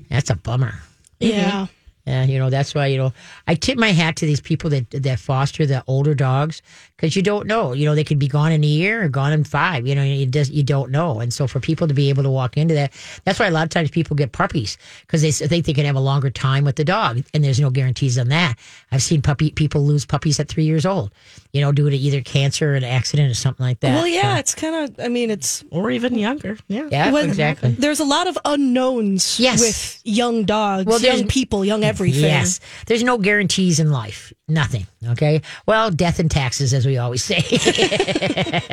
That's 0.09 0.29
a 0.29 0.35
bummer. 0.35 0.75
Yeah. 1.19 1.67
Yeah, 2.05 2.23
you 2.23 2.39
know 2.39 2.49
that's 2.49 2.73
why 2.73 2.87
you 2.87 2.97
know 2.97 3.11
I 3.47 3.55
tip 3.55 3.77
my 3.77 3.89
hat 3.91 4.15
to 4.17 4.25
these 4.25 4.39
people 4.39 4.69
that 4.69 4.89
that 4.91 5.19
foster 5.19 5.65
the 5.65 5.83
older 5.87 6.15
dogs 6.15 6.61
because 6.97 7.15
you 7.15 7.21
don't 7.21 7.47
know 7.47 7.73
you 7.73 7.85
know 7.85 7.95
they 7.95 8.03
could 8.03 8.19
be 8.19 8.27
gone 8.27 8.51
in 8.51 8.63
a 8.63 8.67
year 8.67 9.03
or 9.05 9.07
gone 9.07 9.31
in 9.31 9.43
five 9.43 9.85
you 9.87 9.95
know 9.95 10.03
you 10.03 10.25
just 10.25 10.51
you 10.51 10.63
don't 10.63 10.91
know 10.91 11.19
and 11.19 11.31
so 11.33 11.47
for 11.47 11.59
people 11.59 11.87
to 11.87 11.93
be 11.93 12.09
able 12.09 12.23
to 12.23 12.29
walk 12.29 12.57
into 12.57 12.73
that 12.73 12.91
that's 13.23 13.39
why 13.39 13.45
a 13.47 13.51
lot 13.51 13.63
of 13.63 13.69
times 13.69 13.89
people 13.91 14.15
get 14.15 14.31
puppies 14.31 14.77
because 15.01 15.21
they 15.21 15.31
think 15.31 15.65
they 15.65 15.73
can 15.73 15.85
have 15.85 15.95
a 15.95 15.99
longer 15.99 16.29
time 16.29 16.63
with 16.65 16.75
the 16.75 16.83
dog 16.83 17.23
and 17.33 17.43
there's 17.43 17.59
no 17.59 17.69
guarantees 17.69 18.17
on 18.17 18.27
that 18.29 18.55
I've 18.91 19.03
seen 19.03 19.21
puppy 19.21 19.51
people 19.51 19.85
lose 19.85 20.05
puppies 20.05 20.39
at 20.39 20.47
three 20.49 20.65
years 20.65 20.85
old 20.85 21.11
you 21.53 21.61
know 21.61 21.71
due 21.71 21.89
to 21.89 21.95
either 21.95 22.21
cancer 22.21 22.73
or 22.73 22.75
an 22.75 22.83
accident 22.83 23.31
or 23.31 23.35
something 23.35 23.65
like 23.65 23.79
that 23.81 23.93
Well, 23.95 24.07
yeah, 24.07 24.33
So, 24.35 24.39
it's 24.39 24.55
kind 24.55 24.75
of. 24.75 24.99
I 25.05 25.07
mean, 25.07 25.29
it's 25.31 25.63
Or 25.71 25.91
even 25.91 26.17
younger. 26.17 26.57
Yeah. 26.67 26.87
yeah 26.91 27.11
when- 27.11 27.29
exactly 27.29 27.71
There's 27.71 27.99
a 27.99 28.05
lot 28.05 28.27
of 28.27 28.37
unknowns 28.45 29.39
Yes. 29.39 29.59
with 29.61 30.01
young 30.03 30.43
dogs, 30.45 30.85
Well, 30.85 30.99
young 30.99 31.27
people, 31.27 31.63
young 31.63 31.83
everything. 31.83 32.23
Yes. 32.23 32.59
There's 32.87 33.03
no 33.03 33.17
guarantees 33.17 33.79
in 33.79 33.91
life. 33.91 34.33
Nothing. 34.49 34.87
Okay. 35.05 35.41
Well, 35.65 35.91
death 35.91 36.19
and 36.19 36.31
taxes, 36.31 36.73
as 36.73 36.85
we 36.85 36.97
always 36.97 37.21
say. 37.21 37.43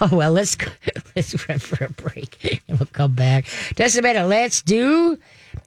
oh, 0.00 0.08
well, 0.10 0.32
let's 0.32 0.56
go, 0.56 0.72
let's 1.16 1.48
run 1.48 1.60
for 1.60 1.84
a 1.84 1.90
break 1.90 2.60
and 2.66 2.78
we'll 2.78 2.86
come 2.86 3.14
back. 3.14 3.44
Just 3.76 3.96
a 3.96 4.02
minute. 4.02 4.26
Let's 4.26 4.60
do 4.62 5.16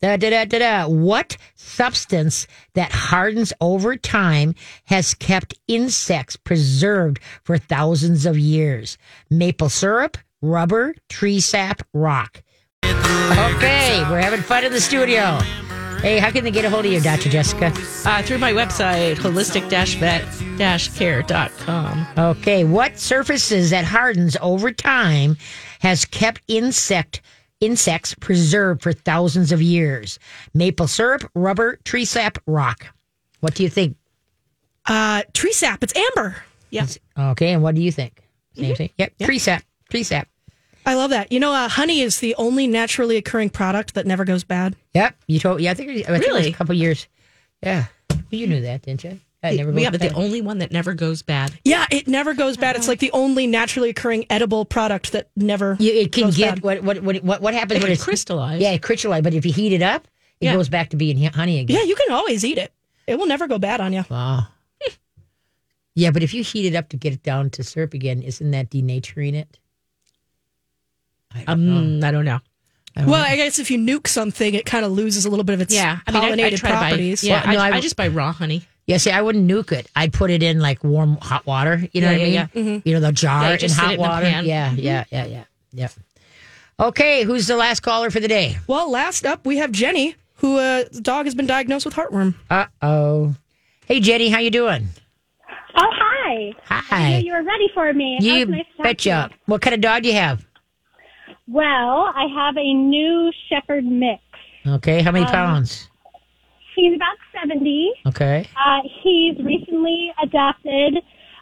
da, 0.01 0.17
da, 0.17 0.29
da, 0.29 0.45
da, 0.45 0.59
da. 0.59 0.87
what 0.87 1.37
substance 1.55 2.45
that 2.73 2.91
hardens 2.91 3.53
over 3.61 3.95
time 3.95 4.53
has 4.85 5.13
kept 5.13 5.53
insects 5.69 6.35
preserved 6.35 7.19
for 7.43 7.57
thousands 7.57 8.25
of 8.25 8.37
years? 8.37 8.97
Maple 9.29 9.69
syrup, 9.69 10.17
rubber, 10.41 10.93
tree 11.07 11.39
sap, 11.39 11.81
rock. 11.93 12.43
Okay, 12.83 14.03
we're 14.09 14.19
having 14.19 14.41
fun 14.41 14.65
in 14.65 14.73
the 14.73 14.81
studio. 14.81 15.39
Hey, 16.03 16.19
how 16.19 16.29
can 16.31 16.43
they 16.43 16.51
get 16.51 16.65
a 16.65 16.69
hold 16.69 16.85
of 16.85 16.91
you, 16.91 16.99
Dr. 16.99 17.29
Jessica? 17.29 17.71
Uh, 18.03 18.21
through 18.23 18.39
my 18.39 18.51
website, 18.51 19.15
holistic-vet-care.com. 19.15 22.07
Okay, 22.17 22.63
what 22.65 22.99
surfaces 22.99 23.69
that 23.69 23.85
hardens 23.85 24.35
over 24.41 24.73
time 24.73 25.37
has 25.79 26.03
kept 26.03 26.41
insect 26.49 27.21
insects 27.61 28.13
preserved 28.15 28.81
for 28.81 28.91
thousands 28.91 29.53
of 29.53 29.61
years? 29.61 30.19
Maple 30.53 30.87
syrup, 30.87 31.23
rubber, 31.35 31.77
tree 31.85 32.03
sap, 32.03 32.37
rock. 32.47 32.85
What 33.39 33.55
do 33.55 33.63
you 33.63 33.69
think? 33.69 33.95
Uh, 34.85 35.23
tree 35.33 35.53
sap. 35.53 35.85
It's 35.85 35.95
amber. 35.95 36.35
Yeah. 36.69 36.85
Okay, 37.17 37.53
and 37.53 37.63
what 37.63 37.75
do 37.75 37.81
you 37.81 37.93
think? 37.93 38.21
Same 38.57 38.75
thing. 38.75 38.89
Yep, 38.97 39.13
tree 39.21 39.39
sap, 39.39 39.63
tree 39.89 40.03
sap. 40.03 40.27
I 40.85 40.95
love 40.95 41.11
that. 41.11 41.31
You 41.31 41.39
know, 41.39 41.53
uh, 41.53 41.67
honey 41.69 42.01
is 42.01 42.19
the 42.19 42.35
only 42.35 42.67
naturally 42.67 43.17
occurring 43.17 43.49
product 43.49 43.93
that 43.93 44.05
never 44.05 44.25
goes 44.25 44.43
bad. 44.43 44.75
Yep, 44.93 45.15
you 45.27 45.39
told. 45.39 45.61
Yeah, 45.61 45.71
I 45.71 45.73
think, 45.73 45.89
it- 45.89 46.09
I 46.09 46.11
think 46.13 46.25
it 46.25 46.31
was 46.31 46.39
Really? 46.41 46.49
a 46.49 46.53
couple 46.53 46.75
years. 46.75 47.07
Yeah, 47.63 47.85
you 48.29 48.47
knew 48.47 48.61
that, 48.61 48.81
didn't 48.81 49.03
you? 49.03 49.19
That 49.41 49.55
never 49.55 49.71
yeah, 49.71 49.89
goes 49.89 49.99
but 49.99 50.09
the 50.09 50.15
only 50.15 50.41
one 50.41 50.59
that 50.59 50.71
never 50.71 50.93
goes 50.93 51.21
bad. 51.21 51.51
Yeah, 51.65 51.85
it 51.91 52.07
never 52.07 52.33
goes 52.33 52.55
bad. 52.55 52.77
It's 52.77 52.87
like 52.87 52.99
the 52.99 53.11
only 53.11 53.45
naturally 53.45 53.89
occurring 53.89 54.25
edible 54.29 54.63
product 54.63 55.11
that 55.11 55.29
never. 55.35 55.75
You, 55.79 55.91
it 55.93 56.11
can 56.13 56.25
goes 56.25 56.37
get 56.37 56.55
bad. 56.55 56.63
what 56.63 56.83
what 56.83 57.03
what 57.03 57.23
what 57.23 57.41
what 57.41 57.53
happens 57.53 57.71
It 57.77 57.83
when 57.83 57.87
can 57.87 57.91
it's 57.93 58.03
crystallize. 58.03 58.61
Yeah, 58.61 58.71
it 58.71 58.81
crystallizes. 58.81 59.23
But 59.23 59.33
if 59.33 59.45
you 59.45 59.51
heat 59.51 59.73
it 59.73 59.81
up, 59.81 60.07
it 60.39 60.45
Yeah. 60.45 60.53
goes 60.53 60.69
back 60.69 60.89
to 60.91 60.95
being 60.97 61.21
honey 61.23 61.59
again. 61.59 61.77
Yeah, 61.77 61.83
you 61.83 61.95
can 61.95 62.11
always 62.11 62.45
eat 62.45 62.57
it. 62.57 62.71
It 63.05 63.19
will 63.19 63.27
never 63.27 63.47
go 63.47 63.59
bad 63.59 63.81
on 63.81 63.91
you. 63.91 64.05
Wow. 64.09 64.47
yeah, 65.95 66.11
but 66.11 66.23
if 66.23 66.33
you 66.33 66.41
heat 66.43 66.65
it 66.65 66.75
up 66.75 66.89
to 66.89 66.97
get 66.97 67.13
it 67.13 67.21
down 67.23 67.49
to 67.51 67.63
syrup 67.63 67.93
again, 67.93 68.21
isn't 68.21 68.49
that 68.51 68.69
denaturing 68.69 69.33
it? 69.33 69.59
I 71.35 71.43
don't 71.45 71.65
know. 71.65 71.77
Um, 71.77 72.03
I 72.03 72.11
don't 72.11 72.25
know. 72.25 72.39
Well, 72.95 73.15
I 73.25 73.35
guess 73.35 73.57
if 73.57 73.71
you 73.71 73.79
nuke 73.79 74.07
something, 74.07 74.53
it 74.53 74.65
kind 74.67 74.85
of 74.85 74.91
loses 74.91 75.25
a 75.25 75.29
little 75.29 75.43
bit 75.43 75.53
of 75.53 75.61
its 75.61 75.73
Yeah, 75.73 75.99
I 76.05 76.11
mean, 76.11 76.21
I, 76.21 76.25
I 76.27 76.31
pollinated 76.31 76.57
try 76.57 76.69
to 76.69 76.75
buy. 76.75 76.81
properties. 76.89 77.23
Yeah, 77.23 77.43
Well, 77.45 77.53
no, 77.55 77.59
I, 77.61 77.69
I- 77.69 77.75
I 77.77 77.79
just 77.81 77.95
buy 77.95 78.07
raw 78.07 78.31
honey. 78.31 78.63
Yeah, 78.85 78.97
see, 78.97 79.11
I 79.11 79.21
wouldn't 79.21 79.49
nuke 79.49 79.71
it. 79.71 79.89
I'd 79.95 80.11
put 80.13 80.29
it 80.29 80.43
in 80.43 80.59
like 80.59 80.83
warm 80.83 81.15
hot 81.21 81.45
water. 81.45 81.87
You 81.93 82.01
know 82.01 82.11
Yeah, 82.11 82.17
what 82.17 82.21
I 82.21 82.23
mean? 82.25 82.33
yeah, 82.33 82.47
Mm-hmm. 82.53 82.87
You 82.87 82.93
know, 82.95 82.99
the 82.99 83.11
jar 83.13 83.43
Yeah, 83.43 83.57
in 83.61 83.69
hot 83.71 83.91
it 83.91 83.93
in 83.93 83.99
a 83.99 84.01
water. 84.01 84.25
pan. 84.25 84.45
Yeah, 84.45 84.73
yeah, 84.73 85.05
yeah, 85.09 85.25
yeah, 85.25 85.43
yeah. 85.71 85.87
Okay, 86.79 87.23
who's 87.23 87.47
the 87.47 87.55
last 87.55 87.79
caller 87.81 88.09
for 88.11 88.19
the 88.19 88.27
day? 88.27 88.57
Well, 88.67 88.91
last 88.91 89.25
up 89.25 89.45
we 89.45 89.57
have 89.57 89.71
Jenny, 89.71 90.15
who 90.37 90.57
uh, 90.57 90.83
the 90.91 91.01
dog 91.01 91.25
has 91.25 91.33
been 91.35 91.45
diagnosed 91.47 91.85
with 91.85 91.93
heartworm. 91.95 92.35
Uh 92.49 92.65
oh. 92.81 93.35
Hey, 93.85 93.99
Jenny, 93.99 94.29
how 94.29 94.39
you 94.39 94.51
doing? 94.51 94.87
Oh, 95.75 95.89
hi. 95.91 96.53
I 96.69 96.75
Hi. 96.79 97.09
knew 97.19 97.25
you 97.25 97.33
were 97.33 97.43
ready 97.43 97.69
for 97.73 97.91
me. 97.93 98.17
You 98.21 98.39
was 98.41 98.49
nice 98.49 98.65
betcha. 98.81 99.29
you. 99.31 99.37
What 99.45 99.61
kind 99.61 99.73
of 99.73 99.81
dog 99.81 100.03
do 100.03 100.09
you 100.09 100.15
have? 100.15 100.45
Well, 101.47 102.11
I 102.15 102.25
have 102.33 102.57
a 102.57 102.73
new 102.73 103.31
Shepherd 103.49 103.85
mix. 103.85 104.21
Okay, 104.65 105.01
how 105.01 105.09
Um, 105.09 105.13
many 105.15 105.25
pounds? 105.25 105.89
He's 106.75 106.95
about 106.95 107.17
70. 107.39 107.91
Okay. 108.07 108.47
Uh, 108.55 108.79
he's 109.03 109.37
recently 109.39 110.11
adopted 110.23 110.95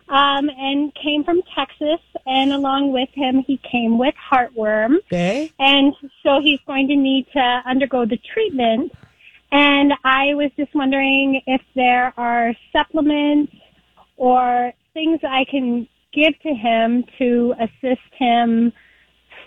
um, 0.09 0.49
and 0.49 0.93
came 0.95 1.23
from 1.23 1.41
Texas, 1.55 1.99
and 2.25 2.51
along 2.51 2.91
with 2.91 3.07
him, 3.13 3.43
he 3.47 3.57
came 3.57 3.97
with 3.97 4.13
heartworm. 4.31 4.95
Okay. 5.07 5.51
And 5.59 5.93
so 6.23 6.41
he's 6.41 6.59
going 6.67 6.87
to 6.89 6.95
need 6.95 7.27
to 7.33 7.61
undergo 7.65 8.05
the 8.05 8.17
treatment. 8.33 8.91
And 9.53 9.93
I 10.03 10.33
was 10.33 10.51
just 10.57 10.73
wondering 10.73 11.41
if 11.45 11.61
there 11.75 12.13
are 12.17 12.53
supplements 12.73 13.53
or 14.17 14.73
things 14.93 15.19
I 15.23 15.45
can 15.49 15.87
give 16.13 16.37
to 16.41 16.53
him 16.53 17.05
to 17.19 17.53
assist 17.59 18.01
him 18.17 18.73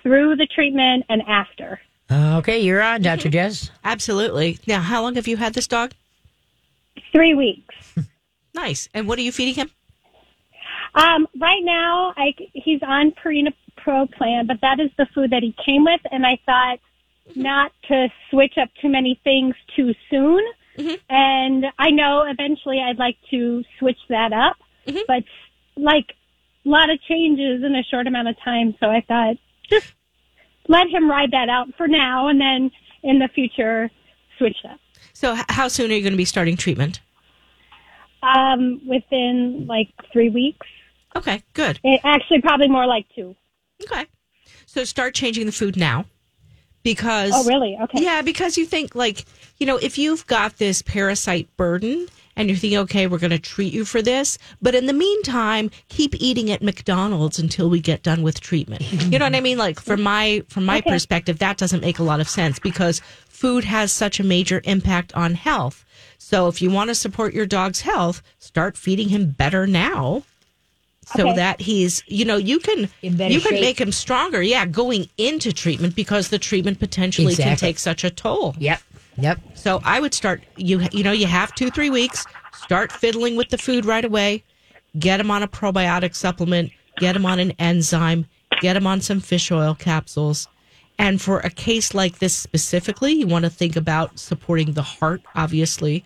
through 0.04 0.36
the 0.36 0.46
treatment 0.46 1.04
and 1.08 1.22
after. 1.22 1.80
Okay, 2.12 2.60
you're 2.60 2.80
on, 2.80 3.02
Dr. 3.02 3.22
Mm-hmm. 3.22 3.30
Jess. 3.30 3.70
Absolutely. 3.82 4.60
Now, 4.68 4.80
how 4.80 5.02
long 5.02 5.16
have 5.16 5.26
you 5.26 5.36
had 5.36 5.54
this 5.54 5.66
dog? 5.66 5.92
Three 7.10 7.34
weeks. 7.34 7.74
Nice. 8.54 8.88
And 8.94 9.08
what 9.08 9.18
are 9.18 9.22
you 9.22 9.32
feeding 9.32 9.54
him? 9.54 9.70
Um, 10.94 11.26
right 11.40 11.62
now, 11.62 12.14
I, 12.16 12.34
he's 12.52 12.80
on 12.82 13.12
Purina 13.12 13.52
Pro 13.76 14.06
plan, 14.06 14.46
but 14.46 14.60
that 14.62 14.78
is 14.78 14.90
the 14.96 15.06
food 15.12 15.30
that 15.30 15.42
he 15.42 15.54
came 15.66 15.84
with, 15.84 16.00
and 16.12 16.24
I 16.24 16.38
thought 16.46 16.78
mm-hmm. 17.28 17.42
not 17.42 17.72
to 17.88 18.08
switch 18.30 18.54
up 18.62 18.68
too 18.80 18.88
many 18.88 19.20
things 19.24 19.56
too 19.74 19.92
soon. 20.08 20.40
Mm-hmm. 20.78 20.94
And 21.10 21.66
I 21.78 21.90
know 21.90 22.22
eventually 22.22 22.80
I'd 22.80 22.98
like 22.98 23.16
to 23.30 23.64
switch 23.78 23.98
that 24.08 24.32
up, 24.32 24.56
but 25.06 25.24
like 25.76 26.14
a 26.64 26.68
lot 26.68 26.90
of 26.90 27.02
changes 27.02 27.64
in 27.64 27.74
a 27.74 27.82
short 27.82 28.06
amount 28.06 28.28
of 28.28 28.36
time, 28.44 28.76
so 28.78 28.86
I 28.86 29.00
thought 29.00 29.36
just 29.68 29.92
let 30.68 30.88
him 30.88 31.10
ride 31.10 31.30
that 31.32 31.48
out 31.48 31.68
for 31.76 31.86
now, 31.88 32.28
and 32.28 32.40
then 32.40 32.70
in 33.02 33.18
the 33.18 33.28
future 33.28 33.90
switch 34.38 34.56
that. 34.64 34.78
So, 35.12 35.36
how 35.48 35.68
soon 35.68 35.90
are 35.90 35.94
you 35.94 36.02
going 36.02 36.12
to 36.12 36.16
be 36.18 36.24
starting 36.24 36.56
treatment? 36.56 37.00
Um, 38.22 38.80
within 38.86 39.66
like 39.66 39.88
three 40.12 40.30
weeks, 40.30 40.66
Okay, 41.14 41.42
good. 41.52 41.78
it, 41.84 42.00
actually 42.04 42.40
probably 42.40 42.68
more 42.68 42.86
like 42.86 43.06
two. 43.14 43.36
Okay. 43.82 44.06
So, 44.66 44.84
start 44.84 45.14
changing 45.14 45.46
the 45.46 45.52
food 45.52 45.76
now 45.76 46.06
because. 46.82 47.32
Oh, 47.34 47.44
really? 47.44 47.76
Okay. 47.82 48.02
Yeah, 48.02 48.22
because 48.22 48.56
you 48.56 48.64
think, 48.66 48.94
like, 48.94 49.24
you 49.58 49.66
know, 49.66 49.76
if 49.76 49.98
you've 49.98 50.26
got 50.26 50.56
this 50.58 50.82
parasite 50.82 51.54
burden 51.56 52.08
and 52.36 52.48
you're 52.48 52.58
thinking, 52.58 52.78
okay, 52.80 53.06
we're 53.06 53.18
going 53.18 53.30
to 53.30 53.38
treat 53.38 53.72
you 53.72 53.84
for 53.84 54.02
this, 54.02 54.38
but 54.60 54.74
in 54.74 54.86
the 54.86 54.92
meantime, 54.92 55.70
keep 55.88 56.14
eating 56.20 56.50
at 56.50 56.62
McDonald's 56.62 57.38
until 57.38 57.70
we 57.70 57.80
get 57.80 58.02
done 58.02 58.22
with 58.22 58.40
treatment. 58.40 58.82
you 59.12 59.18
know 59.18 59.26
what 59.26 59.34
I 59.34 59.40
mean? 59.40 59.58
Like, 59.58 59.80
from 59.80 60.02
my 60.02 60.42
from 60.48 60.64
my 60.64 60.78
Okay. 60.78 60.90
perspective, 60.90 61.38
that 61.38 61.56
doesn't 61.56 61.80
make 61.80 61.98
a 61.98 62.02
lot 62.02 62.20
of 62.20 62.28
sense 62.28 62.58
because 62.58 63.00
food 63.28 63.64
has 63.64 63.92
such 63.92 64.18
a 64.20 64.24
major 64.24 64.60
impact 64.64 65.12
on 65.14 65.34
health. 65.34 65.84
So, 66.18 66.48
if 66.48 66.60
you 66.62 66.70
want 66.70 66.88
to 66.88 66.94
support 66.94 67.34
your 67.34 67.46
dog's 67.46 67.82
health, 67.82 68.22
start 68.38 68.76
feeding 68.76 69.08
him 69.10 69.30
better 69.30 69.66
now. 69.66 70.24
So 71.06 71.24
Okay. 71.26 71.34
that 71.34 71.60
he's, 71.60 72.02
you 72.06 72.24
know, 72.24 72.38
you 72.38 72.58
can 72.58 72.88
you 73.02 73.40
can 73.40 73.40
shape. 73.40 73.60
make 73.60 73.78
him 73.78 73.92
stronger. 73.92 74.40
Yeah, 74.42 74.64
going 74.64 75.10
into 75.18 75.52
treatment 75.52 75.94
because 75.94 76.30
the 76.30 76.38
treatment 76.38 76.78
potentially 76.78 77.36
can 77.36 77.58
take 77.58 77.78
such 77.78 78.04
a 78.04 78.10
toll. 78.10 78.56
Yep. 78.58 78.80
Yep. 79.16 79.40
So 79.54 79.80
I 79.84 80.00
would 80.00 80.14
start. 80.14 80.42
You 80.56 80.82
you 80.92 81.04
know 81.04 81.12
you 81.12 81.26
have 81.26 81.54
two 81.54 81.70
three 81.70 81.90
weeks. 81.90 82.26
Start 82.52 82.90
fiddling 82.92 83.36
with 83.36 83.48
the 83.48 83.58
food 83.58 83.84
right 83.84 84.04
away. 84.04 84.44
Get 84.98 85.20
him 85.20 85.30
on 85.30 85.42
a 85.42 85.48
probiotic 85.48 86.14
supplement. 86.14 86.70
Get 86.98 87.16
him 87.16 87.26
on 87.26 87.38
an 87.38 87.52
enzyme. 87.58 88.26
get 88.60 88.76
him 88.76 88.86
on 88.86 89.00
some 89.00 89.20
fish 89.20 89.50
oil 89.50 89.74
capsules. 89.74 90.48
And 90.98 91.20
for 91.20 91.40
a 91.40 91.50
case 91.50 91.92
like 91.92 92.18
this 92.18 92.34
specifically, 92.36 93.12
you 93.12 93.26
want 93.26 93.44
to 93.44 93.50
think 93.50 93.74
about 93.74 94.18
supporting 94.18 94.72
the 94.72 94.82
heart, 94.82 95.22
obviously, 95.34 96.04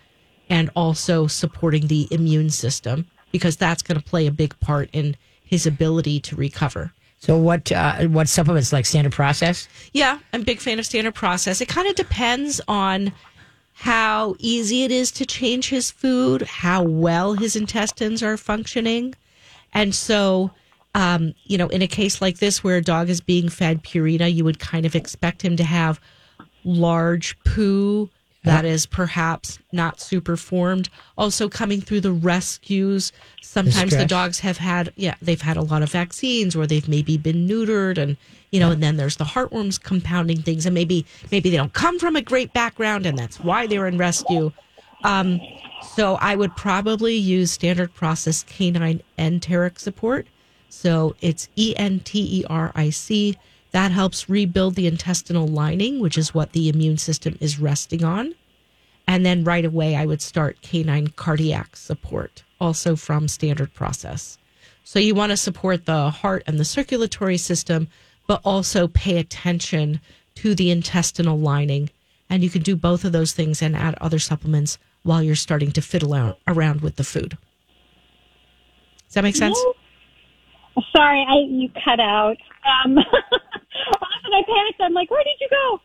and 0.48 0.70
also 0.74 1.26
supporting 1.26 1.86
the 1.88 2.08
immune 2.10 2.48
system 2.50 3.06
because 3.30 3.56
that's 3.56 3.82
going 3.82 4.00
to 4.00 4.04
play 4.04 4.26
a 4.26 4.32
big 4.32 4.58
part 4.60 4.88
in 4.94 5.14
his 5.44 5.66
ability 5.66 6.20
to 6.20 6.36
recover. 6.36 6.92
So 7.18 7.36
what 7.36 7.72
uh, 7.72 8.06
what 8.06 8.28
supplements 8.28 8.72
like 8.72 8.86
standard 8.86 9.12
process? 9.12 9.68
Yeah, 9.92 10.18
I'm 10.32 10.42
a 10.42 10.44
big 10.44 10.60
fan 10.60 10.78
of 10.78 10.86
standard 10.86 11.14
process. 11.14 11.60
It 11.60 11.68
kind 11.68 11.88
of 11.88 11.96
depends 11.96 12.60
on 12.68 13.12
how 13.74 14.34
easy 14.38 14.84
it 14.84 14.90
is 14.90 15.10
to 15.12 15.26
change 15.26 15.68
his 15.68 15.90
food, 15.90 16.42
how 16.42 16.82
well 16.82 17.34
his 17.34 17.54
intestines 17.54 18.22
are 18.22 18.36
functioning. 18.36 19.14
And 19.72 19.94
so, 19.94 20.50
um, 20.94 21.34
you 21.44 21.58
know, 21.58 21.68
in 21.68 21.82
a 21.82 21.86
case 21.86 22.20
like 22.20 22.38
this 22.38 22.64
where 22.64 22.76
a 22.76 22.82
dog 22.82 23.08
is 23.08 23.20
being 23.20 23.48
fed 23.48 23.84
Purina, 23.84 24.32
you 24.32 24.44
would 24.44 24.58
kind 24.58 24.84
of 24.86 24.94
expect 24.94 25.42
him 25.42 25.56
to 25.56 25.64
have 25.64 26.00
large 26.64 27.38
poo 27.44 28.10
that 28.44 28.64
is 28.64 28.86
perhaps 28.86 29.58
not 29.72 30.00
super 30.00 30.36
formed. 30.36 30.88
Also, 31.16 31.48
coming 31.48 31.80
through 31.80 32.00
the 32.00 32.12
rescues, 32.12 33.12
sometimes 33.42 33.96
the 33.96 34.06
dogs 34.06 34.40
have 34.40 34.58
had, 34.58 34.92
yeah, 34.96 35.14
they've 35.20 35.42
had 35.42 35.56
a 35.56 35.62
lot 35.62 35.82
of 35.82 35.90
vaccines 35.90 36.54
or 36.56 36.66
they've 36.66 36.88
maybe 36.88 37.18
been 37.18 37.46
neutered 37.48 37.98
and, 37.98 38.16
you 38.50 38.60
know, 38.60 38.70
and 38.70 38.82
then 38.82 38.96
there's 38.96 39.16
the 39.16 39.24
heartworms 39.24 39.82
compounding 39.82 40.40
things 40.40 40.66
and 40.66 40.74
maybe, 40.74 41.04
maybe 41.30 41.50
they 41.50 41.56
don't 41.56 41.72
come 41.72 41.98
from 41.98 42.16
a 42.16 42.22
great 42.22 42.52
background 42.52 43.06
and 43.06 43.18
that's 43.18 43.40
why 43.40 43.66
they're 43.66 43.86
in 43.86 43.98
rescue. 43.98 44.52
Um, 45.04 45.40
so 45.94 46.14
I 46.16 46.34
would 46.34 46.54
probably 46.56 47.16
use 47.16 47.50
standard 47.50 47.94
process 47.94 48.44
canine 48.44 49.02
enteric 49.18 49.78
support. 49.78 50.26
So 50.68 51.16
it's 51.20 51.48
E 51.56 51.74
N 51.76 52.00
T 52.00 52.40
E 52.40 52.44
R 52.48 52.72
I 52.74 52.90
C. 52.90 53.36
That 53.72 53.92
helps 53.92 54.28
rebuild 54.28 54.74
the 54.74 54.86
intestinal 54.86 55.46
lining, 55.46 56.00
which 56.00 56.16
is 56.16 56.34
what 56.34 56.52
the 56.52 56.68
immune 56.68 56.96
system 56.98 57.36
is 57.40 57.58
resting 57.58 58.04
on. 58.04 58.34
And 59.06 59.24
then 59.24 59.44
right 59.44 59.64
away, 59.64 59.96
I 59.96 60.06
would 60.06 60.22
start 60.22 60.62
canine 60.62 61.08
cardiac 61.08 61.76
support, 61.76 62.44
also 62.60 62.96
from 62.96 63.28
standard 63.28 63.72
process. 63.74 64.38
So 64.84 64.98
you 64.98 65.14
want 65.14 65.30
to 65.30 65.36
support 65.36 65.86
the 65.86 66.10
heart 66.10 66.42
and 66.46 66.58
the 66.58 66.64
circulatory 66.64 67.36
system, 67.36 67.88
but 68.26 68.40
also 68.44 68.88
pay 68.88 69.18
attention 69.18 70.00
to 70.36 70.54
the 70.54 70.70
intestinal 70.70 71.38
lining. 71.38 71.90
And 72.30 72.42
you 72.42 72.50
can 72.50 72.62
do 72.62 72.76
both 72.76 73.04
of 73.04 73.12
those 73.12 73.32
things 73.32 73.62
and 73.62 73.74
add 73.74 73.96
other 74.00 74.18
supplements 74.18 74.78
while 75.02 75.22
you're 75.22 75.34
starting 75.34 75.72
to 75.72 75.82
fiddle 75.82 76.14
out, 76.14 76.38
around 76.46 76.82
with 76.82 76.96
the 76.96 77.04
food. 77.04 77.36
Does 79.06 79.14
that 79.14 79.24
make 79.24 79.36
sense? 79.36 79.58
Sorry, 80.94 81.26
I 81.28 81.38
you 81.48 81.70
cut 81.84 81.98
out. 81.98 82.36
Um, 82.84 82.98
and 84.28 84.34
I 84.34 84.42
panicked. 84.46 84.80
I'm 84.80 84.92
like, 84.94 85.10
where 85.10 85.24
did 85.24 85.36
you 85.40 85.48
go? 85.50 85.80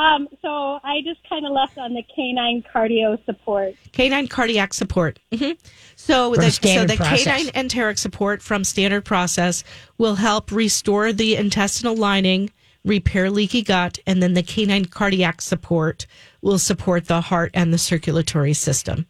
Um, 0.00 0.28
so 0.42 0.78
I 0.84 1.00
just 1.04 1.26
kind 1.28 1.46
of 1.46 1.52
left 1.52 1.78
on 1.78 1.94
the 1.94 2.02
canine 2.14 2.62
cardio 2.62 3.22
support. 3.24 3.74
Canine 3.92 4.28
cardiac 4.28 4.74
support. 4.74 5.18
hmm 5.34 5.52
So 5.96 6.34
the 6.34 6.42
so 6.42 6.48
standard 6.50 6.90
the 6.90 6.96
process. 6.96 7.24
canine 7.24 7.50
enteric 7.54 7.96
support 7.96 8.42
from 8.42 8.62
standard 8.62 9.06
process 9.06 9.64
will 9.96 10.16
help 10.16 10.52
restore 10.52 11.14
the 11.14 11.34
intestinal 11.36 11.96
lining, 11.96 12.50
repair 12.84 13.30
leaky 13.30 13.62
gut, 13.62 13.98
and 14.06 14.22
then 14.22 14.34
the 14.34 14.42
canine 14.42 14.84
cardiac 14.84 15.40
support 15.40 16.06
will 16.42 16.58
support 16.58 17.06
the 17.06 17.22
heart 17.22 17.50
and 17.54 17.72
the 17.72 17.78
circulatory 17.78 18.52
system. 18.52 19.06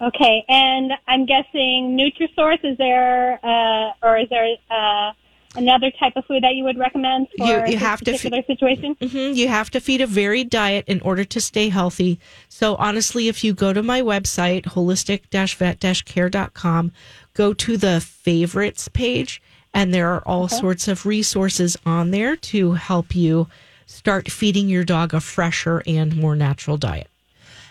Okay, 0.00 0.44
and 0.48 0.92
I'm 1.06 1.26
guessing 1.26 1.98
Nutrisource. 1.98 2.64
Is 2.64 2.78
there, 2.78 3.38
uh, 3.44 3.92
or 4.02 4.16
is 4.16 4.28
there 4.30 4.56
uh, 4.70 5.12
another 5.58 5.90
type 5.98 6.12
of 6.16 6.24
food 6.26 6.42
that 6.42 6.54
you 6.54 6.64
would 6.64 6.78
recommend 6.78 7.26
for 7.36 7.46
You- 7.46 7.54
you 7.66 7.72
this 7.72 7.80
have 7.80 8.00
to 8.00 8.12
particular 8.12 8.42
situation? 8.46 8.96
hmm 9.00 9.32
You 9.34 9.48
have 9.48 9.70
to 9.70 9.80
feed 9.80 10.00
a 10.00 10.06
varied 10.06 10.50
diet 10.50 10.84
in 10.86 11.00
order 11.02 11.24
to 11.24 11.40
stay 11.40 11.68
healthy. 11.68 12.18
So 12.48 12.76
honestly, 12.76 13.28
if 13.28 13.44
you 13.44 13.52
go 13.52 13.72
to 13.72 13.82
my 13.82 14.00
website, 14.00 14.64
holistic-vet-care.com, 14.66 16.92
go 17.34 17.52
to 17.52 17.76
the 17.76 18.00
favorites 18.00 18.88
page, 18.88 19.42
and 19.74 19.92
there 19.92 20.12
are 20.14 20.22
all 20.26 20.48
sorts 20.48 20.88
of 20.88 21.04
resources 21.06 21.76
on 21.84 22.10
there 22.10 22.36
to 22.36 22.72
help 22.72 23.14
you 23.14 23.48
start 23.86 24.30
feeding 24.30 24.68
your 24.68 24.84
dog 24.84 25.14
a 25.14 25.20
fresher 25.20 25.82
and 25.86 26.16
more 26.16 26.36
natural 26.36 26.76
diet. 26.76 27.08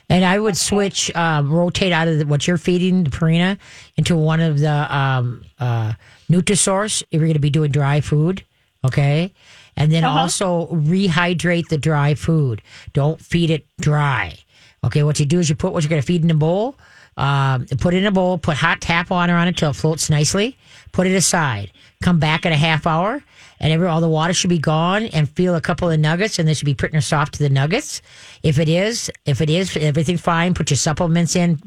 And 0.10 0.24
I 0.24 0.40
would 0.40 0.56
switch, 0.56 1.14
um, 1.16 1.52
rotate 1.52 1.92
out 1.92 2.08
of 2.08 2.20
the, 2.20 2.26
what 2.26 2.48
you're 2.48 2.58
feeding, 2.58 3.04
the 3.04 3.10
Purina, 3.10 3.58
into 3.98 4.16
one 4.16 4.40
of 4.40 4.60
the 4.60 4.96
um, 4.96 5.44
uh, 5.60 5.94
Nutrisource 6.32 7.04
if 7.04 7.14
you're 7.14 7.28
going 7.28 7.34
to 7.34 7.40
be 7.40 7.50
doing 7.50 7.72
dry 7.72 8.02
food. 8.02 8.44
Okay. 8.86 9.34
And 9.76 9.92
then 9.92 10.04
also 10.04 10.68
rehydrate 10.68 11.68
the 11.68 11.78
dry 11.78 12.16
food. 12.16 12.62
Don't 12.94 13.22
feed 13.22 13.50
it 13.50 13.66
dry. 13.80 14.38
Okay. 14.84 15.04
What 15.04 15.20
you 15.20 15.26
do 15.26 15.40
is 15.40 15.50
you 15.50 15.56
put 15.56 15.74
what 15.74 15.84
you're 15.84 15.90
going 15.90 16.02
to 16.02 16.06
feed 16.06 16.24
in 16.24 16.32
a 16.32 16.36
bowl, 16.36 16.76
um, 17.16 17.66
put 17.80 17.94
it 17.94 17.98
in 17.98 18.06
a 18.06 18.12
bowl, 18.12 18.38
put 18.38 18.58
hot 18.58 18.82
tap 18.82 19.10
water 19.10 19.34
on 19.34 19.48
it 19.48 19.50
until 19.50 19.72
it 19.72 19.76
floats 19.76 20.10
nicely, 20.10 20.58
put 20.92 21.08
it 21.08 21.14
aside, 21.14 21.72
come 22.02 22.20
back 22.20 22.46
in 22.46 22.52
a 22.52 22.58
half 22.58 22.88
hour, 22.88 23.24
and 23.60 23.74
every, 23.74 23.88
all 23.88 24.02
the 24.02 24.10
water 24.10 24.34
should 24.34 24.50
be 24.50 24.60
gone 24.60 25.04
and 25.08 25.30
feel 25.30 25.56
a 25.56 25.62
couple 25.62 25.90
of 25.90 26.00
nuggets 26.00 26.40
and 26.40 26.48
they 26.48 26.54
should 26.54 26.66
be 26.66 26.74
pretty 26.74 27.00
soft 27.02 27.34
to 27.34 27.40
the 27.40 27.50
nuggets. 27.50 28.02
If 28.44 28.60
it 28.60 28.70
is, 28.70 29.12
if 29.26 29.42
it 29.42 29.50
is, 29.50 29.76
everything 29.78 30.18
fine, 30.18 30.54
put 30.54 30.70
your 30.70 30.78
supplements 30.78 31.36
in, 31.36 31.60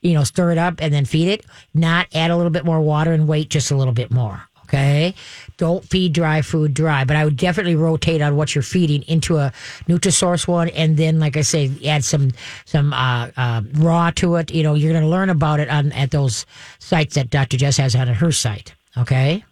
you 0.00 0.14
know, 0.14 0.24
stir 0.24 0.52
it 0.52 0.58
up 0.58 0.74
and 0.80 0.92
then 0.92 1.04
feed 1.04 1.28
it. 1.28 1.46
Not 1.74 2.06
add 2.14 2.30
a 2.30 2.36
little 2.36 2.50
bit 2.50 2.64
more 2.64 2.80
water 2.80 3.12
and 3.12 3.28
wait 3.28 3.50
just 3.50 3.70
a 3.70 3.76
little 3.76 3.94
bit 3.94 4.10
more. 4.10 4.42
Okay. 4.66 5.14
Don't 5.58 5.84
feed 5.84 6.12
dry 6.12 6.42
food 6.42 6.74
dry, 6.74 7.04
but 7.04 7.14
I 7.16 7.24
would 7.24 7.36
definitely 7.36 7.76
rotate 7.76 8.20
on 8.20 8.34
what 8.34 8.54
you're 8.54 8.62
feeding 8.62 9.02
into 9.02 9.36
a 9.36 9.52
Nutrisource 9.88 10.48
one. 10.48 10.68
And 10.70 10.96
then, 10.96 11.20
like 11.20 11.36
I 11.36 11.42
say, 11.42 11.70
add 11.86 12.04
some, 12.04 12.32
some, 12.64 12.92
uh, 12.92 13.30
uh, 13.36 13.62
raw 13.74 14.10
to 14.16 14.34
it. 14.36 14.52
You 14.52 14.64
know, 14.64 14.74
you're 14.74 14.90
going 14.90 15.04
to 15.04 15.08
learn 15.08 15.30
about 15.30 15.60
it 15.60 15.68
on, 15.68 15.92
at 15.92 16.10
those 16.10 16.46
sites 16.80 17.14
that 17.14 17.30
Dr. 17.30 17.56
Jess 17.56 17.76
has 17.76 17.94
on 17.94 18.08
her 18.08 18.32
site. 18.32 18.74
Okay. 18.98 19.44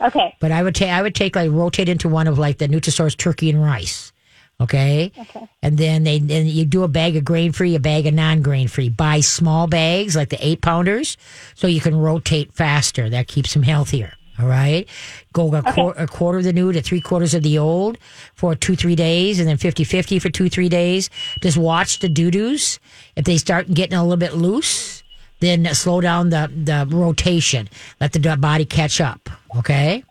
Okay. 0.00 0.34
But 0.40 0.52
I 0.52 0.62
would 0.62 0.74
take 0.74 0.90
I 0.90 1.02
would 1.02 1.14
take 1.14 1.36
like 1.36 1.50
rotate 1.50 1.88
into 1.88 2.08
one 2.08 2.26
of 2.26 2.38
like 2.38 2.58
the 2.58 2.68
Nutrisource 2.68 3.16
turkey 3.16 3.50
and 3.50 3.62
rice. 3.62 4.12
Okay. 4.60 5.10
Okay. 5.18 5.48
And 5.62 5.78
then 5.78 6.04
they 6.04 6.18
then 6.18 6.46
you 6.46 6.64
do 6.66 6.82
a 6.82 6.88
bag 6.88 7.16
of 7.16 7.24
grain 7.24 7.52
free, 7.52 7.74
a 7.74 7.80
bag 7.80 8.06
of 8.06 8.14
non 8.14 8.42
grain 8.42 8.68
free. 8.68 8.88
Buy 8.90 9.20
small 9.20 9.66
bags 9.66 10.14
like 10.14 10.28
the 10.28 10.46
eight 10.46 10.60
pounders, 10.60 11.16
so 11.54 11.66
you 11.66 11.80
can 11.80 11.96
rotate 11.96 12.52
faster. 12.52 13.08
That 13.08 13.26
keeps 13.26 13.54
them 13.54 13.62
healthier. 13.62 14.12
All 14.38 14.46
right. 14.46 14.88
Go 15.32 15.54
a, 15.54 15.62
quar- 15.62 15.94
a 15.98 16.06
quarter 16.06 16.38
of 16.38 16.44
the 16.44 16.52
new 16.52 16.72
to 16.72 16.80
three 16.80 17.00
quarters 17.00 17.34
of 17.34 17.42
the 17.42 17.58
old 17.58 17.98
for 18.34 18.54
two, 18.54 18.74
three 18.74 18.96
days, 18.96 19.38
and 19.38 19.46
then 19.48 19.58
50 19.58 19.84
50 19.84 20.18
for 20.18 20.30
two, 20.30 20.48
three 20.48 20.68
days. 20.68 21.10
Just 21.42 21.58
watch 21.58 21.98
the 21.98 22.08
doo 22.08 22.30
doos. 22.30 22.78
If 23.16 23.24
they 23.26 23.36
start 23.36 23.72
getting 23.72 23.98
a 23.98 24.02
little 24.02 24.16
bit 24.16 24.34
loose, 24.34 24.99
then 25.40 25.66
slow 25.74 26.00
down 26.00 26.30
the, 26.30 26.50
the 26.54 26.86
rotation. 26.94 27.68
Let 28.00 28.12
the 28.12 28.36
body 28.36 28.64
catch 28.64 29.00
up. 29.00 29.28
Okay. 29.58 30.04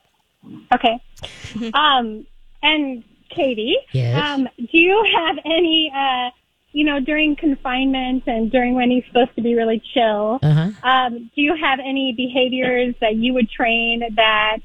Okay. 0.74 1.00
um, 1.74 2.26
and 2.64 3.04
Katie, 3.30 3.78
Yes? 3.92 4.22
um, 4.24 4.48
do 4.58 4.78
you 4.78 5.06
have 5.16 5.38
any, 5.46 5.92
uh, 5.96 6.30
you 6.72 6.84
know, 6.84 7.00
during 7.00 7.36
confinement 7.36 8.24
and 8.28 8.52
during 8.52 8.74
when 8.76 8.90
he's 8.92 9.04
supposed 9.06 9.36
to 9.36 9.42
be 9.42 9.56
really 9.56 9.82
chill, 9.94 10.40
Uh-huh. 10.42 10.70
um, 10.84 11.30
do 11.36 11.42
you 11.42 11.56
have 11.56 11.80
any 11.80 12.14
behaviors 12.14 12.96
that 13.02 13.16
you 13.16 13.34
would 13.34 13.50
train 13.50 14.04
that 14.16 14.58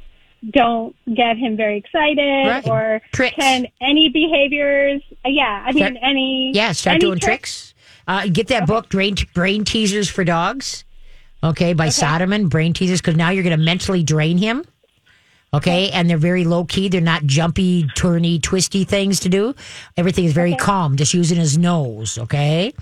don't 0.50 0.94
get 1.14 1.36
him 1.38 1.56
very 1.56 1.78
excited 1.78 2.46
Right. 2.46 2.66
or 2.68 3.00
Tricks. 3.12 3.36
can 3.36 3.66
any 3.80 4.08
behaviors, 4.10 5.02
uh, 5.24 5.28
yeah, 5.30 5.62
I 5.66 5.72
mean, 5.72 5.84
Start- 5.84 5.96
any, 6.02 6.52
Yeah, 6.54 6.72
start 6.72 6.94
any 6.96 7.00
doing 7.00 7.18
tricks. 7.18 7.73
Uh, 8.06 8.26
get 8.26 8.48
that 8.48 8.66
book, 8.66 8.88
Brain, 8.88 9.16
Brain 9.32 9.64
Teasers 9.64 10.08
for 10.08 10.24
Dogs, 10.24 10.84
okay, 11.42 11.72
by 11.72 11.88
Soderman, 11.88 12.48
Brain 12.48 12.72
Teasers, 12.72 13.00
because 13.00 13.16
now 13.16 13.30
you're 13.30 13.42
going 13.42 13.58
to 13.58 13.64
mentally 13.64 14.02
drain 14.02 14.38
him. 14.38 14.64
Okay, 15.52 15.90
and 15.90 16.10
they're 16.10 16.18
very 16.18 16.42
low 16.42 16.64
key. 16.64 16.88
They're 16.88 17.00
not 17.00 17.24
jumpy, 17.26 17.84
turny, 17.96 18.42
twisty 18.42 18.82
things 18.82 19.20
to 19.20 19.28
do. 19.28 19.54
Everything 19.96 20.24
is 20.24 20.32
very 20.32 20.56
calm, 20.56 20.96
just 20.96 21.14
using 21.14 21.38
his 21.38 21.56
nose. 21.56 22.18
Okay, 22.18 22.74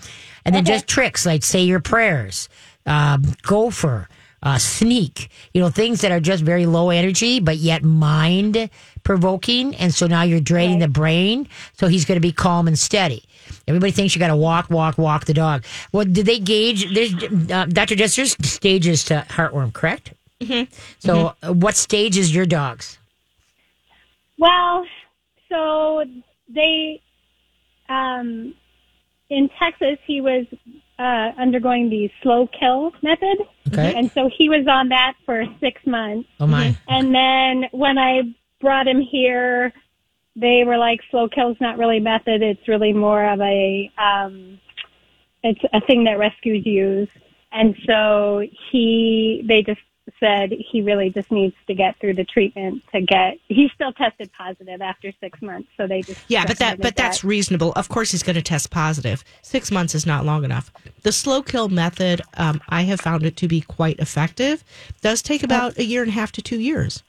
and 0.47 0.55
then 0.55 0.65
just 0.65 0.87
tricks 0.89 1.27
like 1.27 1.45
say 1.45 1.63
your 1.63 1.81
prayers, 1.81 2.49
um, 2.87 3.25
gopher, 3.43 4.09
uh, 4.43 4.57
sneak. 4.57 5.31
You 5.53 5.61
know, 5.61 5.69
things 5.69 6.01
that 6.01 6.13
are 6.13 6.21
just 6.21 6.43
very 6.43 6.65
low 6.65 6.89
energy, 6.89 7.41
but 7.41 7.59
yet 7.59 7.83
mind 7.83 8.71
provoking. 9.05 9.75
And 9.77 9.95
so 9.95 10.07
now 10.07 10.23
you're 10.23 10.41
draining 10.41 10.79
the 10.79 10.89
brain. 10.89 11.49
So 11.75 11.89
he's 11.89 12.05
going 12.05 12.17
to 12.17 12.21
be 12.21 12.33
calm 12.33 12.69
and 12.69 12.79
steady. 12.79 13.25
Everybody 13.69 13.93
thinks 13.93 14.15
you 14.15 14.19
got 14.19 14.29
to 14.29 14.37
walk, 14.37 14.71
walk, 14.71 14.99
walk 14.99 15.25
the 15.27 15.35
dog. 15.35 15.65
Well, 15.93 16.05
did 16.05 16.27
they 16.27 16.39
gauge? 16.39 16.93
There's 16.93 17.15
uh, 17.51 17.67
Dr. 17.67 17.95
Jess. 17.95 18.17
There's 18.17 18.37
stages 18.47 19.05
to 19.05 19.25
heartworm, 19.29 19.73
correct? 19.73 20.13
Mm-hmm. 20.41 20.73
So, 20.99 21.35
uh, 21.43 21.53
what 21.53 21.77
stage 21.77 22.17
is 22.17 22.35
your 22.35 22.47
dog's? 22.47 22.99
Well, 24.39 24.85
so 25.49 26.05
they, 26.49 27.01
um, 27.89 28.55
in 29.31 29.51
Texas, 29.59 29.99
he 30.07 30.21
was 30.21 30.47
uh, 30.99 31.33
undergoing 31.39 31.91
the 31.91 32.11
slow 32.23 32.49
kill 32.49 32.93
method. 33.03 33.39
Okay. 33.69 33.95
And 33.97 34.11
so 34.13 34.29
he 34.37 34.49
was 34.49 34.67
on 34.67 34.89
that 34.89 35.15
for 35.25 35.45
six 35.61 35.85
months. 35.87 36.29
Oh 36.41 36.47
my! 36.47 36.77
And 36.89 37.15
then 37.15 37.69
when 37.73 37.99
I 37.99 38.35
brought 38.61 38.87
him 38.87 39.01
here, 39.01 39.73
they 40.37 40.65
were 40.65 40.79
like, 40.79 41.01
slow 41.11 41.29
kill's 41.29 41.59
not 41.61 41.79
really 41.79 42.01
method. 42.01 42.43
It's 42.43 42.67
really 42.67 42.93
more 42.93 43.25
of 43.25 43.41
a, 43.41 43.91
um, 43.99 44.59
it's 45.43 45.61
a 45.73 45.81
thing 45.81 46.05
that 46.05 46.19
rescues 46.19 46.65
use. 46.65 47.09
And 47.51 47.77
so 47.87 48.47
he, 48.71 49.45
they 49.47 49.63
just 49.63 49.81
said 50.19 50.51
he 50.51 50.83
really 50.83 51.11
just 51.11 51.31
needs 51.31 51.55
to 51.67 51.75
get 51.75 51.97
through 52.01 52.15
the 52.15 52.25
treatment 52.25 52.83
to 52.93 53.01
get, 53.03 53.39
he 53.49 53.71
still 53.75 53.93
tested 53.93 54.31
positive 54.33 54.81
after 54.81 55.13
six 55.21 55.41
months. 55.43 55.69
So 55.77 55.87
they 55.87 56.03
just, 56.03 56.21
Yeah, 56.29 56.45
but 56.47 56.59
that 56.59 56.73
recommended 56.73 56.83
but 56.83 56.97
that's 56.97 57.23
reasonable. 57.23 57.73
Of 57.73 57.89
course, 57.89 58.11
he's 58.11 58.23
going 58.23 58.35
to 58.37 58.43
test 58.43 58.71
positive. 58.71 59.23
Six 59.43 59.71
months 59.71 59.95
is 59.95 60.07
not 60.07 60.25
long 60.25 60.45
enough. 60.45 60.73
The 61.03 61.13
slow 61.13 61.43
kill 61.43 61.69
method, 61.69 62.23
um, 62.35 62.61
I 62.69 62.83
have 62.83 63.01
found 63.01 63.25
it 63.25 63.37
to 63.39 63.49
be 63.49 63.61
quite 63.61 63.99
effective. 64.01 64.65
Does 65.03 65.23
take 65.23 65.43
about 65.43 65.79
a 65.79 65.85
year 65.85 66.03
and 66.03 66.11
a 66.11 66.15
half 66.15 66.33
to 66.33 66.43
two 66.43 66.59
years, 66.59 67.03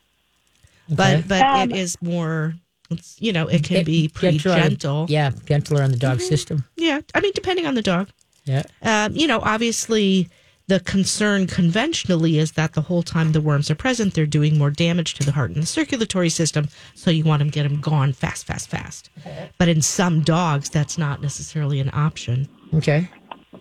Okay. 0.92 0.96
but 0.96 1.28
but 1.28 1.42
Um, 1.42 1.72
it 1.72 1.78
is 1.78 1.98
more. 2.02 2.56
It's, 2.90 3.16
you 3.22 3.32
know, 3.34 3.48
it 3.48 3.64
can 3.64 3.84
be 3.86 4.08
pretty 4.08 4.38
Gentler 4.38 4.62
on- 4.62 4.70
gentle. 4.70 5.06
Yeah, 5.10 5.32
gentler 5.46 5.82
on 5.84 5.92
the 5.92 5.98
dog 5.98 6.18
Mm-hmm. 6.18 6.28
system. 6.28 6.66
Yeah, 6.76 7.00
I 7.16 7.22
mean, 7.22 7.32
depending 7.36 7.66
on 7.66 7.76
the 7.76 7.82
dog. 7.82 8.10
Yeah. 8.46 8.64
Um, 8.82 9.16
you 9.16 9.26
know, 9.26 9.40
obviously, 9.42 10.30
the 10.68 10.80
concern 10.82 11.48
conventionally 11.48 12.38
is 12.40 12.54
that 12.54 12.74
the 12.74 12.82
whole 12.82 13.02
time 13.04 13.32
the 13.32 13.42
worms 13.42 13.72
are 13.72 13.76
present, 13.76 14.14
they're 14.14 14.26
doing 14.26 14.58
more 14.58 14.70
damage 14.70 15.14
to 15.16 15.24
the 15.24 15.32
heart 15.32 15.52
and 15.52 15.62
the 15.64 15.68
circulatory 15.68 16.30
system. 16.30 16.68
So 16.96 17.10
you 17.12 17.24
want 17.24 17.42
to 17.42 17.50
get 17.50 17.64
them 17.64 17.80
gone 17.82 18.12
fast, 18.14 18.46
fast, 18.46 18.70
fast. 18.70 19.10
But 19.58 19.70
in 19.70 19.82
some 19.82 20.22
dogs, 20.22 20.70
that's 20.70 20.98
not 20.98 21.22
necessarily 21.22 21.80
an 21.80 21.90
option. 21.94 22.48
Okay. 22.74 23.10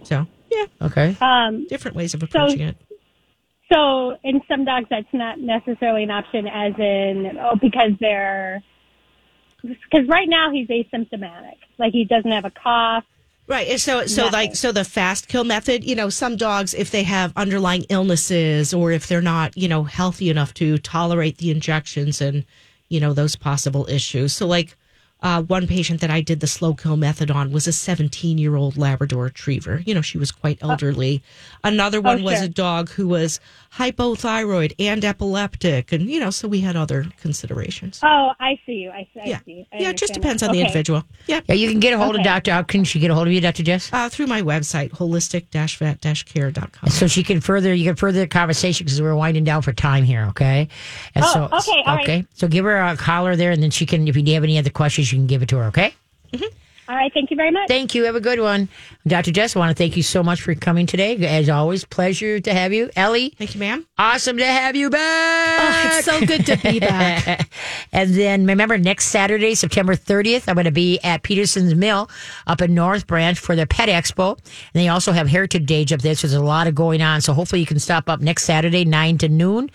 So 0.04 0.26
yeah, 0.50 0.66
Okay. 0.82 1.16
Um, 1.20 1.66
different 1.68 1.96
ways 1.96 2.12
of 2.14 2.22
approaching 2.22 2.60
it. 2.60 2.76
So 3.72 4.16
in 4.22 4.40
some 4.48 4.64
dogs, 4.64 4.86
that's 4.90 5.12
not 5.12 5.38
necessarily 5.40 6.02
an 6.02 6.10
option, 6.10 6.46
as 6.46 6.74
in 6.78 7.38
oh, 7.40 7.56
because 7.60 7.92
they're 8.00 8.62
because 9.62 10.08
right 10.08 10.28
now 10.28 10.50
he's 10.50 10.68
asymptomatic, 10.68 11.56
like 11.78 11.92
he 11.92 12.04
doesn't 12.04 12.30
have 12.30 12.44
a 12.44 12.50
cough. 12.50 13.04
Right. 13.48 13.68
and 13.68 13.80
So, 13.80 14.06
so 14.06 14.24
Nothing. 14.24 14.32
like, 14.32 14.56
so 14.56 14.72
the 14.72 14.84
fast 14.84 15.28
kill 15.28 15.44
method, 15.44 15.84
you 15.84 15.94
know, 15.94 16.08
some 16.08 16.36
dogs, 16.36 16.74
if 16.74 16.90
they 16.90 17.02
have 17.02 17.32
underlying 17.36 17.84
illnesses 17.88 18.72
or 18.72 18.92
if 18.92 19.08
they're 19.08 19.20
not, 19.20 19.56
you 19.56 19.68
know, 19.68 19.82
healthy 19.84 20.30
enough 20.30 20.54
to 20.54 20.78
tolerate 20.78 21.38
the 21.38 21.50
injections 21.50 22.20
and, 22.20 22.44
you 22.88 23.00
know, 23.00 23.12
those 23.12 23.34
possible 23.34 23.86
issues. 23.88 24.32
So, 24.32 24.46
like, 24.46 24.76
uh, 25.22 25.42
one 25.42 25.66
patient 25.66 26.00
that 26.00 26.10
I 26.10 26.20
did 26.20 26.40
the 26.40 26.46
slow 26.46 26.74
kill 26.74 26.96
method 26.96 27.30
on 27.30 27.52
was 27.52 27.66
a 27.68 27.72
17 27.72 28.38
year 28.38 28.56
old 28.56 28.76
Labrador 28.76 29.24
retriever. 29.24 29.82
You 29.86 29.94
know, 29.94 30.02
she 30.02 30.18
was 30.18 30.30
quite 30.32 30.58
elderly. 30.60 31.22
Another 31.64 32.00
one 32.00 32.22
was 32.22 32.36
sure. 32.38 32.44
a 32.44 32.48
dog 32.48 32.90
who 32.90 33.08
was 33.08 33.40
hypothyroid 33.78 34.74
and 34.78 35.04
epileptic. 35.04 35.92
And, 35.92 36.08
you 36.10 36.18
know, 36.20 36.30
so 36.30 36.48
we 36.48 36.60
had 36.60 36.76
other 36.76 37.06
considerations. 37.20 38.00
Oh, 38.02 38.32
I 38.40 38.58
see 38.66 38.72
you. 38.72 38.90
I 38.90 39.06
see. 39.14 39.20
I 39.20 39.24
Yeah. 39.28 39.38
see. 39.44 39.66
I 39.72 39.78
Yeah, 39.78 39.90
it 39.90 39.96
just 39.96 40.14
depends 40.14 40.42
now. 40.42 40.48
on 40.48 40.52
the 40.54 40.58
Okay. 40.58 40.66
individual. 40.66 41.04
Yeah. 41.26 41.40
Yeah, 41.48 41.54
you 41.54 41.70
can 41.70 41.80
get 41.80 41.92
a 41.92 41.98
hold 41.98 42.14
of 42.16 42.20
Okay. 42.20 42.28
Dr. 42.28 42.52
How 42.52 42.62
can 42.62 42.84
she 42.84 42.98
get 42.98 43.10
a 43.10 43.14
hold 43.14 43.26
of 43.28 43.32
you, 43.32 43.40
Dr. 43.40 43.62
Jess? 43.62 43.88
Uh, 43.92 44.08
through 44.08 44.26
my 44.26 44.42
website, 44.42 44.90
holistic-vet-care.com. 44.90 46.90
So 46.90 47.06
she 47.06 47.22
can 47.22 47.40
further, 47.40 47.72
you 47.74 47.84
can 47.84 47.96
further 47.96 48.20
the 48.20 48.26
conversation 48.26 48.84
because 48.84 49.00
we're 49.00 49.14
winding 49.14 49.44
down 49.44 49.62
for 49.62 49.72
time 49.72 50.04
here, 50.04 50.24
okay? 50.30 50.68
And 51.14 51.24
Oh, 51.24 51.32
so, 51.32 51.44
okay, 51.44 51.82
all 51.86 51.96
right. 51.96 52.02
okay. 52.04 52.26
So 52.34 52.48
give 52.48 52.64
her 52.64 52.78
a 52.80 52.96
caller 52.96 53.36
there, 53.36 53.50
and 53.52 53.62
then 53.62 53.70
she 53.70 53.86
can, 53.86 54.06
if 54.08 54.16
you 54.16 54.34
have 54.34 54.44
any 54.44 54.58
other 54.58 54.70
questions, 54.70 55.11
you 55.12 55.18
can 55.18 55.26
give 55.26 55.42
it 55.42 55.48
to 55.50 55.58
her, 55.58 55.64
okay? 55.64 55.94
Mm-hmm. 56.32 56.44
All 56.88 56.96
right. 56.96 57.12
Thank 57.14 57.30
you 57.30 57.36
very 57.36 57.52
much. 57.52 57.68
Thank 57.68 57.94
you. 57.94 58.04
Have 58.04 58.16
a 58.16 58.20
good 58.20 58.40
one. 58.40 58.68
Dr. 59.06 59.30
Jess, 59.30 59.54
I 59.54 59.60
want 59.60 59.70
to 59.70 59.74
thank 59.74 59.96
you 59.96 60.02
so 60.02 60.22
much 60.22 60.42
for 60.42 60.52
coming 60.56 60.84
today. 60.86 61.16
As 61.24 61.48
always, 61.48 61.84
pleasure 61.84 62.40
to 62.40 62.52
have 62.52 62.72
you. 62.72 62.90
Ellie, 62.96 63.30
Thank 63.38 63.54
you, 63.54 63.60
ma'am. 63.60 63.86
awesome 63.98 64.36
to 64.36 64.44
have 64.44 64.74
you 64.74 64.90
back. 64.90 65.60
Oh, 65.60 65.96
it's 65.96 66.04
so 66.04 66.26
good 66.26 66.44
to 66.46 66.56
be 66.56 66.80
back. 66.80 67.48
and 67.92 68.12
then 68.12 68.46
remember, 68.46 68.78
next 68.78 69.06
Saturday, 69.06 69.54
September 69.54 69.94
30th, 69.94 70.48
I'm 70.48 70.54
going 70.54 70.64
to 70.64 70.72
be 70.72 70.98
at 71.04 71.22
Peterson's 71.22 71.74
Mill 71.74 72.10
up 72.48 72.60
in 72.60 72.74
North 72.74 73.06
Branch 73.06 73.38
for 73.38 73.54
their 73.54 73.66
Pet 73.66 73.88
Expo. 73.88 74.36
And 74.36 74.44
they 74.74 74.88
also 74.88 75.12
have 75.12 75.28
Heritage 75.28 75.66
Days 75.66 75.92
up 75.92 76.00
there, 76.00 76.16
so 76.16 76.26
there's 76.26 76.40
a 76.40 76.44
lot 76.44 76.66
of 76.66 76.74
going 76.74 77.00
on. 77.00 77.20
So 77.20 77.32
hopefully 77.32 77.60
you 77.60 77.66
can 77.66 77.78
stop 77.78 78.08
up 78.08 78.20
next 78.20 78.42
Saturday, 78.44 78.84
9 78.84 79.18
to 79.18 79.28
noon 79.28 79.70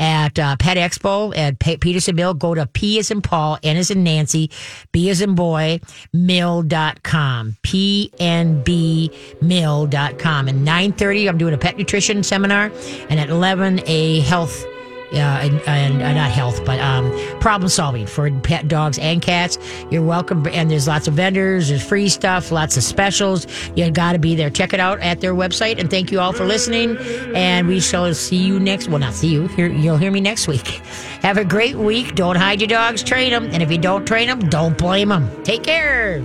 at 0.00 0.38
uh, 0.38 0.56
Pet 0.56 0.76
Expo 0.76 1.36
at 1.36 1.58
Pe- 1.60 1.76
Peterson 1.76 2.16
Mill. 2.16 2.34
Go 2.34 2.54
to 2.54 2.66
P 2.66 2.98
as 2.98 3.10
in 3.10 3.22
Paul, 3.22 3.58
N 3.62 3.76
as 3.76 3.90
in 3.90 4.02
Nancy, 4.02 4.50
B 4.90 5.10
as 5.10 5.20
in 5.20 5.34
boy, 5.36 5.80
mill.com. 6.12 7.56
P-N-B 7.62 9.10
mill.com. 9.42 10.48
And 10.48 10.66
9.30, 10.66 11.28
I'm 11.28 11.38
doing 11.38 11.54
a 11.54 11.58
pet 11.58 11.76
nutrition 11.76 12.22
seminar. 12.22 12.72
And 13.08 13.20
at 13.20 13.28
11, 13.28 13.82
a 13.86 14.20
health 14.20 14.64
uh, 15.12 15.16
and, 15.16 15.60
and 15.66 16.02
uh, 16.02 16.12
not 16.12 16.30
health, 16.30 16.64
but 16.64 16.78
um, 16.80 17.10
problem 17.40 17.68
solving 17.68 18.06
for 18.06 18.30
pet 18.40 18.68
dogs 18.68 18.98
and 18.98 19.22
cats. 19.22 19.58
You're 19.90 20.02
welcome. 20.02 20.46
And 20.48 20.70
there's 20.70 20.86
lots 20.86 21.08
of 21.08 21.14
vendors, 21.14 21.68
there's 21.68 21.86
free 21.86 22.08
stuff, 22.08 22.50
lots 22.50 22.76
of 22.76 22.82
specials. 22.82 23.46
You 23.76 23.90
got 23.90 24.12
to 24.12 24.18
be 24.18 24.34
there. 24.34 24.50
Check 24.50 24.72
it 24.72 24.80
out 24.80 25.00
at 25.00 25.20
their 25.20 25.34
website. 25.34 25.78
And 25.78 25.90
thank 25.90 26.10
you 26.12 26.20
all 26.20 26.32
for 26.32 26.44
listening. 26.44 26.96
And 27.34 27.68
we 27.68 27.80
shall 27.80 28.12
see 28.14 28.36
you 28.36 28.60
next. 28.60 28.88
Well, 28.88 28.98
not 28.98 29.14
see 29.14 29.28
you. 29.28 29.48
Hear, 29.48 29.68
you'll 29.68 29.98
hear 29.98 30.10
me 30.10 30.20
next 30.20 30.48
week. 30.48 30.66
Have 31.22 31.36
a 31.36 31.44
great 31.44 31.76
week. 31.76 32.14
Don't 32.14 32.36
hide 32.36 32.60
your 32.60 32.68
dogs. 32.68 33.02
Train 33.02 33.30
them. 33.30 33.50
And 33.52 33.62
if 33.62 33.70
you 33.70 33.78
don't 33.78 34.06
train 34.06 34.28
them, 34.28 34.40
don't 34.48 34.76
blame 34.78 35.10
them. 35.10 35.30
Take 35.44 35.64
care. 35.64 36.20